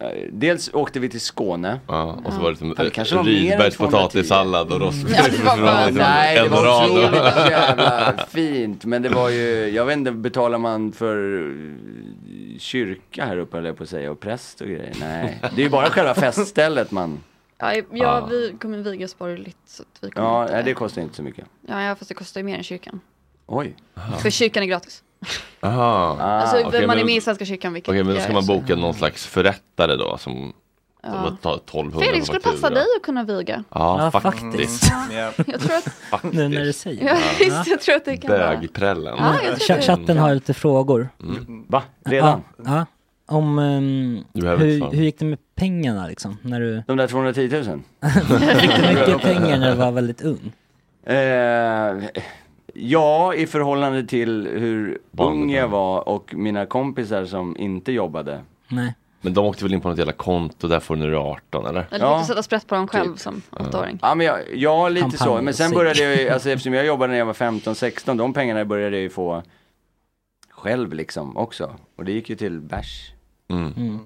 [0.00, 1.80] Eh, Dels åkte vi till Skåne.
[1.86, 3.96] Ja, och så var det som Ja, det kanske var mer än Rydbergs 210.
[3.96, 5.16] potatissallad och rostbiff.
[5.44, 7.14] Ja, bara- Nej, det var otroligt
[7.50, 8.84] jävla fint.
[8.84, 13.76] Men det var ju, jag vet inte, betalar man för eh, kyrka här uppe jag
[13.76, 14.92] på att säga och präst och grejer?
[15.00, 17.20] Nej, det är ju bara själva feststället man,
[17.58, 19.56] Ja, ja vi kommer vigas borgerligt.
[19.66, 20.62] Så vi kommer ja, inte...
[20.62, 21.44] det kostar inte så mycket.
[21.68, 23.00] ja, ja, fast det kostar ju mer än kyrkan.
[23.46, 23.74] Oj.
[24.22, 25.02] För kyrkan är gratis.
[25.60, 26.16] Aha.
[26.20, 27.72] alltså, Ah, Okej, man är men- med i Svenska kyrkan.
[27.72, 30.52] Vilket Okej, men då jag ska är, man så- boka någon slags förrättare då som,
[31.02, 31.24] Ja.
[31.26, 32.52] som tar 1200 Felix, skulle faktura.
[32.60, 33.64] passa dig att kunna viga.
[33.70, 34.42] Ja, Ja, faktiskt.
[34.42, 34.92] faktiskt.
[35.46, 35.84] Jag tror att...
[36.10, 36.34] faktiskt.
[36.34, 37.44] Nu när du säger Ja, det.
[37.44, 38.56] visst, jag tror att det kan vara...
[38.56, 39.14] Bögprällen.
[39.18, 39.82] Ja, jag tror Ch- det.
[39.82, 41.08] Chatten har lite frågor.
[41.68, 41.82] Va?
[42.04, 42.42] Redan?
[42.58, 42.86] Ja, ja.
[43.28, 44.90] Om um, Du behöver inte hur, svara.
[44.90, 46.38] hur gick det med pengarna liksom?
[46.42, 47.62] När du De där 210 000?
[48.60, 50.52] fick du mycket pengar när du var väldigt ung?
[51.06, 52.04] Eh,
[52.78, 58.40] ja, i förhållande till hur ung jag var och mina kompisar som inte jobbade.
[58.68, 58.94] Nej.
[59.20, 61.30] Men de åkte väl in på något jävla konto, där får du när du är
[61.30, 61.86] 18 eller?
[61.90, 62.24] Eller Ja.
[62.26, 63.20] sätta sprätt på dem själv Typ.
[63.20, 63.98] som åttaåring?
[64.02, 65.16] Ja, men jag, ja lite så.
[65.24, 68.32] Champagne Men sen började jag ju, alltså eftersom jag jobbade när jag var 15-16, de
[68.32, 69.42] pengarna började jag ju få
[70.50, 71.74] själv liksom också.
[71.96, 73.12] Och det gick ju till bärs.
[73.48, 73.72] Mm.
[73.76, 73.98] Mm.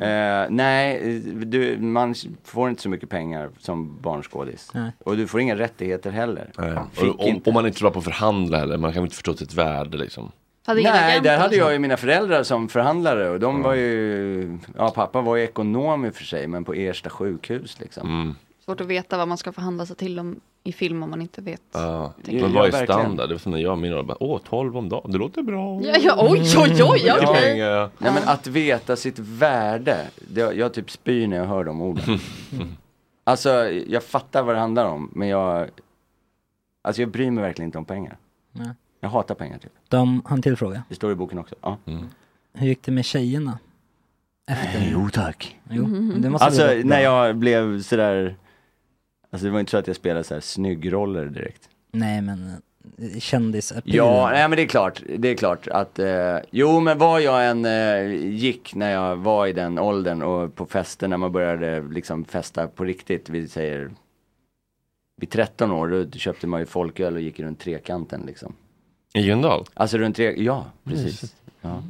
[0.00, 2.14] Eh, nej, du, man
[2.44, 4.70] får inte så mycket pengar som barnskådis.
[4.74, 4.90] Nej.
[4.98, 6.50] Och du får inga rättigheter heller.
[6.56, 9.34] Och, om, om man inte är bra på att förhandla heller, man kan inte förstå
[9.34, 10.32] sitt värde liksom.
[10.66, 14.90] Hade Nej, där hade jag ju mina föräldrar som förhandlare och de var ju, ja
[14.90, 18.08] pappa var ju ekonom i och för sig, men på Ersta sjukhus liksom.
[18.08, 18.34] Mm.
[18.64, 21.40] Svårt att veta vad man ska förhandla sig till om, i film om man inte
[21.42, 21.62] vet.
[21.72, 22.48] Ja, men jag.
[22.48, 22.86] vad är Ja, verkligen.
[22.86, 23.28] standard?
[23.28, 25.42] Det var som när jag och min roll bara, åh 12 om dagen, det låter
[25.42, 25.80] bra.
[25.82, 27.42] Ja, ja, oj, oj, oj, Mycket okej.
[27.42, 27.90] pengar.
[27.98, 32.18] Nej men att veta sitt värde, det, jag typ spyr när jag hör de orden.
[33.24, 35.68] alltså jag fattar vad det handlar om, men jag,
[36.82, 38.16] alltså jag bryr mig verkligen inte om pengar.
[38.52, 38.70] Nej.
[39.00, 39.72] Jag hatar pengar typ.
[39.88, 40.82] De har en till fråga.
[40.88, 41.54] Det står i boken också.
[41.60, 41.78] Ja.
[41.86, 42.06] Mm.
[42.52, 43.58] Hur gick det med tjejerna?
[44.92, 45.60] Jo tack.
[45.70, 45.84] Jo,
[46.16, 48.36] det måste alltså bli när jag blev sådär,
[49.34, 51.68] alltså det var inte så att jag spelade såhär snyggroller direkt.
[51.92, 52.56] Nej men
[52.98, 56.98] eh, kändis Ja, nej men det är klart, det är klart att, eh, jo men
[56.98, 61.16] var jag än eh, gick när jag var i den åldern och på fester när
[61.16, 63.90] man började liksom festa på riktigt, vi säger
[65.20, 68.54] vid 13 år, då köpte man ju folköl och gick runt trekanten liksom.
[69.14, 69.64] I Ljungdahl?
[69.74, 71.34] Alltså runt tre, ja precis.
[71.60, 71.82] Ja.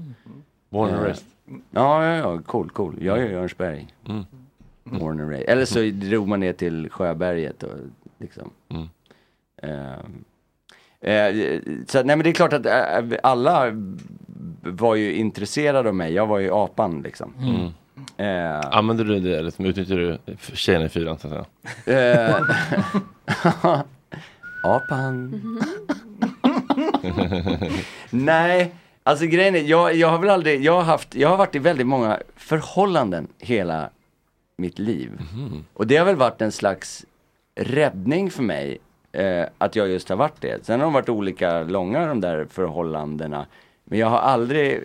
[0.68, 1.24] Born and Eh, raised.
[1.70, 2.96] Ja, ja, ja, cool, cool.
[3.00, 3.94] Jag är Örnsberg.
[4.08, 4.24] Mm.
[4.92, 5.48] And raised.
[5.48, 7.70] Eller så drog man ner till Sjöberget och
[8.18, 8.50] liksom.
[8.68, 8.88] Mm.
[9.62, 13.72] Eh, eh, så nej men det är klart att eh, alla
[14.60, 16.12] var ju intresserade av mig.
[16.12, 17.34] Jag var ju apan liksom.
[17.38, 17.70] Mm.
[18.16, 20.18] Eh, Använder du det, liksom, utnyttjar du
[20.54, 21.48] tjejerna i fyran så att
[21.84, 22.26] säga?
[22.26, 22.36] Eh,
[24.64, 25.42] Apan.
[28.10, 31.54] Nej, alltså grejen är, jag, jag har väl aldrig, jag har haft, jag har varit
[31.54, 33.90] i väldigt många förhållanden hela
[34.56, 35.10] mitt liv.
[35.74, 37.04] Och det har väl varit en slags
[37.54, 38.78] räddning för mig,
[39.12, 40.66] eh, att jag just har varit det.
[40.66, 43.46] Sen har de varit olika långa de där förhållandena.
[43.84, 44.84] Men jag har aldrig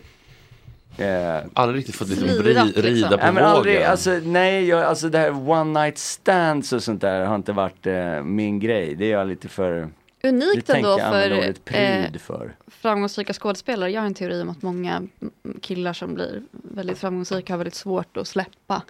[0.97, 3.91] Eh, aldrig riktigt fått liksom Slirat, ri- rida på nej, men aldrig, vågen.
[3.91, 7.87] alltså, nej, jag, alltså det här one night stands och sånt där har inte varit
[7.87, 8.95] eh, min grej.
[8.95, 9.89] Det är jag lite för...
[10.23, 11.31] Unikt ändå för,
[11.65, 12.55] eh, för.
[12.67, 13.91] framgångsrika skådespelare.
[13.91, 17.75] Jag har en teori om att många mm, killar som blir väldigt framgångsrika har väldigt
[17.75, 18.81] svårt att släppa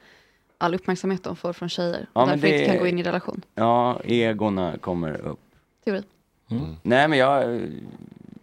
[0.62, 2.08] all uppmärksamhet de får från tjejer.
[2.14, 3.42] Ja, därför det- inte kan gå in i relation.
[3.56, 5.40] Ja, egorna kommer upp.
[5.86, 6.04] Teori.
[6.84, 7.62] Nej, men jag eh,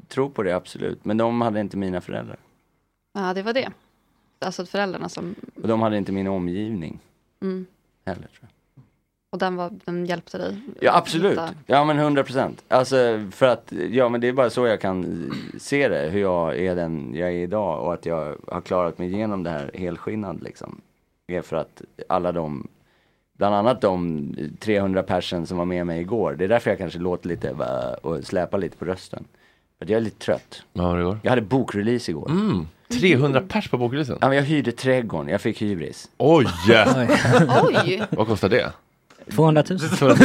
[0.08, 1.04] tror på det absolut.
[1.04, 2.36] Men de hade inte mina föräldrar.
[3.12, 3.68] Ja, det var det.
[4.38, 6.98] Alltså föräldrarna som, Och de hade inte min omgivning
[7.42, 7.66] mm,
[8.06, 8.20] heller.
[8.22, 8.82] Tror jag.
[9.30, 10.60] och den, var, den hjälpte dig.
[10.80, 11.32] Ja, absolut.
[11.32, 12.64] hitta- Ja, men hundra procent.
[12.68, 12.96] Alltså,
[13.32, 16.58] för att, ja men det är bara så jag kan eh, se det, hur jag
[16.58, 20.42] är den jag är idag och att jag har klarat mig igenom det här helskinnad
[20.42, 20.80] liksom.
[21.28, 22.68] Det är för att alla de,
[23.38, 26.98] bland annat de 300 personer som var med mig igår, det är därför jag kanske
[26.98, 27.50] låter lite
[28.02, 29.24] och släpar lite på rösten.
[29.78, 30.62] För att jag är lite trött.
[30.72, 31.18] Det igår?
[31.22, 32.30] Jag hade bokrelease igår.
[32.30, 32.66] Mm.
[33.00, 34.18] 300 pers på bokreleasen?
[34.20, 36.10] Ja, men jag hyrde trädgården, jag fick hybris.
[36.18, 36.46] Oj!
[37.62, 38.02] Oj!
[38.10, 38.72] Vad kostar det?
[39.34, 39.78] 200 000.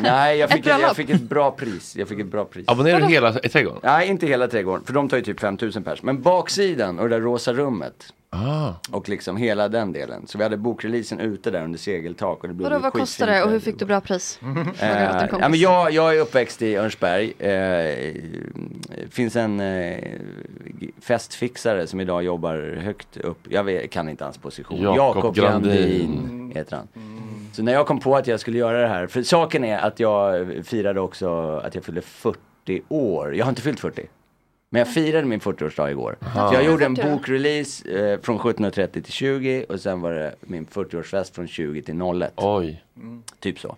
[0.00, 0.96] Nej, jag Ett fick, jag bröllop.
[0.96, 1.96] fick ett bra pris.
[1.96, 2.64] Jag fick ett bra pris.
[2.68, 3.80] Abonnerar du hela trädgården?
[3.82, 6.02] Nej, inte hela trädgården, för de tar ju typ 5000 pers.
[6.02, 8.12] Men baksidan och det där rosa rummet.
[8.34, 8.72] Ah.
[8.90, 10.26] Och liksom hela den delen.
[10.26, 13.42] Så vi hade bokreleasen ute där under segeltak och det blev Vadå, vad kostade det
[13.44, 14.40] och hur fick du bra pris?
[14.80, 17.32] Eh, ja, men jag, jag är uppväxt i Örnsberg.
[17.38, 18.14] Eh,
[19.10, 19.98] finns en eh,
[21.00, 23.38] festfixare som idag jobbar högt upp.
[23.48, 24.82] Jag vet, kan inte hans position.
[24.82, 25.72] Jakob Grandin.
[25.72, 26.88] Grandin heter han.
[27.52, 29.06] Så när jag kom på att jag skulle göra det här.
[29.06, 33.34] För saken är att jag firade också att jag fyllde 40 år.
[33.36, 34.06] Jag har inte fyllt 40.
[34.74, 36.16] Men jag firade min 40-årsdag igår.
[36.20, 36.48] Aha.
[36.48, 37.16] Så jag gjorde en 40 då?
[37.16, 42.02] bokrelease eh, från 17.30 till 20 och sen var det min 40-årsfest från 20 till
[42.22, 42.32] 01.
[42.36, 42.84] Oj.
[43.40, 43.76] Typ så.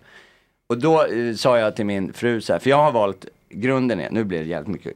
[0.67, 3.99] Och då eh, sa jag till min fru så här, för jag har valt, grunden
[3.99, 4.95] är, nu blir det jävligt mycket,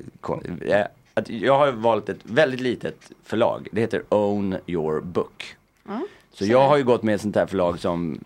[0.65, 3.67] eh, att jag har valt ett väldigt litet förlag.
[3.71, 5.55] Det heter Own Your Book.
[6.33, 8.19] Så jag har ju gått med ett sånt här förlag som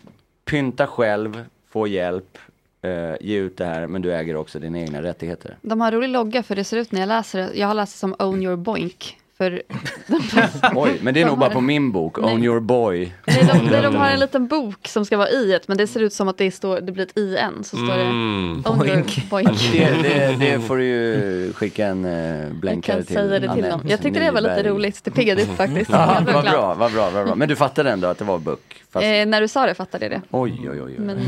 [0.46, 2.38] pynta själv, få hjälp,
[2.86, 5.58] eh, ge ut det här, men du äger också dina egna rättigheter.
[5.62, 7.50] De har rolig logga för det ser ut när jag läser det.
[7.56, 9.18] Jag har läst det som Own Your Boink.
[9.38, 9.62] För
[10.76, 12.34] Oj, men det är De nog har bara på min bok, Nej.
[12.34, 13.14] Own Your Boy.
[13.28, 16.00] Nej, de, de har en liten bok som ska vara i ett, men det ser
[16.00, 17.64] ut som att det, står, det blir ett i en.
[17.64, 18.64] Så står det Mm.
[18.66, 19.72] Own Your Boink.
[19.72, 23.50] Det, det, det får du ju skicka en uh, Jag blänkare till säga det till
[23.50, 23.82] Anette dem.
[23.88, 25.04] Jag tyckte det var lite roligt.
[25.04, 25.92] Det piggade upp faktiskt.
[25.92, 27.36] Ja, vad bra, vad bra, vad bra.
[27.36, 28.85] Men du fattade ändå att det var Buck?
[28.96, 29.06] Fast...
[29.06, 30.22] Eh, när du sa det fattade jag det.
[30.32, 30.82] Oj, oj, oj.
[30.82, 30.96] oj.
[30.98, 31.20] Men,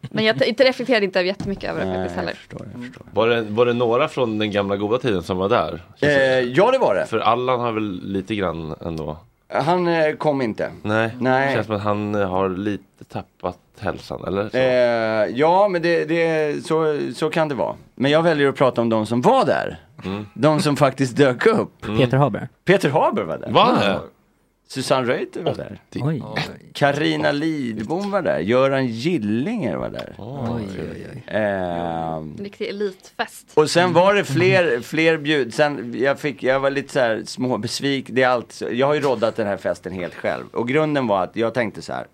[0.00, 2.34] men jag inte reflekterade inte jättemycket över det faktiskt heller.
[3.12, 5.82] Var det, var det några från den gamla goda tiden som var där?
[6.00, 6.10] Eh,
[6.40, 7.06] ja, det var det.
[7.06, 9.16] För Allan har väl lite grann ändå?
[9.48, 10.70] Han eh, kom inte.
[10.82, 11.46] Nej, Nej.
[11.46, 14.48] det känns som att han eh, har lite tappat hälsan, eller?
[14.48, 14.56] Så.
[14.56, 17.74] Eh, ja, men det, det, så, så kan det vara.
[17.94, 19.78] Men jag väljer att prata om de som var där.
[20.04, 20.26] Mm.
[20.34, 21.86] De som faktiskt dök upp.
[21.98, 22.48] Peter Haber.
[22.64, 23.50] Peter Haber var där.
[23.50, 23.98] Var han det?
[24.72, 25.80] Susanne Reuter var där.
[25.94, 26.22] Oj.
[26.72, 28.38] Karina Lidbom var där.
[28.38, 30.14] Göran Gillinger var där.
[30.18, 31.22] Oj, oj, oj.
[31.26, 33.50] En riktig elitfest.
[33.54, 35.54] Och sen var det fler, fler bjud.
[35.54, 38.06] Sen jag fick, jag var lite så här små besvik.
[38.08, 40.44] Det är allt, jag har ju roddat den här festen helt själv.
[40.52, 42.06] Och grunden var att jag tänkte så här.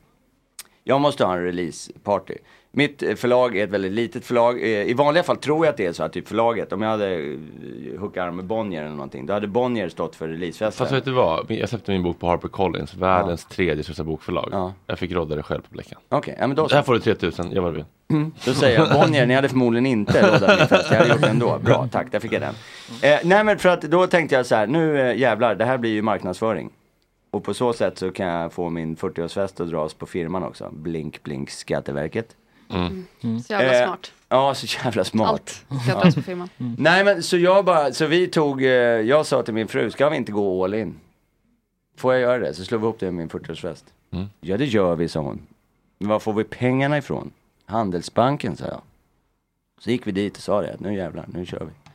[0.84, 2.34] Jag måste ha en releaseparty.
[2.70, 4.62] Mitt förlag är ett väldigt litet förlag.
[4.62, 6.90] Eh, I vanliga fall tror jag att det är så att typ förlaget, om jag
[6.90, 10.86] hade eh, hookat arm med Bonnier eller någonting, då hade Bonnier stått för releasefesten.
[10.86, 11.50] Fast vet du vad?
[11.50, 14.72] Jag släppte min bok på Harper Collins, världens tredje största bokförlag.
[14.86, 15.98] Jag fick rodda det själv på Bleckan.
[16.08, 16.74] Okej, ja, men då så.
[16.74, 17.84] Här får du 3000, jag du vill.
[18.10, 18.32] Mm.
[18.44, 21.28] Då säger jag, Bonnier, ni hade förmodligen inte rådat min fest, jag hade gjort det
[21.28, 21.58] ändå.
[21.58, 22.54] Bra, tack, där fick jag den.
[23.02, 25.78] Eh, nej men för att då tänkte jag så här, nu eh, jävlar, det här
[25.78, 26.70] blir ju marknadsföring.
[27.30, 30.70] Och på så sätt så kan jag få min 40-årsfest att dras på firman också.
[30.72, 32.36] Blink, blink, Skatteverket.
[32.70, 33.06] Mm.
[33.42, 34.12] Så jävla Eh, smart.
[34.28, 35.30] Ja, så jävla smart.
[35.68, 36.48] Allt ska dras på firman.
[36.78, 40.08] Nej men så jag bara, så vi tog, eh, jag sa till min fru, ska
[40.08, 40.94] vi inte gå all in?
[41.96, 42.54] Får jag göra det?
[42.54, 43.84] Så slår vi ihop det med min 40-årsfest.
[44.10, 44.26] Mm.
[44.40, 45.40] Ja det gör vi, sa hon.
[45.98, 47.30] Men var får vi pengarna ifrån?
[47.66, 48.80] Handelsbanken, sa jag.
[49.80, 51.90] Så gick vi dit och sa det, nu jävlar, nu kör vi.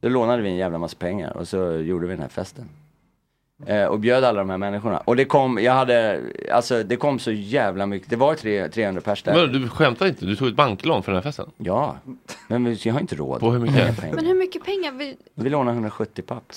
[0.00, 2.68] Då lånade vi en jävla massa pengar och så gjorde vi den här festen.
[3.66, 4.98] Eh, och bjöd alla de här människorna.
[4.98, 6.20] Och det kom, jag hade,
[6.52, 9.34] alltså det kom så jävla mycket, det var tre, 300 pers där.
[9.34, 10.24] Men du skämtar inte?
[10.26, 11.50] Du tog ett banklån för den här festen?
[11.58, 11.96] Ja,
[12.48, 13.40] men vi- jag har inte råd.
[13.40, 14.02] På hur mycket?
[14.14, 14.92] Men hur mycket pengar?
[14.92, 15.16] Vi...
[15.34, 16.52] Vi lånade 170 papp.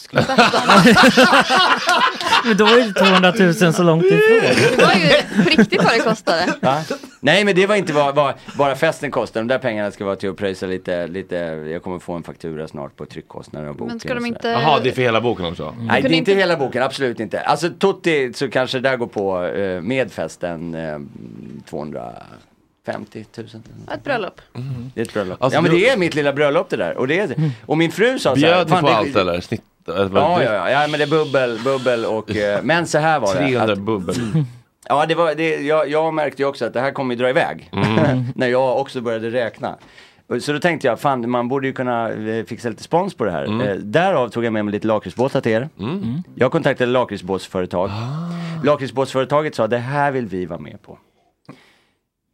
[2.46, 4.42] Men då är det 200 000 så långt ifrån.
[4.78, 6.54] Det var ju på riktigt vad det kostade.
[6.62, 6.78] Va?
[7.24, 9.44] Nej men det var inte vad, vad bara festen kostade.
[9.44, 11.36] De där pengarna ska vara till att pröjsa lite, lite,
[11.72, 13.88] jag kommer få en faktura snart på tryckkostnader och boken.
[13.88, 14.48] Men ska de inte-.
[14.50, 15.76] Jaha, det är för hela boken också?
[15.80, 17.40] Nej det är inte hela boken, absolut inte.
[17.40, 21.00] Alltså Tutti så kanske det där går på eh, med festen eh,
[21.70, 23.48] 250 000.
[23.94, 24.42] Ett bröllop.
[24.94, 25.42] Det är ett bröllop.
[25.44, 26.98] Alltså, ja men det är mitt lilla bröllop det där.
[26.98, 29.16] Och, det är, och min fru sa så här, Bjöd ni "Fan, på det- allt
[29.16, 29.42] eller?
[29.42, 29.62] Snitt?
[29.88, 33.20] eller Ja, ja, ja, ja, men det är bubbel, bubbel och, eh, men så här
[33.20, 33.40] var det.
[33.48, 34.16] 300 att- bubbel.
[34.92, 37.30] Ja, det var, det, jag, jag märkte ju också att det här kommer ju dra
[37.30, 37.70] iväg.
[37.74, 38.24] Mm.
[38.36, 39.78] När jag också började räkna.
[40.40, 43.32] Så då tänkte jag, fan man borde ju kunna eh, fixa lite spons på det
[43.32, 43.44] här.
[43.44, 43.62] Mm.
[43.62, 45.70] Eh, därav tog jag med mig lite lakritsbåtar till er.
[46.36, 47.90] Jag kontaktade lakritsbåtsföretag.
[47.90, 48.64] Ah.
[48.64, 50.98] Lakritsbåtsföretaget sa, det här vill vi vara med på.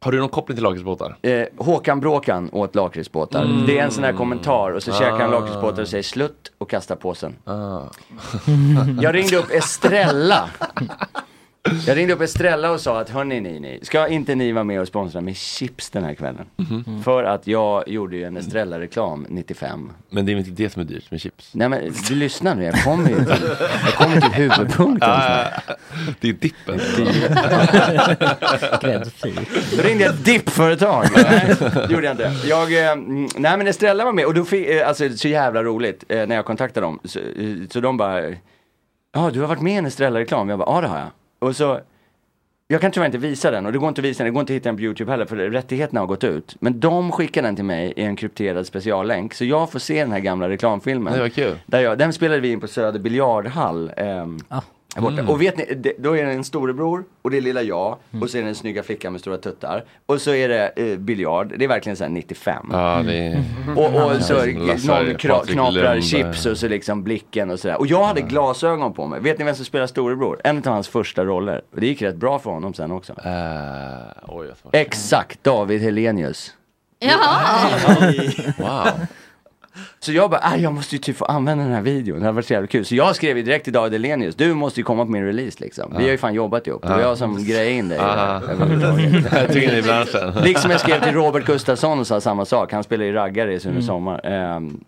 [0.00, 1.16] Har du någon koppling till lakritsbåtar?
[1.22, 3.44] Eh, Håkan Bråkan åt lakritsbåtar.
[3.44, 3.66] Mm.
[3.66, 5.40] Det är en sån här kommentar och så käkar han Ah.
[5.40, 7.36] lakritsbåtar och säger slutt och kastar påsen.
[7.44, 7.80] Ah.
[9.02, 10.48] Jag ringde upp Estrella.
[11.86, 14.80] Jag ringde upp Estrella och sa att hörni ni, ni, ska inte ni vara med
[14.80, 16.46] och sponsra med chips den här kvällen?
[16.56, 17.02] Mhm.
[17.02, 19.92] För att jag gjorde ju en Estrella-reklam 95.
[20.10, 21.50] Men det är inte det som är dyrt med chips?
[21.54, 23.26] Nej men du lyssnar nu, jag kommer ju till,
[23.84, 25.10] jag kommer till huvudpunkten.
[25.10, 25.44] Ja.
[26.20, 26.78] Det är dippen.
[28.80, 29.40] Gräddfil.
[29.76, 31.04] Då ringde jag ett dippföretag.
[31.16, 32.32] Nej, det gjorde jag inte.
[32.48, 35.62] Jag, eh, mm, nej men Estrella var med och då fick, eh, alltså så jävla
[35.62, 37.00] roligt eh, när jag kontaktade dem.
[37.04, 37.18] Så,
[37.70, 38.28] så de bara,
[39.12, 40.48] ja du har varit med i en Estrella-reklam?
[40.48, 41.08] Jag bara, ja det har jag.
[41.38, 41.80] Och så,
[42.68, 44.40] jag kan tyvärr inte visa den och det går inte att visa den, det går
[44.40, 46.56] inte att hitta den på YouTube heller för rättigheterna har gått ut.
[46.60, 50.12] Men de skickar den till mig i en krypterad speciallänk så jag får se den
[50.12, 51.12] här gamla reklamfilmen.
[51.12, 51.58] Det var kul.
[51.66, 53.92] Där jag, den spelade vi in på Söder biljardhall.
[53.96, 54.38] ehm,
[54.98, 55.20] här borta.
[55.20, 55.28] Mm.
[55.28, 58.30] Och vet ni, det, då är det en storebror och det är lilla jag och
[58.30, 59.84] så är det en snygga flicka med stora tuttar.
[60.06, 62.68] Och så är det eh, biljard, det är verkligen såhär 95.
[62.72, 63.44] Ja, det är...
[63.76, 66.02] Och, och så Lasse, någon kra, knaprar Lundberg.
[66.02, 67.78] chips och så liksom blicken och sådär.
[67.78, 69.20] Och jag hade glasögon på mig.
[69.20, 70.40] Vet ni vem som spelar storebror?
[70.44, 71.62] En av hans första roller.
[71.74, 73.12] Och det gick rätt bra för honom sen också.
[73.12, 73.18] Uh,
[74.28, 76.54] oj, Exakt, David Helenius.
[76.98, 77.70] Jaha!
[78.58, 79.06] Wow.
[80.00, 82.34] Så jag bara, "Aj, jag måste ju typ få använda den här videon, det hade
[82.34, 82.84] varit så jävla kul.
[82.84, 85.56] Så jag skrev ju direkt till David Elenius, du måste ju komma på min release
[85.60, 85.94] liksom.
[85.98, 87.98] Vi har ju fan jobbat ihop, det var jag som grejade in dig.
[88.00, 88.40] Ah.
[89.32, 90.32] Jag tycker ni i branschen.
[90.44, 93.60] Liksom jag skrev till Robert Gustafsson och sa samma sak, han spelar ju raggare i
[93.60, 93.82] Sune Mm.
[93.86, 94.20] Sommar.
[94.26, 94.80] Ehm,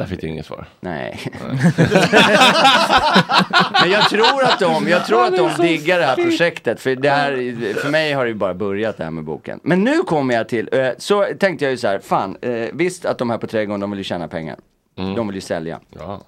[0.00, 0.66] Där fick du inget svar.
[0.80, 1.20] Nej.
[3.82, 6.80] Men jag tror att de, jag tror att de diggar det här projektet.
[6.80, 7.32] För, det här,
[7.80, 9.60] för mig har det ju bara börjat det här med boken.
[9.62, 13.04] Men nu kommer jag till, eh, så tänkte jag ju så här, fan, eh, visst
[13.04, 14.56] att de här på Trädgården, de vill ju tjäna pengar.
[14.94, 15.80] De vill ju sälja.
[15.90, 16.20] Ja.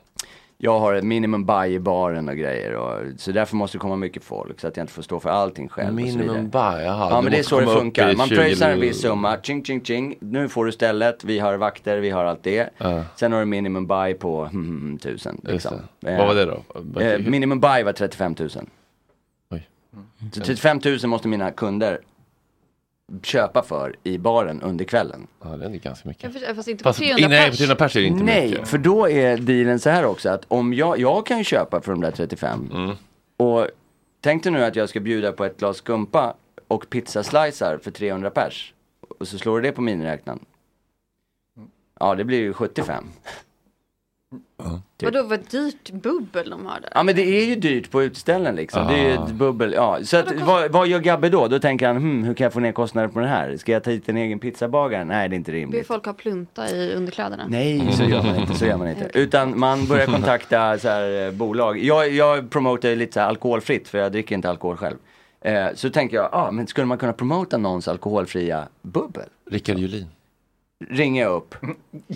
[0.64, 2.74] Jag har ett minimum buy i baren och grejer.
[2.74, 4.60] Och, så därför måste det komma mycket folk.
[4.60, 5.94] Så att jag inte får stå för allting själv.
[5.94, 7.10] Minimum buy, jaha.
[7.10, 8.14] Ja men det är så det funkar.
[8.16, 10.16] Man 20 pröjsar en viss summa, ching ching ching.
[10.20, 12.70] Nu får du stället, vi har vakter, vi har allt det.
[12.78, 13.04] Ja.
[13.16, 15.40] Sen har du minimum buy på hmm, tusen.
[15.44, 15.76] Liksom.
[16.00, 16.16] det.
[16.16, 17.00] Vad var det då?
[17.00, 18.48] Eh, minimum buy var 35 000.
[19.50, 19.68] Oj.
[20.32, 22.00] Så 35 000 måste mina kunder
[23.22, 25.26] köpa för i baren under kvällen.
[25.42, 26.22] Ja, det är ganska mycket.
[26.24, 27.58] Jag förstår, fast inte på Fast 300 nej, på pers.
[27.58, 28.68] 300 pers är det inte Nej, mycket.
[28.68, 31.92] för då är dealen så här också att om jag, jag kan ju köpa för
[31.92, 32.70] de där 35.
[32.74, 32.96] Mm.
[33.36, 33.68] Och
[34.20, 36.34] tänk dig nu att jag ska bjuda på ett glas skumpa
[36.68, 38.74] och pizzaslicer för 300 pers.
[39.18, 40.40] Och så slår du det på miniräknaren.
[42.00, 43.04] Ja, det blir ju 75.
[44.96, 45.14] Typ.
[45.14, 46.90] Vadå vad dyrt bubbel de har där?
[46.94, 48.86] Ja men det är ju dyrt på utställen liksom.
[48.86, 49.26] Det är ju Ah.
[49.32, 49.98] bubbel, ja.
[50.04, 51.48] Så att, vad, vad gör Gabbe då?
[51.48, 53.56] Då tänker han, hmm, hur kan jag få ner kostnaden på den här?
[53.56, 55.04] Ska jag ta hit en egen pizzabagare?
[55.04, 55.86] Nej det är inte rimligt.
[55.86, 57.44] folk ha plunta i underkläderna?
[57.48, 58.54] Nej, så gör man inte.
[58.54, 59.10] Så gör man inte.
[59.14, 61.78] Utan man börjar kontakta så här, eh, bolag.
[61.78, 64.96] Jag, jag promotar lite så här alkoholfritt för jag dricker inte alkohol själv.
[65.40, 69.28] Eh, så tänker jag, ah, men skulle man kunna promota någons alkoholfria bubbel?
[69.50, 70.06] Rickard Julin.
[70.90, 71.54] Ringer jag upp.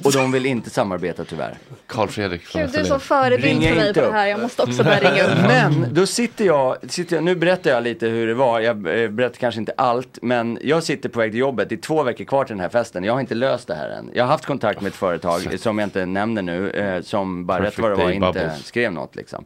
[0.05, 1.59] Och de vill inte samarbeta tyvärr.
[1.87, 4.15] Karl Fredrik från Gud, du är som förebild Ringer för mig inte på det upp.
[4.15, 4.27] här.
[4.27, 5.39] Jag måste också börja ringa upp.
[5.49, 9.11] Men då sitter jag, sitter jag, nu berättar jag lite hur det var, jag eh,
[9.11, 12.25] berättar kanske inte allt, men jag sitter på väg till jobbet, det är två veckor
[12.25, 14.11] kvar till den här festen, jag har inte löst det här än.
[14.15, 17.63] Jag har haft kontakt med ett företag, som jag inte nämner nu, eh, som bara
[17.63, 18.65] rätt vad det var inte bubbles.
[18.67, 19.45] skrev något liksom.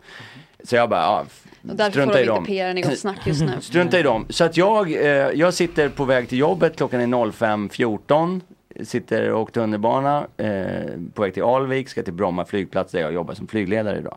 [0.65, 2.45] Så jag bara, ja, f- Och därför strunta får i inte dem.
[2.45, 3.53] PR i Gott Snack just nu.
[3.61, 4.27] Strunta i dem.
[4.31, 8.41] Så att jag, eh, jag sitter på väg till jobbet, klockan är 05.14.
[8.85, 13.13] Sitter och åker tunnelbana, eh, på väg till Alvik, ska till Bromma flygplats där jag
[13.13, 14.17] jobbar som flygledare idag.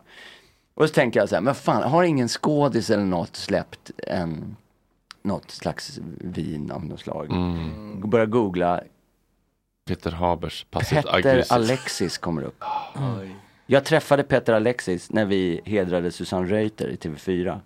[0.74, 4.56] Och så tänker jag så här, men fan, har ingen skådis eller något släppt en,
[5.22, 7.30] något slags vin av något slag?
[7.30, 8.10] Mm.
[8.10, 8.80] Börja googla,
[9.86, 11.44] Peter Habers passivt Petter.
[11.52, 12.64] Alexis kommer upp.
[13.66, 17.60] Jag träffade Petter Alexis när vi hedrade Susanne Reuter i TV4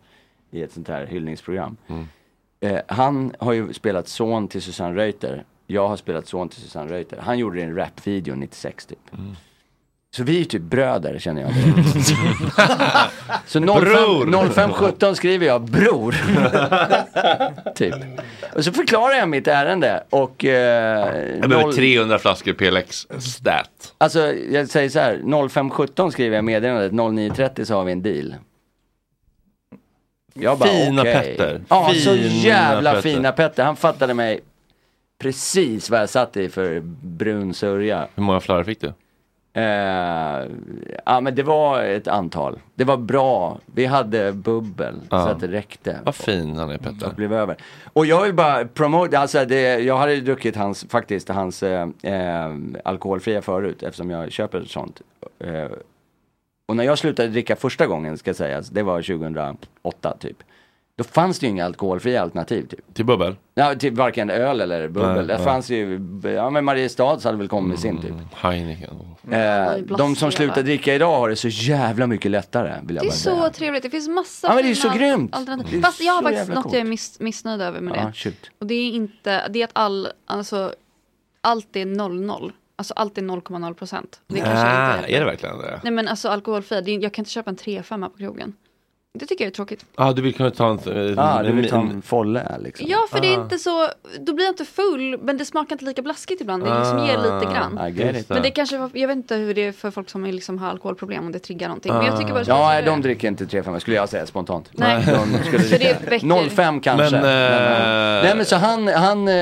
[0.50, 1.76] i ett sånt här hyllningsprogram.
[1.86, 2.08] Mm.
[2.60, 5.44] Eh, han har ju spelat son till Susanne Reuter.
[5.70, 7.18] Jag har spelat son till Susanne Reuter.
[7.22, 8.98] Han gjorde det i en rapvideo 96 typ.
[9.12, 9.36] Mm.
[10.10, 11.50] Så vi är ju typ bröder känner jag.
[13.46, 14.24] Så Bror!
[14.24, 16.14] 05, 0517 skriver jag bror.
[17.74, 17.94] typ.
[18.54, 20.44] Och så förklarar jag mitt ärende och...
[20.44, 20.50] Eh,
[21.40, 23.94] Jag behöver noll- 300 flaskor PLX stat.
[23.98, 28.34] Alltså jag säger så här, 0517 skriver jag meddelandet, 0930 så har vi en deal.
[30.34, 31.14] Jag bara, Fina okej.
[31.36, 31.60] Petter.
[31.68, 33.10] Ja, så Fina jävla Petter.
[33.10, 33.64] fina Petter.
[33.64, 34.40] Han fattade mig
[35.18, 38.08] precis vad jag satt i för brun sörja.
[38.14, 38.92] Hur många flarrar fick du?
[39.52, 40.46] Eh,
[41.06, 42.58] ja men det var ett antal.
[42.74, 43.58] Det var bra.
[43.74, 45.24] Vi hade bubbel Ja.
[45.24, 46.00] så att det räckte.
[46.04, 47.08] Vad fin han är Petter.
[47.08, 47.56] Det blev över.
[47.92, 51.88] Och jag vill bara promote, alltså det, jag hade ju druckit hans, faktiskt hans eh,
[52.02, 52.54] eh,
[52.84, 55.00] alkoholfria förut eftersom jag köper sånt.
[55.40, 55.64] Eh,
[56.68, 60.36] och när jag slutade dricka första gången ska sägas, det var 2008 typ.
[60.98, 62.94] Då fanns det ju inga alkoholfria alternativ typ.
[62.94, 63.36] Till bubbel?
[63.54, 65.14] Ja, till varken öl eller bubbel.
[65.14, 65.44] Nej, det nej.
[65.44, 66.00] fanns ju,
[66.36, 68.12] ja men Mariestads hade väl kommit med sin typ.
[68.34, 68.90] Heineken.
[69.30, 73.06] Eh, de som slutar dricka idag har det så jävla mycket lättare vill jag Det
[73.06, 73.42] är bara säga.
[73.42, 75.34] så trevligt, det finns massa Ja, men det är så grymt.
[75.36, 75.78] alternativ.
[75.78, 76.72] Är Fast jag har så faktiskt något coolt.
[76.74, 78.12] jag är miss, missnöjd över med Ja, det.
[78.12, 78.50] shoot.
[78.60, 80.72] Och det är inte, det är att all, alltså,
[81.40, 82.52] allt är 0,0.
[82.76, 84.20] Alltså allt är 0,0 procent.
[84.26, 85.80] Det kanske inte är det verkligen det?
[85.82, 88.52] Nej men alltså är, jag kan inte köpa en 3,5 på krogen.
[89.18, 89.84] Det tycker jag är tråkigt.
[89.96, 91.18] Ja, du vill kunna ta en...
[91.18, 92.86] Ah, du vill ta en- en folle liksom.
[92.90, 93.42] Ja för det är Ah.
[93.42, 93.88] inte så,
[94.20, 96.64] då blir jag inte full men det smakar inte lika blaskigt ibland.
[96.64, 97.80] Det liksom ger lite grann.
[97.88, 98.28] I get it.
[98.28, 100.58] Men det kanske, var- jag vet inte hur det är för folk som är liksom
[100.58, 101.92] har alkoholproblem om det triggar någonting.
[101.94, 104.08] Men jag tycker bara det Ja, vara nej, så- de dricker inte 3-5 skulle jag
[104.08, 104.68] säga spontant.
[104.72, 105.04] Nej.
[105.06, 107.10] De skulle Så det dricka väcker- 05 kanske.
[107.10, 109.32] Men, Men, eh, nej men så han, han eh,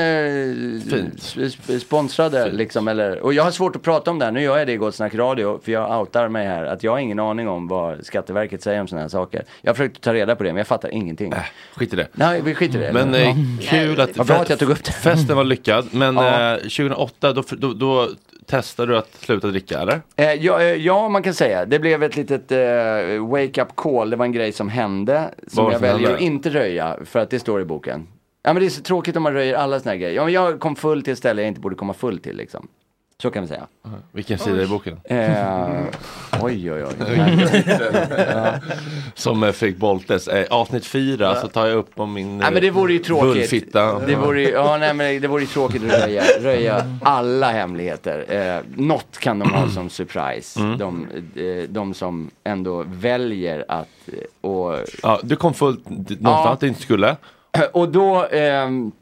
[0.90, 4.59] sp- sponsrade liksom eller, och jag har svårt att prata om det här, nu gör
[4.59, 7.19] jag det i Gott Snack Radio för jag outar mig här att jag har ingen
[7.19, 9.44] aning om vad Skatteverket säger om sådana här saker.
[9.66, 11.32] Jag har försökt ta reda på det men jag fattar ingenting.
[11.76, 12.09] Skit i det.
[12.12, 12.93] Nej, vi skiter i det.
[12.93, 14.93] Men eh, kul att, Vad bra att jag tog upp det.
[14.93, 15.88] festen var lyckad.
[15.90, 16.52] Men Ja.
[16.52, 18.09] eh, 2008 då, då, då
[18.47, 20.01] testade du att sluta dricka eller?
[20.16, 21.66] Eh, ja, eh, ja, man kan säga.
[21.66, 22.59] Det blev ett litet eh,
[23.28, 24.10] wake-up call.
[24.10, 25.30] Det var en grej som hände.
[25.47, 26.14] Som Vad var det jag som väljer hände?
[26.16, 26.97] att inte röja.
[27.05, 28.06] För att det står i boken.
[28.43, 30.14] Ja men det är så tråkigt om man röjer alla såna här grejer.
[30.14, 32.68] Ja, men jag kom full till ett ställe jag inte borde komma full till liksom.
[33.22, 33.66] Så kan vi säga.
[34.12, 35.01] Vilken sida i boken?
[35.05, 35.84] Eh,
[36.43, 36.93] oj oj oj.
[38.32, 38.55] ja.
[39.14, 42.62] Som eh, Fredrik Boltes, eh, avsnitt fyra så tar jag upp om min Nej men
[42.62, 43.32] det vore ju eh, tråkigt.
[43.32, 43.98] bullfitta.
[43.98, 48.24] Det vore ju, ja, nej, men det vore ju tråkigt att röja, röja alla hemligheter.
[48.28, 50.60] Eh, något kan de ha som surprise.
[50.60, 50.78] Mm.
[50.78, 56.52] De, eh, de som ändå väljer att eh, och Ja, du kom fullt någonstans Ja.
[56.52, 57.16] att du inte skulle.
[57.72, 58.93] Och då ehm,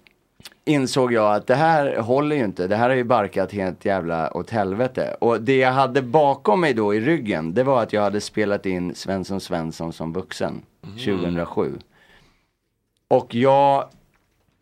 [0.65, 2.67] insåg jag att det här håller ju inte.
[2.67, 5.17] Det här har ju barkat helt jävla åt helvete.
[5.21, 8.67] Och det jag hade bakom mig då i ryggen, det var att jag hade spelat
[8.67, 11.79] in Svensson Svensson som vuxen 2007.
[13.09, 13.89] Och jag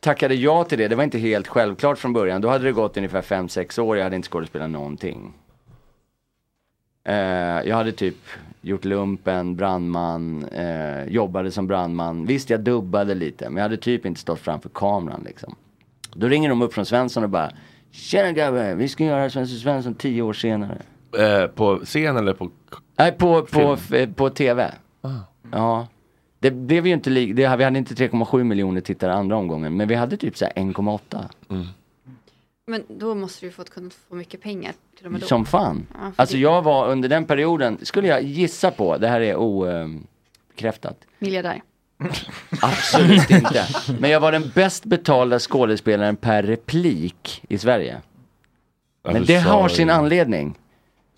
[0.01, 0.89] tackade ja till det.
[0.89, 2.41] Det var inte helt självklart från början.
[2.41, 3.97] Då hade det gått ungefär 5-6 år.
[3.97, 5.33] Jag hade inte skådespelat någonting.
[7.05, 7.15] Eh,
[7.69, 8.17] jag hade typ
[8.61, 12.27] gjort lumpen, brandman, eh, jobbade som brandman.
[12.27, 15.55] Visst, jag dubbade lite, men jag hade typ inte stått framför kameran liksom.
[16.15, 17.51] Då ringer de upp från Svensson och bara
[17.91, 20.83] Tjena grabbar, vi ska göra Svensson Svensson tio år senare.
[21.19, 22.51] Eh, på scen eller på...
[22.97, 24.75] Nej, på, på, f- på tv.
[25.53, 25.87] Ja.
[26.39, 29.89] Det blev ju inte li- det, vi hade inte 3,7 miljoner tittare andra omgången, men
[29.89, 31.69] vi hade typ så här 1,8.
[32.67, 35.27] Men då måste du ju fått kunnat få mycket pengar till och med då.
[35.27, 35.87] Som fan.
[35.95, 39.37] Ja, Alltså det- jag var under den perioden, skulle jag gissa på, det här är
[39.37, 40.97] obekräftat.
[41.19, 41.63] Miljardär.
[42.63, 43.67] Absolut inte.
[44.01, 48.01] Men jag var den bäst betalda skådespelaren per replik i Sverige.
[49.05, 50.59] Men det har sin anledning.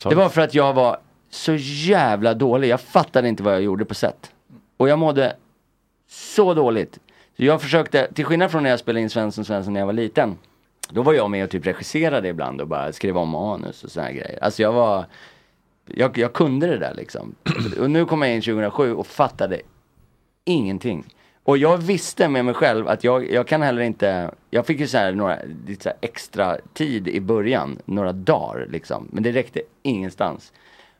[0.09, 0.98] Det var för att jag var
[1.31, 2.69] så jävla dålig.
[2.69, 4.31] Jag fattade inte vad jag gjorde på set.
[4.77, 5.36] Och jag mådde
[6.09, 6.98] så dåligt.
[7.36, 9.93] Så jag försökte, till skillnad från när jag spelade in Svensson Svensson när jag var
[9.93, 10.36] liten.
[10.90, 14.06] Då var jag med och typ regisserade ibland och bara skrev om manus och såna
[14.06, 14.39] här grejer.
[14.43, 15.06] Alltså jag var,
[15.86, 17.35] jag, jag kunde det där liksom.
[17.81, 19.61] Och nu kom jag in 2007 och fattade
[20.45, 21.05] ingenting.
[21.43, 24.87] Och jag visste med mig själv att jag, jag kan heller inte, jag fick ju
[24.89, 29.09] så här några lite så här extra tid i början, några dagar liksom.
[29.12, 30.53] Men det räckte ingenstans.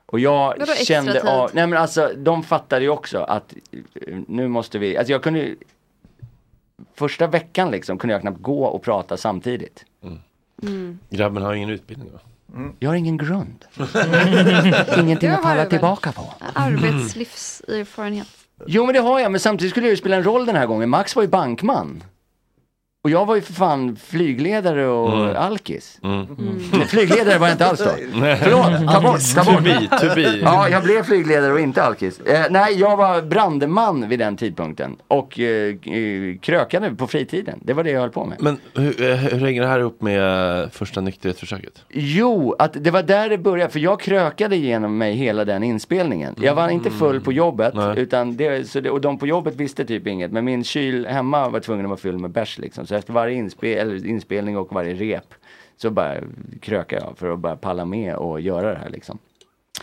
[0.07, 1.23] Och jag Vadå extra kände tid?
[1.23, 5.23] av, nej men alltså de fattade ju också att eh, nu måste vi, alltså jag
[5.23, 5.57] kunde ju,
[6.95, 9.85] första veckan liksom kunde jag knappt gå och prata samtidigt.
[10.63, 10.99] Mm.
[11.11, 12.19] Grabben har ingen utbildning va?
[12.79, 13.65] Jag har ingen grund.
[14.99, 16.35] Ingenting att falla tillbaka på.
[16.55, 18.29] Arbetslivserfarenhet.
[18.67, 20.67] Jo men det har jag, men samtidigt skulle det ju spela en roll den här
[20.67, 20.89] gången.
[20.91, 22.05] Max var ju bankman.
[23.05, 25.37] Och jag var ju för fan flygledare och Mm.
[25.37, 25.99] alkis.
[26.03, 26.27] Mm.
[26.73, 27.91] Men flygledare var jag inte alls då.
[28.21, 28.39] Nej.
[28.43, 29.63] Förlåt, ta bort, ta To bort.
[29.65, 30.39] be, to be.
[30.43, 32.21] Ja, jag blev flygledare och inte alkis.
[32.21, 34.97] Eh, nej, jag var brandman vid den tidpunkten.
[35.09, 37.59] Och eh, eh, krökade på fritiden.
[37.63, 38.37] Det var det jag höll på med.
[38.41, 41.85] Men hur, eh, hur hänger det här upp med eh, första nykterhetsförsöket?
[41.89, 46.35] Jo, att det var där det började, för jag krökade igenom mig hela den inspelningen.
[46.41, 49.85] Jag var inte full på jobbet, utan det, så det, och de på jobbet visste
[49.85, 50.33] typ inget.
[50.33, 52.87] Men min kyl hemma var tvungen att vara fylld med bärs liksom.
[52.95, 55.35] Så efter varje inspe, eller inspelning och varje rep
[55.77, 56.15] så bara
[56.61, 59.19] krökade jag för att bara palla med och göra det här liksom.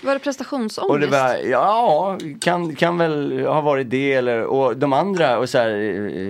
[0.04, 0.92] Var det prestationsångest?
[0.92, 5.50] Och det var, ja, kan, kan väl ha varit det eller, och de andra, och
[5.50, 5.70] så här,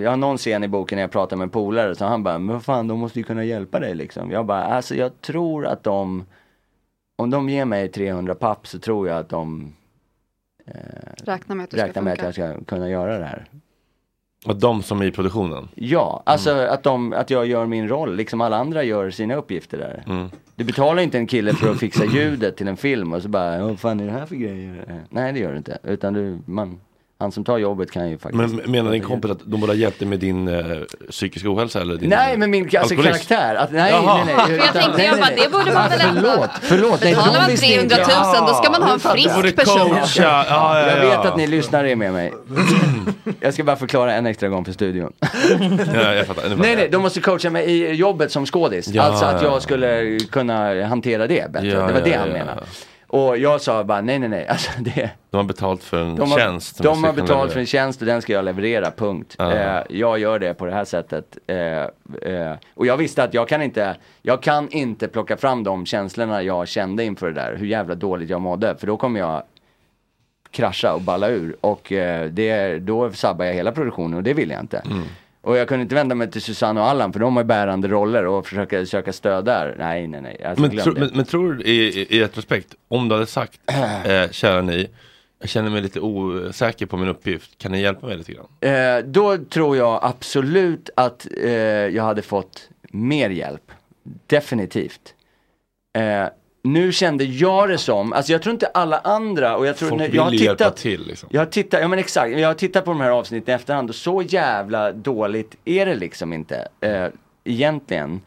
[0.02, 2.38] jag har någon scen i boken när jag pratar med en polare, så han bara,
[2.38, 4.30] men vad fan, de måste ju kunna hjälpa dig liksom.
[4.30, 6.26] Jag bara, alltså jag tror att de,
[7.16, 9.72] om de ger mig 300 papp så tror jag att de
[11.24, 13.46] Räkna med att räknar med att jag ska kunna göra det här.
[14.44, 15.68] Och de som är i produktionen?
[15.74, 19.78] Ja, alltså att, de, att jag gör min roll, liksom alla andra gör sina uppgifter
[19.78, 20.04] där.
[20.06, 20.30] Mm.
[20.54, 23.64] Du betalar inte en kille för att fixa ljudet till en film och så bara,
[23.64, 25.04] vad fan är det här för grejer?
[25.10, 26.80] Nej det gör du inte, utan du, man,
[27.22, 28.54] han som tar jobbet kan ju faktiskt.
[28.54, 30.64] Men menar din kompis att de borde ha hjälpt dig med din eh,
[31.10, 33.28] psykiska ohälsa eller din Nej men min alltså, alkoholism?
[33.28, 34.24] karaktär, att, nej, Jaha.
[34.24, 34.46] nej nej.
[34.46, 36.20] För jag tänkte, jag bara, det borde man väl ändå...
[36.22, 37.00] Förlåt, förlåt.
[37.02, 37.94] nej, Betalar man visste inte.
[37.94, 39.96] 300 000 då ska man ha en frisk person.
[40.16, 41.08] Ja, ja, Jag ja.
[41.08, 42.32] vet att ni lyssnar är med mig.
[43.40, 45.12] Jag ska bara förklara en extra gång för studion.
[45.94, 46.42] Ja, jag fattar.
[46.56, 48.88] Nej nej, de måste coacha mig i jobbet som skådis.
[48.88, 49.52] Ja, alltså att ja, ja.
[49.52, 51.68] jag skulle kunna hantera det bättre.
[51.68, 52.62] Ja, det var ja, det ja, han ja, menade.
[53.12, 56.30] Och jag sa bara nej nej nej, alltså det, De har betalt för en de
[56.30, 56.82] har, tjänst.
[56.82, 57.48] de har betalt leverera.
[57.48, 59.34] för en tjänst och den ska jag leverera, punkt.
[59.38, 59.52] Ja.
[59.52, 61.38] Eh, jag gör det på det här sättet.
[61.46, 61.56] Eh,
[62.32, 66.42] eh, och jag visste att jag kan inte, jag kan inte plocka fram de känslorna
[66.42, 68.76] jag kände inför det där, hur jävla dåligt jag mådde.
[68.76, 69.42] För då kommer jag
[70.50, 71.56] krascha och balla ur.
[71.60, 74.78] Och eh, det, då sabbar jag hela produktionen och det vill jag inte.
[74.78, 75.02] Mm.
[75.42, 78.26] Och jag kunde inte vända mig till Susanne och Allan för de har bärande roller
[78.26, 79.74] och försöka söka stöd där.
[79.78, 80.44] Nej, nej, nej.
[80.44, 83.60] Alltså, Men, tro, men, men tror du i, i, i retrospekt, om du hade sagt,
[84.04, 84.88] eh, kära ni,
[85.40, 88.46] jag känner mig lite osäker på min uppgift, kan ni hjälpa mig lite grann?
[88.60, 93.72] Eh, då tror jag absolut att eh, jag hade fått mer hjälp.
[94.26, 95.14] Definitivt.
[95.98, 96.26] Eh,
[96.62, 99.98] nu kände jag det som, alltså jag tror inte alla andra och jag tror Folk
[99.98, 101.28] när, vill jag har tittat, hjälpa till liksom.
[101.32, 103.88] Jag har tittat, ja men exakt, jag har tittat på de här avsnitten i efterhand
[103.88, 106.68] och så jävla dåligt är det liksom inte.
[106.80, 107.06] Eh,
[107.44, 108.20] egentligen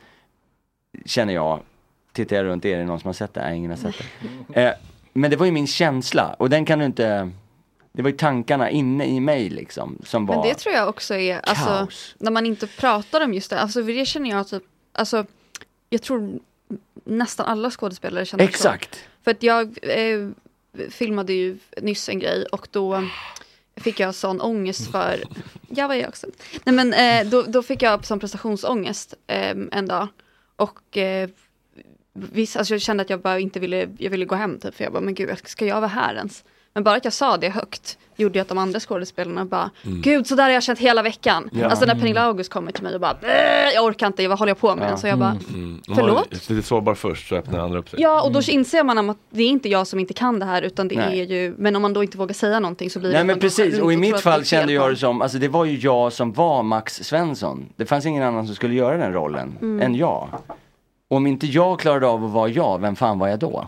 [1.05, 1.59] känner jag,
[2.13, 3.41] tittar jag runt, är det någon som har sett det?
[3.41, 3.95] Nej, ingen har sett
[4.53, 4.63] det.
[4.63, 4.73] Eh,
[5.13, 7.31] men det var ju min känsla och den kan du inte,
[7.91, 11.15] det var ju tankarna inne i mig liksom som var Men det tror jag också
[11.15, 12.15] är, alltså, kaos.
[12.17, 14.63] när man inte pratar om just det, alltså det känner jag typ,
[14.93, 15.25] alltså,
[15.89, 16.39] jag tror
[17.05, 18.95] nästan alla skådespelare känner Exakt.
[18.95, 18.99] så.
[19.23, 20.29] För att jag eh,
[20.89, 23.03] filmade ju nyss en grej och då
[23.75, 25.23] fick jag sån ångest för,
[25.69, 26.27] jag var jag också.
[26.63, 30.07] Nej men eh, då, då fick jag sån prestationsångest eh, en dag.
[30.55, 31.29] Och eh,
[32.13, 34.83] visst, alltså jag kände att jag bara inte ville, jag ville gå hem typ, för
[34.83, 36.43] jag bara, men gud, ska jag vara här ens?
[36.75, 40.01] Men bara att jag sa det högt gjorde ju att de andra skådespelarna bara, Mm.
[40.01, 41.49] gud så där har jag känt hela veckan.
[41.53, 41.65] Ja.
[41.69, 42.01] Alltså när Mm.
[42.01, 44.75] Pernilla August kommer till mig och bara, "Äh, jag orkar inte, vad håller jag på
[44.75, 44.99] med?
[44.99, 45.81] Så jag bara, Mm.
[45.87, 46.49] De förlåt?
[46.49, 48.01] lite sårbar först, så öppnar andra upp sig.
[48.01, 50.61] Ja, och då inser man att det är inte jag som inte kan det här,
[50.61, 51.19] utan det Nej.
[51.19, 53.39] är ju, men om man då inte vågar säga någonting så blir det Nej men
[53.39, 56.33] precis, och i mitt fall kände jag det som, alltså det var ju jag som
[56.33, 57.65] var Max Svensson.
[57.75, 59.81] Det fanns ingen annan som skulle göra den rollen Mm.
[59.81, 60.29] än jag.
[61.09, 63.67] Och om inte jag klarade av att vara jag, vem fan var jag då?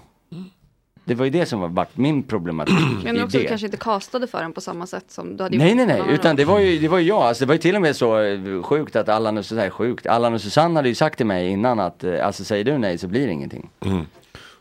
[1.08, 3.44] Det var ju det som var min problematik Men i också det.
[3.44, 5.86] du kanske inte castade för den på samma sätt som du hade Nej gjort nej
[5.86, 7.22] nej, någon utan det var ju, det var ju jag.
[7.22, 10.08] Alltså, det var ju till och med så eh, sjukt att Allan och, här, sjukt.
[10.08, 12.98] Allan och Susanne hade ju sagt till mig innan att, eh, alltså säger du nej
[12.98, 13.70] så blir det ingenting.
[13.86, 14.06] Mm.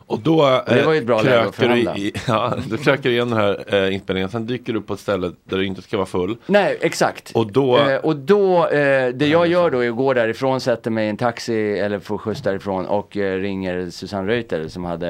[0.09, 1.97] Och då det var ju ett bra läge att krökar du, förhandla.
[1.97, 5.01] i, ja, du krökar igen den här eh, inspelningen, sen dyker du upp på ett
[5.01, 6.37] ställe där du inte ska vara full.
[6.47, 7.31] Nej, exakt.
[7.35, 10.91] Och då, Eh, och då, eh, det jag gör då är att gå därifrån, sätter
[10.91, 15.09] mig i en taxi eller får skjuts därifrån och eh, ringer Susanne Reuter som hade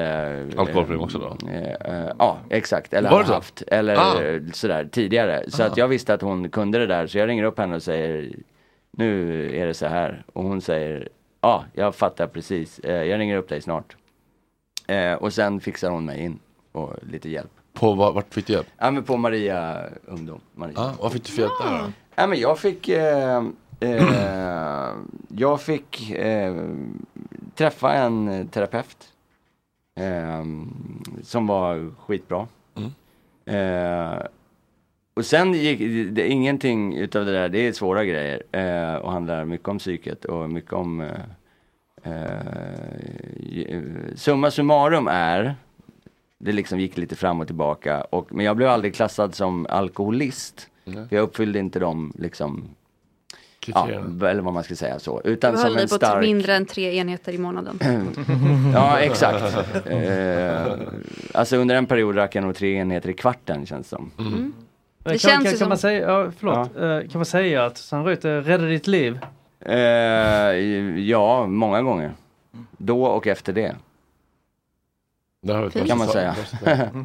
[0.52, 1.48] eh, Alkoholproblem också då?
[1.50, 2.94] Eh, eh, ja, exakt.
[2.94, 3.32] Eller så?
[3.32, 3.62] haft.
[3.66, 4.22] Eller Ah.
[4.22, 5.44] eh, sådär tidigare.
[5.48, 5.66] Så Ah.
[5.66, 7.06] att jag visste att hon kunde det där.
[7.06, 8.30] Så jag ringer upp henne och säger
[8.98, 10.22] Nu är det så här.
[10.32, 11.08] Och hon säger
[11.40, 12.78] Ja, jag fattar precis.
[12.78, 13.96] Eh, jag ringer upp dig snart.
[14.86, 16.38] Eh, och sen fixar hon mig in.
[16.72, 17.50] Och lite hjälp.
[17.72, 18.66] På vad, vart fick du hjälp?
[18.78, 20.40] Ja men på Maria Ungdom.
[20.54, 20.78] Maria.
[20.80, 21.92] Ah, vad fick du för hjälp där då?
[22.14, 23.44] Ja men jag fick eh,
[23.80, 24.88] eh,
[25.28, 26.54] Jag fick eh,
[27.54, 29.12] träffa en eh, terapeut.
[30.00, 30.74] Ehm,
[31.22, 32.46] som var skitbra.
[33.44, 34.18] Eh,
[35.14, 35.78] och sen gick
[36.14, 40.24] det, ingenting utav det där, det är svåra grejer eh, och handlar mycket om psyket
[40.24, 41.08] och mycket om
[42.06, 43.82] eh, eh,
[44.14, 45.54] Summa summarum är,
[46.38, 50.68] det liksom gick lite fram och tillbaka, och, men jag blev aldrig klassad som alkoholist.
[50.84, 52.64] För jag uppfyllde inte de liksom
[53.68, 53.88] Ja,
[54.28, 55.20] eller vad man ska säga så.
[55.24, 56.20] Utan Du som höll en dig på stark...
[56.20, 57.78] mindre än tre enheter i månaden.
[58.74, 59.56] ja, exakt.
[59.86, 60.66] Eh,
[61.34, 64.10] alltså under en period drack jag nog tre enheter i kvarten känns som.
[64.18, 64.32] Mm.
[64.32, 64.52] Men
[65.02, 67.78] Det kan, känns kan, kan, man som- säga, ja, förlåt, Eh, kan man säga att
[67.78, 69.18] Susanne Reuter räddade ditt liv?
[69.60, 69.78] Eh,
[70.98, 72.12] ja, många gånger.
[72.78, 73.76] Då och efter det.
[75.86, 76.36] Kan man säga.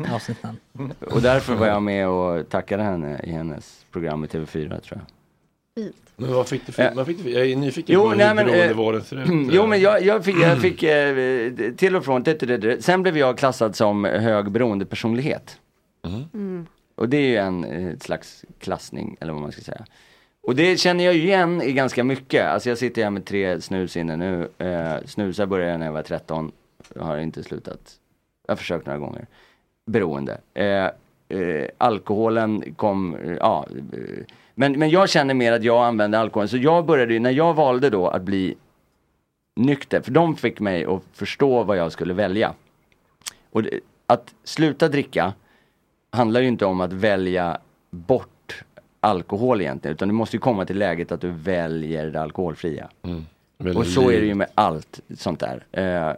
[1.00, 5.02] Och därför var jag med och tackade henne i hennes program i TV4 tror jag.
[6.16, 8.28] Men vad fick du för, vad fick du för, jag är nyfiken Jo, på nej,
[8.28, 9.30] hur men, beroendevården eh, ser ut.
[9.54, 12.84] Jo men jag, jag fick, jag fick eh, till och från, det, det, det.
[12.84, 15.60] sen blev jag klassad som hög beroendepersonlighet.
[16.34, 16.66] Mm.
[16.96, 19.86] Och det är ju en eh, slags klassning, eller vad man ska säga.
[20.44, 22.46] Och det känner jag ju igen i ganska mycket.
[22.46, 24.50] Alltså jag sitter här med tre snus inne nu.
[24.58, 26.52] Eh, snusa började jag när jag var 13.
[26.96, 28.00] Jag har inte slutat.
[28.48, 29.28] Jag har försökt några gånger.
[29.86, 30.38] Beroende.
[30.54, 30.86] Eh,
[31.40, 33.66] eh, alkoholen kom, eh, ja.
[33.94, 34.00] Eh,
[34.56, 36.50] men, men jag känner mer att jag använde alkoholen.
[36.50, 38.56] Så jag började ju, när jag valde då att bli
[39.56, 42.54] nykter, för de fick mig att förstå vad jag skulle välja.
[43.50, 45.34] Och det, att sluta dricka
[46.12, 47.58] handlar ju inte om att välja
[47.90, 48.30] bort
[49.02, 52.90] alkohol egentligen, utan du måste ju komma till läget att du väljer det alkoholfria.
[53.58, 55.66] Väljer Och så är det ju med allt sånt där.
[55.72, 56.16] Eh,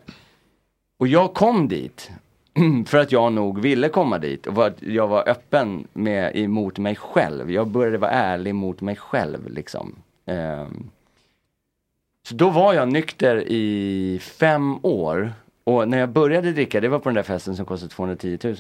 [0.98, 2.12] och jag kom dit
[2.88, 6.78] för att jag nog ville komma dit och för att jag var öppen med, emot
[6.78, 7.52] mig själv.
[7.52, 9.96] Jag började vara ärlig mot mig själv liksom.
[10.26, 10.68] Eh,
[12.28, 15.34] så då var jag nykter i fem år.
[15.64, 18.56] Och när jag började dricka, det var på den där festen som kostade 210 000.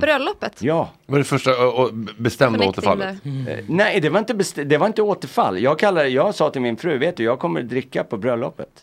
[0.00, 0.62] Bröllopet.
[0.62, 0.90] Ja.
[1.06, 3.16] Var det första och, och bestämda återfallet?
[3.24, 5.62] Eh, Nej, det var, inte det var inte återfall.
[5.62, 8.82] Jag, kallar, jag sa till min fru, vet du, jag kommer dricka på bröllopet.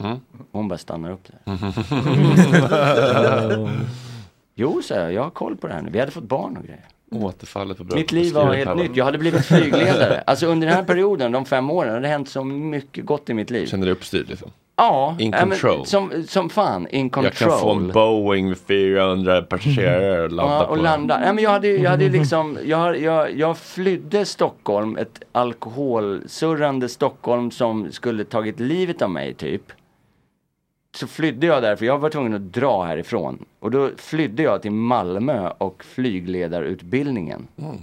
[0.51, 1.45] Hon bara stannar upp där.
[4.55, 5.89] jo, sa jag, jag har koll på det här nu.
[5.91, 6.85] Vi hade fått barn och grejer.
[7.11, 8.01] Återfallet på bröllopet.
[8.01, 8.95] Mitt liv var det helt nytt.
[8.95, 10.23] Jag hade blivit flygledare.
[10.27, 13.33] Alltså under den här perioden, de fem åren, hade det hänt så mycket gott i
[13.33, 13.65] mitt liv.
[13.65, 14.51] Känner dig uppstyrd liksom?
[14.79, 15.85] Ja, In ja, control.
[15.85, 17.33] som, som fan, in control.
[17.39, 20.83] Jag kan få en Boeing med 400 passagerare och landa Ja, på och den.
[20.83, 21.19] landa.
[21.19, 27.51] Nej, men jag hade, jag hade liksom, jag, jag, jag flydde Stockholm, ett alkoholsurrande Stockholm
[27.51, 29.61] som skulle tagit livet av mig typ.
[30.95, 33.45] Så flydde jag där, för jag var tvungen att dra härifrån.
[33.59, 37.47] Och då flydde jag till Malmö och flygledarutbildningen.
[37.57, 37.77] Mm.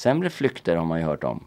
[0.00, 1.44] Sämre flykter har man ju hört om.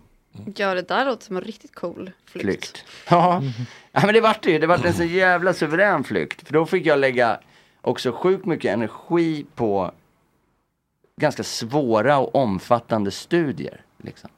[0.55, 2.45] Ja, det där låter som en riktigt cool flykt.
[2.45, 2.85] Flykt.
[3.09, 3.41] Ja.
[3.91, 4.59] ja, men det vart det ju.
[4.59, 6.47] Det vart en så jävla suverän flykt.
[6.47, 7.39] För då fick jag lägga
[7.81, 9.91] också sjukt mycket energi på
[11.21, 13.81] ganska svåra och omfattande studier.
[13.97, 14.29] Liksom.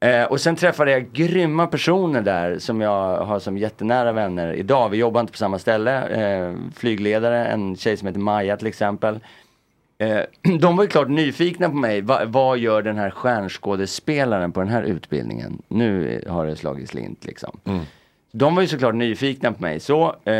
[0.00, 4.88] Eh, och sen träffade jag grymma personer där som jag har som jättenära vänner idag.
[4.88, 6.08] Vi jobbar inte på samma ställe.
[6.08, 9.20] Eh, flygledare, en tjej som heter Maja till exempel.
[9.98, 10.20] Eh,
[10.60, 12.00] de var ju klart nyfikna på mig.
[12.00, 15.62] Va, vad gör den här stjärnskådespelaren på den här utbildningen?
[15.68, 17.60] Nu har det slagit slint liksom.
[17.64, 17.84] Mm.
[18.32, 19.80] De var ju såklart nyfikna på mig.
[19.80, 20.34] Så eh,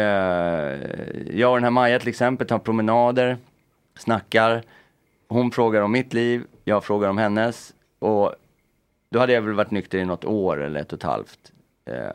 [1.36, 3.36] jag och den här Maja till exempel tar promenader,
[3.98, 4.62] snackar.
[5.28, 7.74] Hon frågar om mitt liv, jag frågar om hennes.
[7.98, 8.35] Och
[9.10, 11.52] då hade jag väl varit nykter i något år eller ett och ett halvt.
[11.85, 12.12] Eh,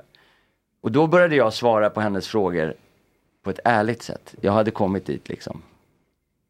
[0.82, 2.74] och då började jag svara på hennes frågor
[3.44, 4.36] på ett ärligt sätt.
[4.42, 5.62] Jag hade kommit dit liksom.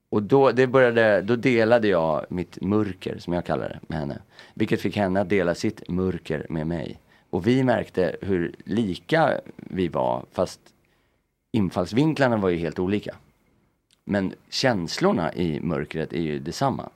[0.10, 4.20] Och då, det började, då delade jag mitt mörker, som jag kallar det, med henne.
[4.54, 6.98] Vilket fick henne att dela sitt mörker med mig.
[7.30, 10.60] Och vi märkte hur lika vi var, fast
[11.52, 13.16] infallsvinklarna var ju helt olika.
[14.06, 16.90] Men känslorna i mörkret är ju detsamma.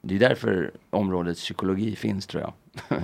[0.00, 2.52] Det är därför området psykologi finns tror jag.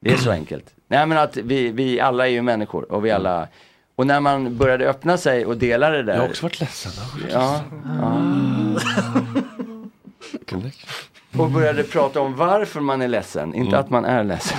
[0.00, 0.74] det är så enkelt.
[0.88, 3.48] Nej men att vi, vi alla är ju människor och vi alla
[3.94, 6.14] och när man började öppna sig och dela det där.
[6.14, 6.92] Jag har också varit ledsen.
[7.30, 7.60] Ja.
[10.50, 10.60] ja.
[11.38, 13.80] Och började prata om varför man är ledsen, inte Mm.
[13.80, 14.58] att man är ledsen.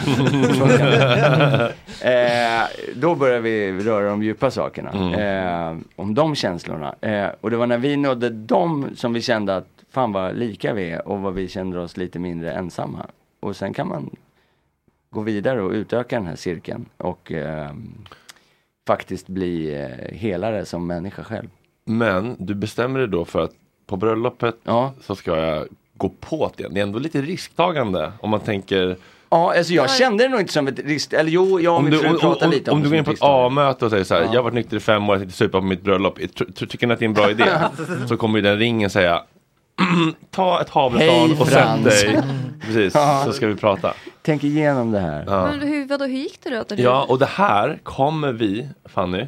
[2.01, 2.63] eh,
[2.95, 4.89] då började vi röra de djupa sakerna.
[4.91, 5.13] Mm.
[5.13, 6.95] Eh, om de känslorna.
[7.01, 10.73] Eh, och det var när vi nådde dem som vi kände att fan vad lika
[10.73, 13.05] vi är och vad vi kände oss lite mindre ensamma.
[13.39, 14.15] Och sen kan man
[15.09, 17.71] gå vidare och utöka den här cirkeln och eh,
[18.87, 21.47] faktiskt bli eh, helare som människa själv.
[21.85, 23.51] Men du bestämmer dig då för att
[23.85, 24.55] på bröllopet
[25.01, 25.67] så ska jag
[25.97, 26.67] gå på det.
[26.67, 28.97] Det är ändå lite risktagande om man tänker
[29.29, 31.85] Ja, alltså jag kände det nog inte som ett risk, eller jo, jag och Om
[31.85, 34.03] min du, fru pratade lite om om du går in på ett A-möte och säger
[34.03, 34.27] så här, Ja.
[34.27, 36.19] jag har varit nykter i fem år, jag tänkte supa på mitt bröllop,
[36.55, 37.45] tycker ni att det är en bra idé?
[38.09, 39.23] så kommer ju den ringen säga,
[40.31, 42.21] ta ett havretal Hej, och sätt dig.
[42.65, 43.23] Precis, Ja.
[43.25, 43.93] så ska vi prata.
[44.21, 45.23] Tänk igenom det här.
[45.27, 45.47] Ja.
[45.51, 46.75] Men hur, vadå, hur gick det då?
[46.77, 49.27] Ja, och det här kommer vi, Fanny,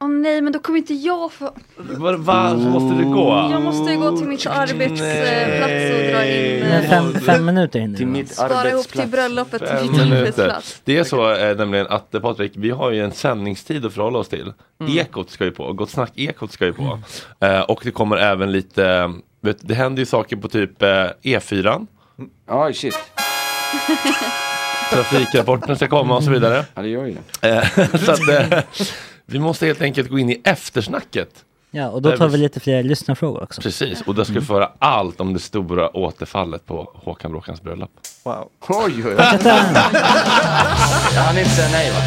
[0.00, 1.54] Åh nej, men då kommer inte jag få...
[1.76, 3.48] var, va, så måste du gå?
[3.52, 6.62] Jag måste ju gå till mitt arbetsplats och dra in...
[6.62, 10.20] Eh, fem, fem minuter hinner Till mitt Spara ihop till bröllopet till Fem mitt minuter.
[10.20, 10.80] arbetsplats.
[10.84, 14.18] Det är så eh, nämligen att eh, Patrik, vi har ju en sändningstid att förhålla
[14.18, 14.52] oss till.
[14.80, 14.98] Mm.
[14.98, 16.98] Ekot ska ju på, Gott Snack Ekot ska ju på.
[17.40, 19.08] Eh, och det kommer även lite, eh,
[19.40, 20.88] vet, det händer ju saker på typ eh,
[21.22, 21.86] E4.
[22.48, 22.96] Ja, shit.
[24.92, 26.64] Trafikrapporten ska komma och så vidare.
[26.74, 27.48] Ja, det gör ju det.
[27.48, 28.58] Eh, så att, eh,
[29.26, 31.44] vi måste helt enkelt gå in i eftersnacket.
[31.70, 33.60] Ja, och då tar vi lite fler lyssnarfrågor också.
[33.60, 37.62] Precis, och där ska vi få höra allt om det stora återfallet på Håkan Bråkans
[37.62, 37.90] bröllop.
[38.24, 38.48] Wow.
[38.68, 39.14] Oj, oj, oj.
[41.14, 41.98] Jag hann inte säga nej va?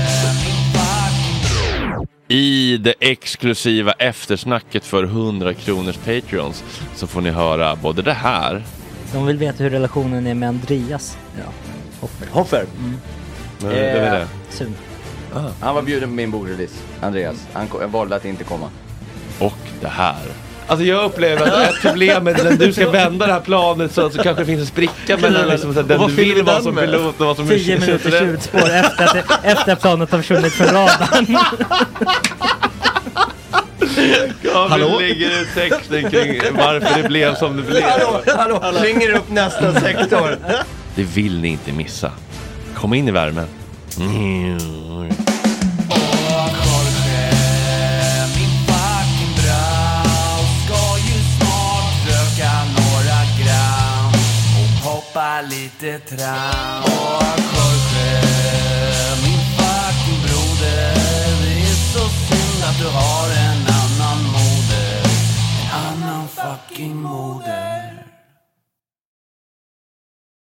[2.28, 6.64] I det exklusiva eftersnacket för 100 kronors Patreons
[6.96, 8.64] så får ni höra både det här
[9.14, 11.18] De vill veta hur relationen är med Andreas.
[11.38, 11.52] Ja.
[12.00, 12.28] Hoffer.
[12.32, 12.66] Hoffer?
[12.80, 12.96] Mm.
[13.60, 14.28] Men vem är det?
[15.34, 15.52] Sun.
[15.62, 17.36] Han var bjuden på min bordrelease, Andreas.
[17.54, 18.70] Han ko- jag valde att inte komma.
[19.40, 20.16] Och det här.
[20.68, 24.10] Alltså jag upplever att ett problem med när du ska vända det här planet så,
[24.10, 26.62] så kanske det finns en spricka mellan liksom, så här, den du vill vi vara
[26.62, 26.86] som med?
[26.86, 30.68] pilot och vad som Tio minuters tjuvspår efter att, efter att planet har försvunnit från
[30.68, 31.38] radarn.
[34.42, 34.98] Ja, Hallå?
[35.00, 37.84] vi lägger ut texten kring varför det blev som det blev.
[37.84, 40.38] Hallå, hallå, ringer upp nästa sektor.
[40.96, 42.12] Det vill ni inte missa.
[42.76, 43.48] Kom in i värmen.
[43.98, 44.70] Mm.
[55.50, 58.22] lite tram Och Jorge,
[59.24, 60.94] min fucking broder
[61.44, 65.04] Det är så synd att du har en annan moder.
[65.62, 67.59] En annan fucking moder.